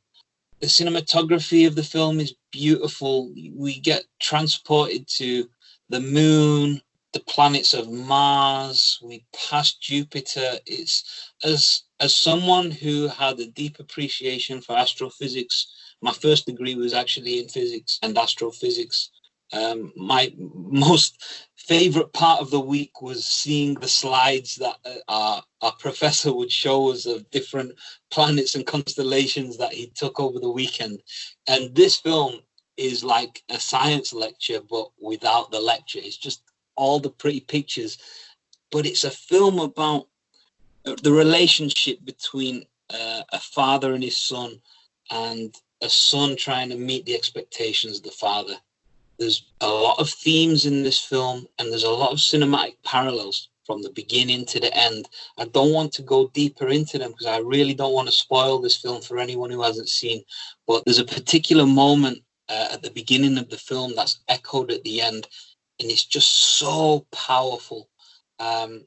the 0.64 0.70
cinematography 0.70 1.66
of 1.66 1.74
the 1.74 1.82
film 1.82 2.20
is 2.20 2.34
beautiful. 2.50 3.30
We 3.54 3.80
get 3.80 4.04
transported 4.18 5.06
to 5.18 5.48
the 5.90 6.00
moon, 6.00 6.80
the 7.12 7.20
planets 7.20 7.74
of 7.74 7.90
Mars. 7.90 8.98
We 9.02 9.26
pass 9.34 9.74
Jupiter. 9.74 10.58
It's 10.66 11.32
as 11.44 11.82
as 12.00 12.16
someone 12.16 12.70
who 12.70 13.08
had 13.08 13.38
a 13.40 13.46
deep 13.46 13.78
appreciation 13.78 14.62
for 14.62 14.74
astrophysics. 14.74 15.66
My 16.00 16.12
first 16.12 16.46
degree 16.46 16.74
was 16.76 16.94
actually 16.94 17.40
in 17.40 17.48
physics 17.48 17.98
and 18.02 18.16
astrophysics. 18.16 19.10
Um, 19.54 19.92
my 19.94 20.32
most 20.36 21.22
favorite 21.54 22.12
part 22.12 22.40
of 22.40 22.50
the 22.50 22.60
week 22.60 23.00
was 23.00 23.24
seeing 23.24 23.74
the 23.74 23.88
slides 23.88 24.56
that 24.56 24.76
uh, 24.84 24.96
our, 25.08 25.42
our 25.62 25.72
professor 25.78 26.34
would 26.34 26.50
show 26.50 26.90
us 26.90 27.06
of 27.06 27.30
different 27.30 27.72
planets 28.10 28.56
and 28.56 28.66
constellations 28.66 29.56
that 29.58 29.72
he 29.72 29.86
took 29.94 30.18
over 30.18 30.40
the 30.40 30.50
weekend. 30.50 31.00
And 31.46 31.72
this 31.74 31.96
film 31.96 32.40
is 32.76 33.04
like 33.04 33.42
a 33.48 33.60
science 33.60 34.12
lecture, 34.12 34.60
but 34.60 34.88
without 35.00 35.52
the 35.52 35.60
lecture. 35.60 36.00
It's 36.02 36.16
just 36.16 36.42
all 36.74 36.98
the 36.98 37.10
pretty 37.10 37.40
pictures. 37.40 37.98
But 38.72 38.86
it's 38.86 39.04
a 39.04 39.10
film 39.10 39.60
about 39.60 40.08
uh, 40.84 40.96
the 41.02 41.12
relationship 41.12 42.04
between 42.04 42.64
uh, 42.92 43.22
a 43.32 43.38
father 43.38 43.94
and 43.94 44.02
his 44.02 44.16
son, 44.16 44.60
and 45.10 45.54
a 45.80 45.88
son 45.88 46.34
trying 46.34 46.70
to 46.70 46.76
meet 46.76 47.06
the 47.06 47.14
expectations 47.14 47.98
of 47.98 48.02
the 48.02 48.10
father 48.10 48.56
there's 49.18 49.46
a 49.60 49.68
lot 49.68 49.98
of 49.98 50.10
themes 50.10 50.66
in 50.66 50.82
this 50.82 51.00
film 51.00 51.46
and 51.58 51.70
there's 51.70 51.84
a 51.84 51.90
lot 51.90 52.12
of 52.12 52.18
cinematic 52.18 52.76
parallels 52.84 53.48
from 53.64 53.82
the 53.82 53.90
beginning 53.90 54.44
to 54.46 54.60
the 54.60 54.74
end. 54.76 55.08
I 55.38 55.46
don't 55.46 55.72
want 55.72 55.92
to 55.94 56.02
go 56.02 56.28
deeper 56.34 56.68
into 56.68 56.98
them 56.98 57.12
because 57.12 57.26
I 57.26 57.38
really 57.38 57.74
don't 57.74 57.94
want 57.94 58.08
to 58.08 58.12
spoil 58.12 58.60
this 58.60 58.76
film 58.76 59.00
for 59.00 59.18
anyone 59.18 59.50
who 59.50 59.62
hasn't 59.62 59.88
seen. 59.88 60.22
But 60.66 60.84
there's 60.84 60.98
a 60.98 61.04
particular 61.04 61.66
moment 61.66 62.18
uh, 62.48 62.68
at 62.72 62.82
the 62.82 62.90
beginning 62.90 63.38
of 63.38 63.48
the 63.48 63.56
film 63.56 63.94
that's 63.96 64.18
echoed 64.28 64.70
at 64.70 64.84
the 64.84 65.00
end, 65.00 65.26
and 65.80 65.90
it's 65.90 66.04
just 66.04 66.58
so 66.58 67.06
powerful. 67.10 67.88
Um, 68.38 68.86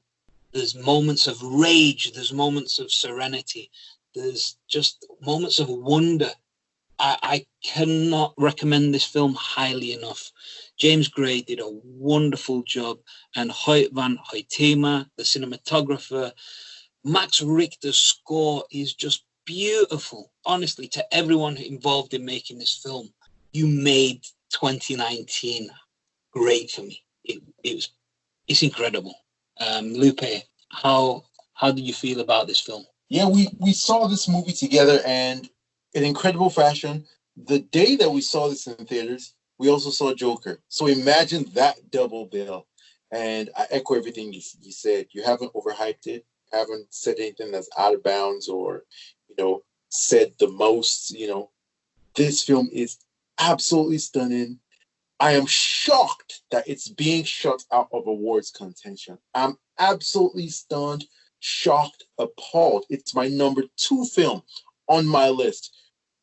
There's 0.53 0.75
moments 0.75 1.27
of 1.27 1.41
rage. 1.41 2.11
There's 2.13 2.33
moments 2.33 2.79
of 2.79 2.91
serenity. 2.91 3.71
There's 4.13 4.57
just 4.67 5.05
moments 5.21 5.59
of 5.59 5.69
wonder. 5.69 6.31
I, 6.99 7.17
I 7.21 7.45
cannot 7.63 8.33
recommend 8.37 8.93
this 8.93 9.03
film 9.03 9.35
highly 9.35 9.93
enough. 9.93 10.31
James 10.77 11.07
Gray 11.07 11.41
did 11.41 11.59
a 11.59 11.79
wonderful 11.83 12.63
job, 12.63 12.99
and 13.35 13.51
Hoyt 13.51 13.91
van 13.93 14.17
Hoytema, 14.31 15.07
the 15.17 15.23
cinematographer, 15.23 16.31
Max 17.03 17.41
Richter's 17.41 17.97
score 17.97 18.63
is 18.71 18.93
just 18.93 19.23
beautiful. 19.45 20.31
Honestly, 20.45 20.87
to 20.89 21.13
everyone 21.13 21.57
involved 21.57 22.13
in 22.13 22.25
making 22.25 22.59
this 22.59 22.81
film, 22.83 23.09
you 23.53 23.65
made 23.65 24.21
2019 24.51 25.69
great 26.31 26.69
for 26.71 26.81
me. 26.81 27.01
It, 27.23 27.41
it 27.63 27.75
was, 27.75 27.89
it's 28.47 28.63
incredible. 28.63 29.15
Um, 29.59 29.93
Lupe, 29.93 30.43
how 30.69 31.23
how 31.53 31.71
do 31.71 31.81
you 31.81 31.93
feel 31.93 32.19
about 32.19 32.47
this 32.47 32.59
film? 32.59 32.85
Yeah, 33.09 33.27
we 33.27 33.47
we 33.59 33.73
saw 33.73 34.07
this 34.07 34.27
movie 34.27 34.53
together, 34.53 34.99
and 35.05 35.49
in 35.93 36.03
incredible 36.03 36.49
fashion. 36.49 37.05
The 37.45 37.59
day 37.59 37.95
that 37.97 38.09
we 38.09 38.21
saw 38.21 38.49
this 38.49 38.67
in 38.67 38.85
theaters, 38.85 39.35
we 39.57 39.69
also 39.69 39.89
saw 39.89 40.13
Joker. 40.13 40.59
So 40.67 40.87
imagine 40.87 41.45
that 41.53 41.91
double 41.91 42.25
bill. 42.25 42.67
And 43.11 43.49
I 43.55 43.67
echo 43.69 43.95
everything 43.95 44.33
you, 44.33 44.41
you 44.61 44.71
said. 44.71 45.07
You 45.11 45.23
haven't 45.23 45.53
overhyped 45.53 46.07
it, 46.07 46.25
haven't 46.51 46.87
said 46.89 47.15
anything 47.19 47.51
that's 47.51 47.69
out 47.77 47.93
of 47.93 48.03
bounds 48.03 48.49
or, 48.49 48.83
you 49.29 49.35
know, 49.37 49.63
said 49.89 50.33
the 50.39 50.49
most. 50.49 51.11
You 51.11 51.27
know, 51.27 51.51
this 52.15 52.43
film 52.43 52.69
is 52.71 52.97
absolutely 53.39 53.99
stunning. 53.99 54.59
I 55.19 55.31
am 55.31 55.45
shocked 55.45 56.41
that 56.51 56.67
it's 56.67 56.89
being 56.89 57.23
shut 57.23 57.63
out 57.71 57.87
of 57.91 58.05
awards 58.07 58.51
contention. 58.51 59.17
I'm 59.33 59.57
absolutely 59.79 60.49
stunned, 60.49 61.05
shocked, 61.39 62.03
appalled. 62.19 62.85
It's 62.89 63.15
my 63.15 63.27
number 63.27 63.63
two 63.77 64.05
film 64.05 64.43
on 64.87 65.05
my 65.05 65.29
list, 65.29 65.75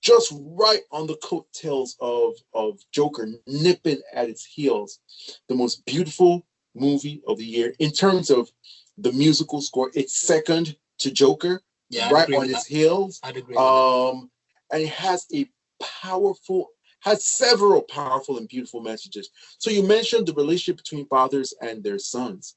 just 0.02 0.32
right 0.36 0.82
on 0.90 1.06
the 1.06 1.16
coattails 1.16 1.96
of, 2.00 2.34
of 2.52 2.78
Joker 2.92 3.28
nipping 3.46 4.00
at 4.12 4.28
its 4.28 4.44
heels. 4.44 5.00
The 5.48 5.54
most 5.54 5.84
beautiful 5.86 6.46
movie 6.74 7.22
of 7.26 7.38
the 7.38 7.44
year 7.44 7.74
in 7.78 7.90
terms 7.90 8.30
of 8.30 8.50
the 8.98 9.12
musical 9.12 9.60
score. 9.60 9.90
It's 9.94 10.14
second 10.14 10.76
to 10.98 11.10
Joker, 11.10 11.62
Yeah, 11.90 12.10
right 12.10 12.32
on 12.34 12.44
its 12.44 12.64
that. 12.64 12.74
heels. 12.74 13.20
I'd 13.22 13.36
agree. 13.36 13.56
Um, 13.56 14.30
and 14.72 14.82
it 14.82 14.90
has 14.90 15.26
a 15.34 15.48
powerful, 15.80 16.68
has 17.00 17.24
several 17.24 17.82
powerful 17.82 18.38
and 18.38 18.48
beautiful 18.48 18.80
messages. 18.80 19.30
So 19.58 19.70
you 19.70 19.82
mentioned 19.82 20.26
the 20.26 20.34
relationship 20.34 20.76
between 20.76 21.06
fathers 21.06 21.54
and 21.60 21.82
their 21.82 21.98
sons. 21.98 22.56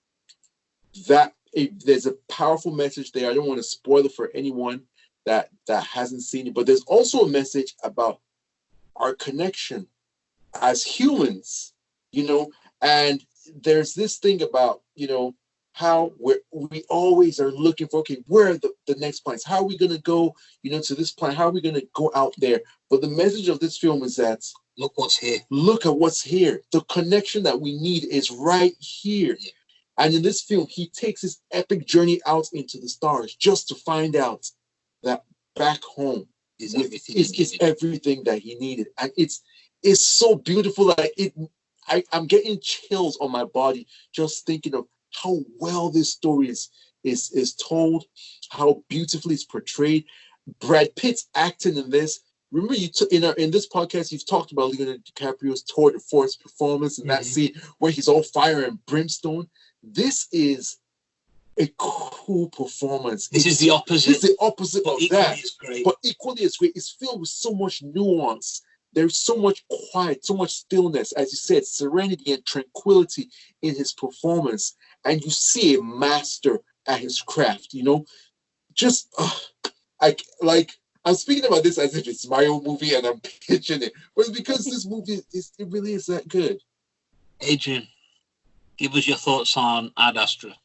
That 1.07 1.33
it, 1.53 1.85
there's 1.85 2.05
a 2.05 2.15
powerful 2.29 2.71
message 2.71 3.11
there. 3.11 3.29
I 3.29 3.33
don't 3.33 3.47
want 3.47 3.59
to 3.59 3.63
spoil 3.63 4.05
it 4.05 4.13
for 4.13 4.31
anyone 4.33 4.81
that 5.27 5.49
that 5.67 5.83
hasn't 5.83 6.23
seen 6.23 6.47
it, 6.47 6.53
but 6.53 6.65
there's 6.65 6.83
also 6.83 7.19
a 7.19 7.29
message 7.29 7.75
about 7.83 8.19
our 8.95 9.13
connection 9.13 9.85
as 10.61 10.83
humans, 10.83 11.73
you 12.11 12.25
know. 12.25 12.49
And 12.81 13.23
there's 13.63 13.93
this 13.93 14.17
thing 14.17 14.41
about 14.41 14.81
you 14.95 15.07
know 15.07 15.35
how 15.73 16.11
we 16.19 16.35
we 16.51 16.83
always 16.89 17.39
are 17.39 17.51
looking 17.51 17.87
for 17.87 17.99
okay 17.99 18.17
where 18.27 18.49
are 18.51 18.57
the, 18.57 18.71
the 18.87 18.95
next 18.95 19.19
plans? 19.19 19.43
How 19.43 19.57
are 19.57 19.67
we 19.67 19.77
going 19.77 19.91
to 19.91 20.01
go 20.01 20.33
you 20.63 20.71
know 20.71 20.81
to 20.81 20.95
this 20.95 21.11
plan? 21.11 21.35
How 21.35 21.47
are 21.47 21.51
we 21.51 21.61
going 21.61 21.75
to 21.75 21.87
go 21.93 22.09
out 22.15 22.33
there? 22.37 22.61
But 22.89 23.01
the 23.01 23.09
message 23.09 23.49
of 23.49 23.59
this 23.59 23.77
film 23.77 24.03
is 24.03 24.15
that 24.15 24.43
Look 24.79 24.93
what's 24.95 25.17
here. 25.17 25.39
look 25.49 25.85
at 25.85 25.97
what's 25.97 26.21
here. 26.21 26.61
The 26.71 26.81
connection 26.81 27.43
that 27.43 27.59
we 27.59 27.77
need 27.79 28.05
is 28.05 28.31
right 28.31 28.75
here. 28.79 29.37
And 29.97 30.13
in 30.13 30.21
this 30.21 30.41
film 30.43 30.67
he 30.69 30.89
takes 30.89 31.21
his 31.21 31.41
epic 31.51 31.85
journey 31.85 32.21
out 32.25 32.47
into 32.53 32.79
the 32.79 32.87
stars 32.87 33.35
just 33.35 33.67
to 33.69 33.75
find 33.75 34.15
out 34.15 34.49
that 35.03 35.23
back 35.55 35.81
home 35.83 36.27
Is 36.59 36.75
everything. 36.75 37.15
is, 37.17 37.31
is 37.33 37.57
everything 37.59 38.23
that 38.25 38.39
he 38.39 38.55
needed 38.55 38.87
and 38.99 39.11
it's 39.17 39.41
it's 39.83 40.05
so 40.05 40.35
beautiful 40.35 40.85
like 40.87 41.13
it 41.17 41.33
I, 41.87 42.03
i'm 42.11 42.25
getting 42.27 42.59
chills 42.61 43.17
on 43.21 43.31
my 43.31 43.45
body 43.45 43.87
just 44.13 44.45
thinking 44.45 44.75
of 44.75 44.85
how 45.13 45.39
well 45.59 45.89
this 45.89 46.11
story 46.11 46.49
is 46.49 46.69
is 47.03 47.31
is 47.31 47.55
told 47.55 48.05
how 48.49 48.83
beautifully 48.89 49.35
it's 49.35 49.43
portrayed 49.45 50.05
brad 50.59 50.95
pitt's 50.95 51.27
acting 51.35 51.77
in 51.77 51.89
this 51.89 52.21
remember 52.51 52.75
you 52.75 52.87
took 52.87 53.11
in 53.11 53.23
our 53.23 53.33
in 53.33 53.51
this 53.51 53.67
podcast 53.67 54.11
you've 54.11 54.25
talked 54.27 54.51
about 54.51 54.71
leonardo 54.71 54.99
dicaprio's 54.99 55.63
tour 55.63 55.91
de 55.91 55.99
force 55.99 56.35
performance 56.35 56.99
in 56.99 57.07
that 57.07 57.21
Mhm. 57.21 57.25
scene 57.25 57.61
where 57.79 57.91
he's 57.91 58.07
all 58.07 58.23
fire 58.23 58.63
and 58.63 58.83
brimstone 58.85 59.47
this 59.83 60.27
is 60.31 60.77
a 61.59 61.67
cool 61.77 62.49
performance 62.49 63.27
This 63.29 63.45
is 63.45 63.53
It's- 63.53 63.59
the 63.59 63.69
opposite, 63.71 64.09
is 64.15 64.21
the 64.21 64.35
opposite 64.39 64.83
but 64.83 64.95
of 64.95 65.01
equally 65.01 65.21
that 65.21 65.83
but 65.83 65.95
equally 66.03 66.43
as 66.43 66.57
great. 66.57 66.73
It's 66.75 66.91
filled 66.91 67.21
with 67.21 67.29
so 67.29 67.51
much 67.53 67.81
nuance. 67.81 68.61
There's 68.93 69.17
so 69.19 69.35
much 69.35 69.63
quiet, 69.91 70.25
so 70.25 70.33
much 70.35 70.51
stillness, 70.51 71.11
as 71.13 71.31
you 71.31 71.37
said, 71.37 71.65
serenity 71.65 72.31
and 72.33 72.45
tranquility 72.45 73.29
in 73.61 73.75
his 73.75 73.93
performance. 73.93 74.75
And 75.05 75.21
you 75.23 75.29
see 75.29 75.75
a 75.75 75.81
master 75.83 76.59
at 76.85 76.99
his 77.01 77.21
craft, 77.21 77.73
you 77.73 77.83
know? 77.83 78.05
Just, 78.73 79.07
uh, 79.17 79.29
I 80.01 80.15
like, 80.41 80.71
I'm 81.05 81.15
speaking 81.15 81.45
about 81.45 81.63
this 81.63 81.77
as 81.77 81.95
if 81.95 82.07
it's 82.07 82.27
my 82.27 82.45
own 82.45 82.63
movie 82.63 82.93
and 82.95 83.05
I'm 83.05 83.19
pitching 83.47 83.81
it, 83.83 83.93
but 84.15 84.27
it's 84.27 84.37
because 84.37 84.65
this 84.65 84.85
movie 84.85 85.21
is, 85.33 85.51
it 85.59 85.67
really 85.69 85.93
is 85.93 86.05
that 86.07 86.27
good. 86.27 86.59
Adrian, 87.41 87.87
give 88.77 88.93
us 88.95 89.07
your 89.07 89.17
thoughts 89.17 89.55
on 89.57 89.91
Ad 89.97 90.17
Astra. 90.17 90.55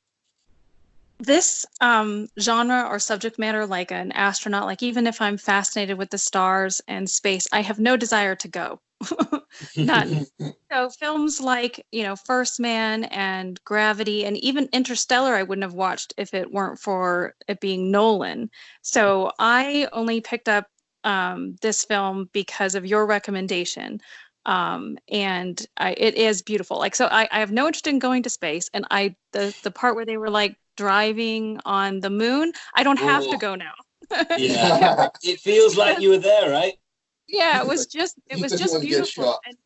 This 1.23 1.65
um, 1.81 2.28
genre 2.39 2.86
or 2.89 2.99
subject 2.99 3.39
matter, 3.39 3.65
like 3.66 3.93
an 3.93 4.12
astronaut, 4.12 4.66
like 4.66 4.82
even 4.82 5.07
if 5.07 5.20
I'm 5.20 5.39
fascinated 5.39 5.97
with 5.97 6.11
the 6.11 6.19
stars 6.19 6.81
and 6.89 7.09
space, 7.09 7.47
I 7.53 7.62
have 7.62 7.78
no 7.78 7.97
desire 7.97 8.35
to 8.36 8.49
go. 8.49 8.81
None. 9.77 10.27
So 10.73 10.89
films 10.89 11.39
like, 11.39 11.85
you 11.93 12.03
know, 12.03 12.16
First 12.16 12.59
Man 12.59 13.05
and 13.05 13.62
Gravity 13.62 14.24
and 14.24 14.39
even 14.39 14.70
Interstellar, 14.73 15.35
I 15.35 15.43
wouldn't 15.43 15.65
have 15.65 15.74
watched 15.74 16.15
if 16.16 16.32
it 16.32 16.51
weren't 16.51 16.78
for 16.78 17.35
it 17.47 17.61
being 17.61 17.90
Nolan. 17.90 18.49
So 18.81 19.32
I 19.39 19.86
only 19.93 20.23
picked 20.23 20.49
up 20.49 20.69
um, 21.05 21.57
this 21.61 21.85
film 21.85 22.31
because 22.32 22.74
of 22.74 22.86
your 22.86 23.05
recommendation. 23.05 24.01
Um, 24.47 24.97
and 25.11 25.62
I, 25.77 25.93
it 25.93 26.15
is 26.15 26.40
beautiful. 26.40 26.78
Like, 26.78 26.94
so 26.94 27.05
I, 27.05 27.28
I 27.31 27.40
have 27.40 27.53
no 27.53 27.66
interest 27.66 27.86
in 27.86 27.99
going 27.99 28.23
to 28.23 28.31
space. 28.31 28.70
And 28.73 28.86
I, 28.90 29.15
the, 29.32 29.55
the 29.62 29.70
part 29.70 29.94
where 29.94 30.07
they 30.07 30.16
were 30.16 30.31
like 30.31 30.57
driving 30.77 31.61
on 31.65 32.01
the 32.01 32.11
moon, 32.11 32.53
I 32.74 32.82
don't 32.82 32.99
have 32.99 33.23
to 33.24 33.36
Oh. 33.36 33.39
go 33.39 33.55
now. 33.55 33.74
Yeah. 34.36 35.09
it 35.23 35.40
feels 35.40 35.77
like 35.77 36.01
you 36.01 36.11
were 36.11 36.19
there, 36.19 36.51
right? 36.51 36.74
yeah, 37.28 37.61
it 37.62 37.66
was 37.66 37.86
just, 37.86 38.16
it 38.28 38.40
was 38.40 38.53
just 38.53 38.81
beautiful. 38.81 39.39
And 39.47 39.57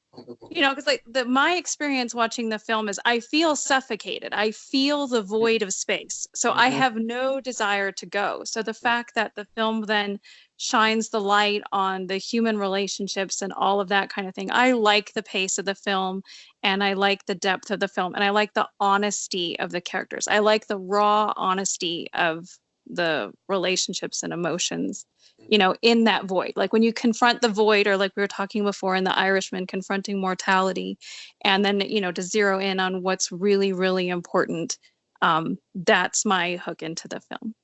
you 0.51 0.61
know 0.61 0.71
because 0.71 0.87
like 0.87 1.03
the 1.07 1.25
my 1.25 1.55
experience 1.55 2.15
watching 2.15 2.49
the 2.49 2.59
film 2.59 2.89
is 2.89 3.01
i 3.05 3.21
feel 3.21 3.57
suffocated 3.57 4.33
i 4.33 4.51
feel 4.53 5.07
the 5.07 5.23
void 5.23 5.63
of 5.63 5.73
space 5.73 6.27
so 6.35 6.53
i 6.53 6.71
Mhm. 6.71 6.73
have 6.73 6.95
no 6.97 7.41
desire 7.41 7.91
to 7.93 8.07
go 8.07 8.43
so 8.45 8.63
the 8.63 8.75
fact 8.75 9.15
that 9.15 9.35
the 9.35 9.47
film 9.57 9.83
then 9.83 10.19
shines 10.57 11.11
the 11.11 11.21
light 11.21 11.63
on 11.73 12.07
the 12.07 12.17
human 12.17 12.59
relationships 12.59 13.43
and 13.43 13.53
all 13.53 13.81
of 13.81 13.89
that 13.89 14.09
kind 14.09 14.27
of 14.27 14.35
thing. 14.35 14.51
I 14.51 14.73
like 14.73 15.13
the 15.13 15.23
pace 15.23 15.59
of 15.59 15.65
the 15.65 15.75
film 15.75 16.23
and 16.63 16.83
i 16.83 16.95
like 16.95 17.25
the 17.27 17.35
depth 17.35 17.71
of 17.71 17.81
the 17.81 17.89
film 17.89 18.15
and 18.15 18.25
i 18.25 18.31
like 18.31 18.55
the 18.55 18.69
honesty 18.81 19.59
of 19.59 19.71
the 19.71 19.81
characters. 19.81 20.29
I 20.29 20.41
like 20.41 20.67
the 20.67 20.79
raw 20.79 21.33
honesty 21.37 22.09
of 22.15 22.49
the 22.89 23.33
relationships 23.49 24.23
and 24.23 24.33
emotions 24.33 25.05
you 25.39 25.59
know 25.59 25.75
in 25.83 26.05
that 26.05 26.25
void. 26.25 26.53
Like 26.57 26.73
when 26.73 26.83
you 26.83 26.93
confront 26.93 27.43
the 27.43 27.49
void 27.49 27.87
or 27.87 27.97
like 27.97 28.13
we 28.17 28.23
were 28.23 28.29
talking 28.29 28.65
before 28.65 28.97
in 28.97 29.05
the 29.05 29.17
irishman 29.17 29.67
confronting 29.67 30.21
mortality 30.21 30.99
and 31.43 31.65
then 31.65 31.81
you 31.81 32.01
know 32.01 32.13
to 32.13 32.23
zero 32.23 32.59
in 32.59 32.81
on 32.81 33.03
what's 33.03 33.31
really 33.33 33.73
really 33.73 34.09
important 34.09 34.79
um, 35.23 35.59
that's 35.75 36.25
my 36.25 36.57
hook 36.57 36.83
into 36.83 37.09
the 37.09 37.21
film 37.21 37.55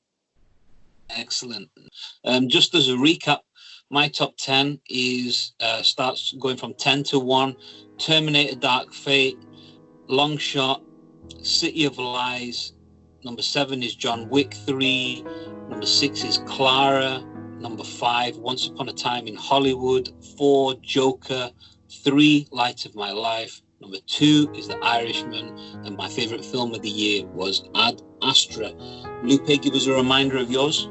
Excellent. 1.17 1.69
Um, 2.25 2.49
just 2.49 2.75
as 2.75 2.89
a 2.89 2.93
recap, 2.93 3.41
my 3.91 4.09
top 4.09 4.37
10 4.39 4.81
is 4.89 5.53
uh, 5.61 5.83
starts 5.83 6.35
going 6.41 6.57
from 6.57 6.75
10 6.75 7.03
to 7.05 7.19
1 7.19 7.55
Terminator 7.99 8.57
Dark 8.57 8.93
Fate, 8.93 9.39
Long 10.09 10.39
Shot, 10.39 10.83
City 11.43 11.85
of 11.85 11.99
Lies. 11.99 12.73
Number 13.25 13.43
7 13.43 13.83
is 13.83 13.95
John 13.95 14.29
Wick 14.29 14.55
3. 14.67 15.25
Number 15.69 15.87
6 15.87 16.25
is 16.25 16.39
Clara. 16.39 17.23
Number 17.61 17.85
5, 17.85 18.39
Once 18.39 18.67
Upon 18.67 18.89
a 18.89 18.93
Time 18.93 19.27
in 19.27 19.37
Hollywood. 19.37 20.11
4, 20.39 20.75
Joker. 20.83 21.51
3, 22.03 22.49
Light 22.51 22.87
of 22.87 22.95
My 22.95 23.13
Life. 23.13 23.61
Number 23.81 23.99
2 24.07 24.53
is 24.57 24.69
The 24.69 24.79
Irishman. 24.79 25.57
And 25.85 25.97
my 25.97 26.09
favorite 26.09 26.45
film 26.45 26.75
of 26.75 26.83
the 26.83 26.91
year 26.91 27.27
was 27.27 27.69
Ad 27.75 28.01
Astra. 28.23 28.73
Lupe, 29.23 29.61
give 29.61 29.75
us 29.75 29.87
a 29.87 29.93
reminder 29.93 30.39
of 30.39 30.51
yours. 30.51 30.89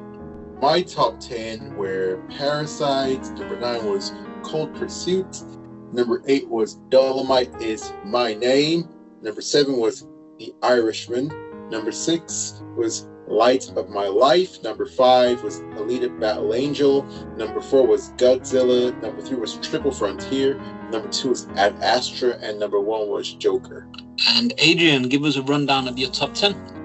My 0.62 0.82
top 0.82 1.20
10 1.20 1.76
were 1.76 2.22
Parasites, 2.30 3.30
number 3.32 3.60
9 3.60 3.86
was 3.86 4.14
Cold 4.44 4.76
Pursuit, 4.76 5.44
number 5.92 6.22
8 6.28 6.48
was 6.50 6.78
Dolemite 6.90 7.62
is 7.62 7.92
My 8.06 8.34
Name, 8.36 8.88
number 9.22 9.42
7 9.42 9.78
was 9.78 10.08
The 10.38 10.54
Irishman, 10.62 11.32
Number 11.72 11.94
six 11.94 12.62
was 12.76 13.08
Light 13.28 13.72
of 13.78 13.90
My 13.90 14.06
Life. 14.08 14.62
Number 14.62 14.86
five 14.86 15.42
was 15.42 15.62
Alita 15.80 16.20
Battle 16.20 16.54
Angel. 16.54 17.04
Number 17.38 17.62
four 17.62 17.88
was 17.88 18.12
Godzilla. 18.18 18.92
Number 19.02 19.22
three 19.22 19.38
was 19.38 19.56
Triple 19.60 19.92
Frontier. 19.92 20.60
Number 20.92 21.08
two 21.08 21.30
was 21.30 21.48
Ad 21.56 21.82
Astra. 21.82 22.38
And 22.42 22.60
number 22.60 22.82
one 22.82 23.08
was 23.08 23.34
Joker. 23.36 23.88
And 24.28 24.54
Adrian, 24.58 25.08
give 25.08 25.24
us 25.24 25.38
a 25.38 25.44
rundown 25.44 25.88
of 25.88 25.98
your 25.98 26.12
top 26.12 26.34
10. 26.34 26.81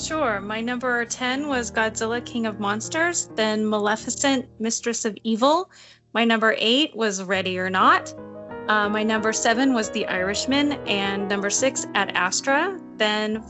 Sure. 0.00 0.40
My 0.40 0.62
number 0.62 1.04
10 1.04 1.46
was 1.46 1.70
Godzilla 1.70 2.24
King 2.24 2.46
of 2.46 2.58
Monsters, 2.58 3.28
then 3.34 3.68
Maleficent, 3.68 4.48
Mistress 4.58 5.04
of 5.04 5.14
Evil. 5.24 5.70
My 6.14 6.24
number 6.24 6.54
8 6.56 6.96
was 6.96 7.22
Ready 7.22 7.58
or 7.58 7.68
Not. 7.68 8.14
Uh, 8.68 8.88
my 8.88 9.02
number 9.02 9.30
7 9.30 9.74
was 9.74 9.90
The 9.90 10.06
Irishman, 10.06 10.72
and 10.88 11.28
number 11.28 11.50
6 11.50 11.86
Ad 11.94 12.12
Astra. 12.14 12.80
Then 12.96 13.44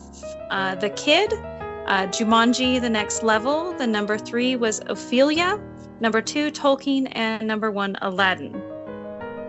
uh, 0.51 0.75
The 0.75 0.91
Kid, 0.91 1.33
uh, 1.33 2.09
Jumanji, 2.09 2.81
The 2.81 2.91
Next 2.91 3.23
Level. 3.23 3.73
The 3.75 3.87
number 3.87 4.19
3 4.19 4.57
was 4.57 4.81
Ophelia. 4.87 5.61
Number 6.01 6.21
2, 6.21 6.51
Tolkien, 6.51 7.13
and 7.13 7.47
number 7.47 7.71
1, 7.71 7.97
Aladdin. 8.03 8.61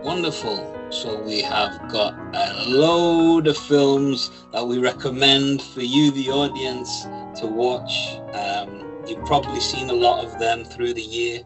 Wonderful. 0.04 0.81
So 0.92 1.18
we 1.18 1.40
have 1.40 1.90
got 1.90 2.12
a 2.34 2.64
load 2.68 3.46
of 3.46 3.56
films 3.56 4.30
that 4.52 4.66
we 4.66 4.78
recommend 4.78 5.62
for 5.62 5.80
you, 5.80 6.10
the 6.10 6.28
audience, 6.28 7.04
to 7.40 7.46
watch. 7.46 8.18
Um, 8.34 8.84
you've 9.06 9.24
probably 9.24 9.58
seen 9.58 9.88
a 9.88 9.94
lot 9.94 10.22
of 10.22 10.38
them 10.38 10.64
through 10.64 10.92
the 10.92 11.00
year, 11.00 11.40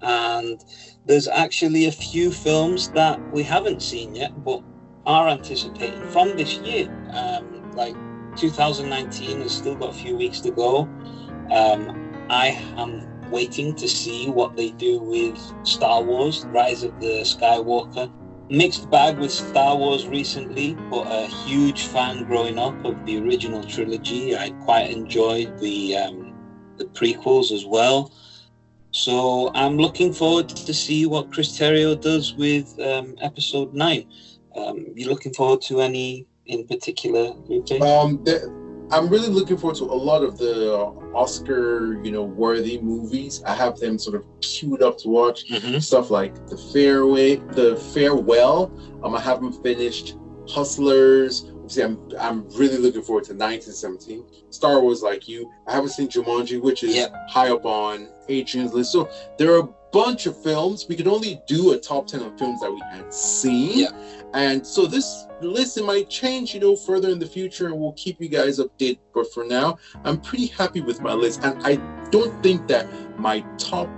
and 0.00 0.64
there's 1.06 1.26
actually 1.26 1.86
a 1.86 1.92
few 1.92 2.30
films 2.30 2.88
that 2.90 3.20
we 3.32 3.42
haven't 3.42 3.82
seen 3.82 4.14
yet, 4.14 4.44
but 4.44 4.62
are 5.06 5.28
anticipating 5.28 6.08
from 6.10 6.36
this 6.36 6.54
year. 6.58 6.88
Um, 7.10 7.72
like 7.72 7.96
2019 8.36 9.40
has 9.40 9.50
still 9.50 9.74
got 9.74 9.90
a 9.90 9.98
few 9.98 10.16
weeks 10.16 10.38
to 10.42 10.52
go. 10.52 10.82
Um, 11.50 12.12
I 12.30 12.50
am 12.76 13.30
waiting 13.32 13.74
to 13.74 13.88
see 13.88 14.30
what 14.30 14.54
they 14.54 14.70
do 14.70 15.00
with 15.00 15.36
Star 15.64 16.00
Wars: 16.00 16.46
Rise 16.46 16.84
of 16.84 17.00
the 17.00 17.22
Skywalker 17.22 18.08
mixed 18.50 18.90
bag 18.90 19.18
with 19.18 19.30
Star 19.30 19.76
Wars 19.76 20.06
recently, 20.06 20.74
but 20.90 21.06
a 21.06 21.26
huge 21.26 21.86
fan 21.86 22.24
growing 22.24 22.58
up 22.58 22.84
of 22.84 23.04
the 23.06 23.18
original 23.18 23.64
trilogy. 23.64 24.36
I 24.36 24.50
quite 24.64 24.90
enjoyed 24.90 25.58
the 25.58 25.96
um, 25.96 26.34
the 26.76 26.84
prequels 26.86 27.52
as 27.52 27.64
well. 27.64 28.12
So 28.90 29.50
I'm 29.54 29.76
looking 29.76 30.12
forward 30.12 30.48
to 30.48 30.74
see 30.74 31.06
what 31.06 31.32
Chris 31.32 31.58
Terrio 31.58 32.00
does 32.00 32.34
with 32.34 32.78
um, 32.80 33.16
Episode 33.20 33.74
Nine. 33.74 34.06
Um, 34.54 34.86
you 34.94 35.08
looking 35.08 35.34
forward 35.34 35.62
to 35.62 35.80
any 35.80 36.26
in 36.46 36.66
particular? 36.66 37.34
Um, 37.80 38.24
I'm 38.94 39.08
really 39.08 39.26
looking 39.28 39.56
forward 39.56 39.76
to 39.78 39.84
a 39.84 40.00
lot 40.10 40.22
of 40.22 40.38
the 40.38 40.72
Oscar, 41.14 42.00
you 42.04 42.12
know, 42.12 42.22
worthy 42.22 42.80
movies. 42.80 43.42
I 43.44 43.52
have 43.52 43.76
them 43.80 43.98
sort 43.98 44.14
of 44.14 44.24
queued 44.40 44.82
up 44.82 44.98
to 44.98 45.08
watch. 45.08 45.48
Mm-hmm. 45.48 45.80
Stuff 45.80 46.12
like 46.12 46.46
The 46.46 46.56
Fairway, 46.56 47.36
The 47.36 47.74
Farewell. 47.92 48.70
Um, 49.02 49.16
I 49.16 49.20
haven't 49.20 49.60
finished. 49.64 50.14
Hustlers. 50.48 51.50
See, 51.66 51.82
I'm 51.82 51.98
I'm 52.20 52.48
really 52.50 52.76
looking 52.76 53.02
forward 53.02 53.24
to 53.24 53.32
1917. 53.32 54.26
Star 54.50 54.80
Wars, 54.80 55.02
like 55.02 55.26
you. 55.26 55.50
I 55.66 55.72
haven't 55.72 55.88
seen 55.90 56.08
Jumanji, 56.08 56.62
which 56.62 56.84
is 56.84 56.94
Yep. 56.94 57.14
high 57.30 57.50
up 57.50 57.64
on 57.64 58.08
Adrian's 58.28 58.74
list. 58.74 58.92
So 58.92 59.08
there 59.38 59.56
are 59.56 59.68
bunch 59.94 60.26
of 60.26 60.36
films. 60.42 60.86
We 60.88 60.96
could 60.96 61.06
only 61.06 61.40
do 61.46 61.72
a 61.72 61.78
top 61.78 62.08
10 62.08 62.20
of 62.20 62.36
films 62.36 62.60
that 62.60 62.70
we 62.70 62.80
had 62.90 63.14
seen. 63.14 63.78
Yeah. 63.78 63.90
And 64.34 64.66
so 64.66 64.86
this 64.86 65.26
list 65.40 65.78
it 65.78 65.84
might 65.84 66.10
change, 66.10 66.52
you 66.52 66.58
know, 66.60 66.74
further 66.74 67.10
in 67.10 67.20
the 67.20 67.26
future, 67.26 67.66
and 67.66 67.78
we'll 67.78 67.92
keep 67.92 68.20
you 68.20 68.28
guys 68.28 68.58
updated. 68.58 68.98
But 69.14 69.32
for 69.32 69.44
now, 69.44 69.78
I'm 70.02 70.20
pretty 70.20 70.46
happy 70.46 70.80
with 70.80 71.00
my 71.00 71.12
list, 71.12 71.44
and 71.44 71.64
I 71.64 71.76
don't 72.10 72.42
think 72.42 72.66
that 72.66 72.88
my 73.18 73.40
top 73.56 73.88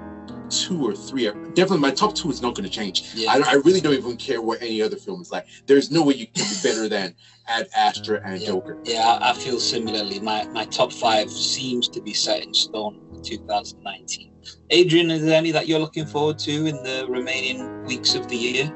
two 0.50 0.86
or 0.86 0.94
three 0.94 1.26
are 1.26 1.34
definitely 1.54 1.78
my 1.78 1.90
top 1.90 2.14
two 2.14 2.30
is 2.30 2.42
not 2.42 2.54
going 2.54 2.68
to 2.68 2.70
change. 2.70 3.14
Yeah. 3.14 3.32
I, 3.32 3.52
I 3.52 3.54
really 3.64 3.80
don't 3.80 3.94
even 3.94 4.16
care 4.16 4.42
what 4.42 4.60
any 4.62 4.82
other 4.82 4.96
film 4.96 5.22
is 5.22 5.32
like. 5.32 5.46
There's 5.66 5.90
no 5.90 6.02
way 6.04 6.14
you 6.14 6.26
can 6.26 6.44
be 6.44 6.56
better 6.62 6.88
than 6.88 7.14
Ad 7.48 7.68
Astra 7.74 8.20
and 8.24 8.40
Yeah. 8.40 8.48
Joker. 8.48 8.76
Yeah, 8.84 9.18
I 9.20 9.32
feel 9.32 9.58
similarly. 9.58 10.20
My 10.20 10.44
my 10.48 10.66
top 10.66 10.92
five 10.92 11.30
seems 11.30 11.88
to 11.88 12.00
be 12.02 12.12
set 12.12 12.44
in 12.44 12.52
stone 12.52 13.00
2019. 13.22 14.32
Adrian, 14.70 15.10
is 15.10 15.24
there 15.24 15.36
any 15.36 15.50
that 15.50 15.66
you're 15.66 15.78
looking 15.78 16.06
forward 16.06 16.38
to 16.40 16.66
in 16.66 16.76
the 16.82 17.06
remaining 17.08 17.84
weeks 17.84 18.14
of 18.14 18.28
the 18.28 18.36
year? 18.36 18.72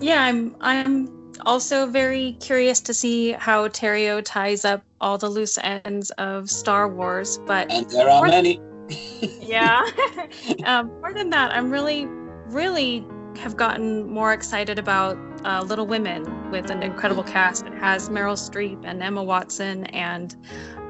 Yeah, 0.00 0.22
I'm 0.22 0.56
I'm 0.60 1.20
also 1.46 1.86
very 1.86 2.36
curious 2.40 2.80
to 2.80 2.94
see 2.94 3.32
how 3.32 3.68
Terrio 3.68 4.22
ties 4.24 4.64
up 4.64 4.82
all 5.00 5.18
the 5.18 5.28
loose 5.28 5.58
ends 5.62 6.10
of 6.12 6.50
Star 6.50 6.88
Wars, 6.88 7.38
but 7.46 7.70
And 7.70 7.88
there 7.90 8.08
are 8.08 8.26
many. 8.26 8.60
yeah. 9.40 9.88
um, 10.64 10.88
more 11.00 11.12
than 11.14 11.30
that, 11.30 11.52
I'm 11.52 11.70
really, 11.70 12.06
really 12.46 13.04
have 13.38 13.56
gotten 13.56 14.08
more 14.10 14.32
excited 14.32 14.78
about 14.78 15.16
uh, 15.44 15.62
Little 15.62 15.86
Women 15.86 16.50
with 16.50 16.70
an 16.70 16.82
incredible 16.82 17.22
cast. 17.22 17.66
It 17.66 17.74
has 17.74 18.08
Meryl 18.08 18.36
Streep 18.36 18.84
and 18.84 19.02
Emma 19.02 19.22
Watson 19.22 19.86
and 19.86 20.36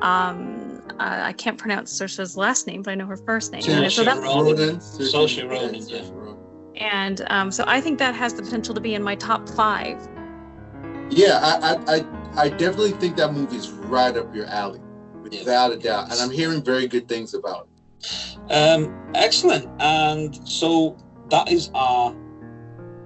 um, 0.03 0.70
uh, 1.01 1.21
I 1.23 1.33
can't 1.33 1.57
pronounce 1.57 1.99
Saoirse's 1.99 2.37
last 2.37 2.67
name, 2.67 2.83
but 2.83 2.91
I 2.91 2.95
know 2.95 3.07
her 3.07 3.17
first 3.17 3.53
name. 3.53 3.63
Saoirse 3.63 3.83
And 3.83 3.93
so 3.93 4.05
that- 4.05 4.23
Ronan. 4.23 4.77
Saoirse 4.77 5.13
Saoirse 5.13 5.49
Ronan, 5.49 5.89
yeah. 5.89 6.35
And 6.77 7.23
um, 7.31 7.51
so 7.51 7.65
I 7.67 7.81
think 7.81 7.99
that 7.99 8.15
has 8.15 8.35
the 8.35 8.43
potential 8.43 8.75
to 8.75 8.81
be 8.81 8.95
in 8.95 9.03
my 9.03 9.15
top 9.15 9.49
five. 9.49 9.97
Yeah, 11.11 11.41
I, 11.43 11.75
I, 11.75 11.97
I, 11.97 12.45
I 12.45 12.49
definitely 12.51 12.93
think 12.93 13.17
that 13.17 13.33
movie 13.33 13.57
is 13.57 13.71
right 13.71 14.15
up 14.17 14.35
your 14.35 14.47
alley, 14.47 14.81
without 15.23 15.73
a 15.73 15.77
doubt. 15.77 16.13
And 16.13 16.21
I'm 16.21 16.31
hearing 16.31 16.63
very 16.63 16.87
good 16.87 17.09
things 17.09 17.35
about 17.35 17.67
it. 17.67 18.53
Um, 18.53 19.11
excellent. 19.15 19.69
And 19.81 20.47
so 20.49 20.97
that 21.31 21.51
is 21.51 21.71
our 21.75 22.15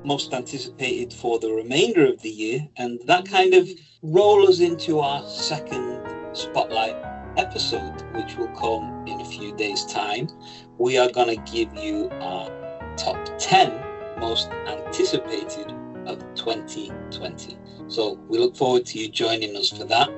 most 0.04 0.34
anticipated 0.34 1.12
for 1.12 1.38
the 1.38 1.50
remainder 1.52 2.06
of 2.06 2.20
the 2.22 2.28
year. 2.28 2.68
And 2.76 3.00
that 3.06 3.26
kind 3.26 3.54
of 3.54 3.68
rolls 4.02 4.48
us 4.50 4.60
into 4.60 5.00
our 5.00 5.26
second 5.28 6.00
spotlight 6.32 6.94
episode, 7.36 8.02
which 8.12 8.36
will 8.36 8.48
come 8.48 9.06
in 9.06 9.20
a 9.20 9.24
few 9.24 9.54
days' 9.56 9.84
time. 9.84 10.28
We 10.78 10.98
are 10.98 11.10
going 11.10 11.28
to 11.28 11.52
give 11.52 11.74
you 11.74 12.08
our 12.20 12.50
top 12.96 13.18
10 13.38 13.80
most 14.18 14.50
anticipated 14.66 15.72
of 16.06 16.18
2020. 16.34 17.58
So 17.88 18.14
we 18.28 18.38
look 18.38 18.56
forward 18.56 18.86
to 18.86 18.98
you 18.98 19.08
joining 19.08 19.56
us 19.56 19.70
for 19.70 19.84
that. 19.84 20.08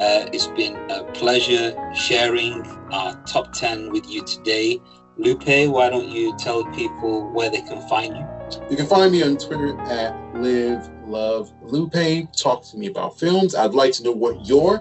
Uh, 0.00 0.28
it's 0.32 0.48
been 0.48 0.76
a 0.90 1.04
pleasure 1.12 1.74
sharing 1.94 2.62
our 2.92 3.20
top 3.24 3.52
10 3.52 3.90
with 3.90 4.08
you 4.08 4.22
today. 4.24 4.80
Lupe, 5.16 5.70
why 5.70 5.88
don't 5.88 6.08
you 6.08 6.36
tell 6.36 6.64
people 6.72 7.30
where 7.32 7.50
they 7.50 7.62
can 7.62 7.86
find 7.88 8.16
you? 8.16 8.26
You 8.70 8.76
can 8.76 8.86
find 8.86 9.10
me 9.10 9.22
on 9.22 9.38
Twitter 9.38 9.78
at 9.82 10.14
Live 10.34 10.88
Love 11.06 11.52
Lupe. 11.62 12.28
Talk 12.36 12.64
to 12.66 12.76
me 12.76 12.88
about 12.88 13.18
films. 13.18 13.54
I'd 13.54 13.74
like 13.74 13.92
to 13.94 14.04
know 14.04 14.12
what 14.12 14.46
your 14.46 14.78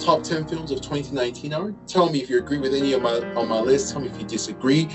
top 0.00 0.22
10 0.22 0.46
films 0.46 0.70
of 0.70 0.80
2019 0.80 1.52
are. 1.52 1.74
Tell 1.86 2.10
me 2.10 2.22
if 2.22 2.30
you 2.30 2.38
agree 2.38 2.58
with 2.58 2.74
any 2.74 2.92
of 2.92 3.02
my 3.02 3.20
on 3.34 3.48
my 3.48 3.60
list. 3.60 3.92
Tell 3.92 4.00
me 4.00 4.08
if 4.08 4.18
you 4.18 4.26
disagree. 4.26 4.88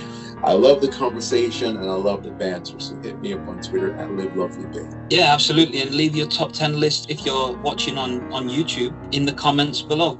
I 0.44 0.54
love 0.54 0.82
the 0.82 0.88
conversation 0.88 1.78
and 1.78 1.90
I 1.90 1.96
love 1.96 2.24
the 2.24 2.32
banter. 2.32 2.80
So 2.80 2.96
hit 3.02 3.20
me 3.20 3.34
up 3.34 3.48
on 3.48 3.62
Twitter 3.62 3.94
at 3.96 4.12
Live 4.12 4.36
Love 4.38 4.58
Lupe. 4.58 4.90
Yeah, 5.10 5.34
absolutely. 5.34 5.82
And 5.82 5.92
leave 5.92 6.16
your 6.16 6.28
top 6.28 6.54
10 6.54 6.80
list 6.80 7.10
if 7.10 7.26
you're 7.26 7.58
watching 7.58 7.98
on, 7.98 8.32
on 8.32 8.48
YouTube 8.48 8.96
in 9.14 9.26
the 9.26 9.34
comments 9.34 9.82
below. 9.82 10.20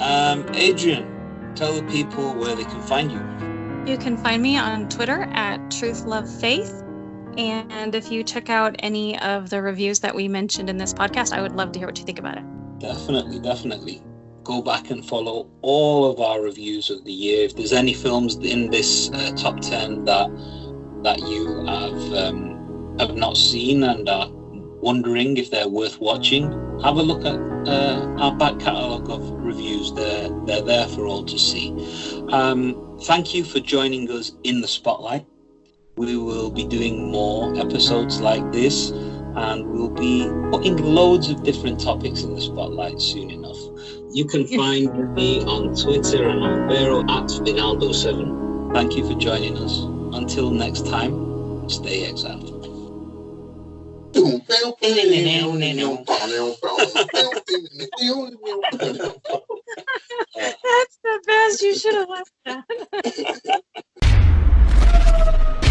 Um, 0.00 0.46
Adrian, 0.54 1.54
tell 1.54 1.72
the 1.74 1.82
people 1.84 2.34
where 2.34 2.56
they 2.56 2.64
can 2.64 2.80
find 2.80 3.12
you. 3.12 3.92
You 3.92 3.98
can 3.98 4.16
find 4.16 4.42
me 4.42 4.56
on 4.56 4.88
Twitter 4.88 5.24
at 5.32 5.70
Truth 5.70 6.06
Love 6.06 6.28
Faith. 6.40 6.82
And 7.36 7.94
if 7.94 8.10
you 8.10 8.24
check 8.24 8.48
out 8.48 8.76
any 8.78 9.18
of 9.18 9.50
the 9.50 9.60
reviews 9.60 10.00
that 10.00 10.14
we 10.14 10.26
mentioned 10.26 10.70
in 10.70 10.78
this 10.78 10.94
podcast, 10.94 11.32
I 11.32 11.42
would 11.42 11.52
love 11.52 11.72
to 11.72 11.78
hear 11.78 11.88
what 11.88 11.98
you 11.98 12.04
think 12.04 12.18
about 12.18 12.38
it. 12.38 12.44
Definitely, 12.78 13.40
definitely. 13.40 14.02
Go 14.42 14.60
back 14.60 14.90
and 14.90 15.04
follow 15.04 15.48
all 15.62 16.10
of 16.10 16.20
our 16.20 16.42
reviews 16.42 16.90
of 16.90 17.04
the 17.04 17.12
year. 17.12 17.44
If 17.44 17.56
there's 17.56 17.72
any 17.72 17.94
films 17.94 18.36
in 18.36 18.70
this 18.70 19.10
uh, 19.10 19.32
top 19.36 19.60
10 19.60 20.04
that 20.04 20.28
that 21.02 21.18
you 21.20 21.64
have 21.66 22.12
um, 22.14 22.96
have 22.98 23.14
not 23.14 23.36
seen 23.36 23.82
and 23.82 24.08
are 24.08 24.28
wondering 24.30 25.36
if 25.36 25.50
they're 25.50 25.68
worth 25.68 26.00
watching, 26.00 26.44
have 26.82 26.96
a 26.96 27.02
look 27.02 27.24
at 27.24 27.36
uh, 27.68 28.14
our 28.18 28.34
back 28.36 28.58
catalogue 28.58 29.08
of 29.10 29.30
reviews. 29.32 29.92
They're, 29.92 30.28
they're 30.46 30.62
there 30.62 30.88
for 30.88 31.06
all 31.06 31.24
to 31.24 31.38
see. 31.38 31.70
Um, 32.30 32.98
thank 33.02 33.34
you 33.34 33.44
for 33.44 33.60
joining 33.60 34.10
us 34.10 34.32
in 34.44 34.60
the 34.60 34.68
spotlight. 34.68 35.26
We 35.96 36.16
will 36.16 36.50
be 36.50 36.66
doing 36.66 37.10
more 37.10 37.56
episodes 37.58 38.20
like 38.20 38.50
this 38.52 38.90
and 39.36 39.66
we'll 39.66 39.88
be 39.88 40.28
putting 40.50 40.76
loads 40.76 41.28
of 41.28 41.42
different 41.42 41.80
topics 41.80 42.22
in 42.22 42.34
the 42.34 42.40
spotlight 42.40 43.00
soon 43.00 43.30
enough. 43.30 43.58
You 44.12 44.24
can 44.26 44.46
find 44.46 45.14
me 45.14 45.42
on 45.42 45.74
Twitter 45.74 46.28
and 46.28 46.42
on 46.42 46.68
Vero 46.68 47.00
at 47.00 47.26
Vinaldo7. 47.42 48.72
Thank 48.72 48.96
you 48.96 49.06
for 49.08 49.18
joining 49.18 49.56
us. 49.58 49.80
Until 50.16 50.50
next 50.50 50.86
time, 50.86 51.68
stay 51.68 52.06
exiled. 52.06 52.54
That's 60.34 60.98
the 61.02 61.22
best. 61.26 61.62
You 61.62 61.74
should 61.74 61.94
have 61.94 62.08
left 62.08 62.30
that. 62.44 63.62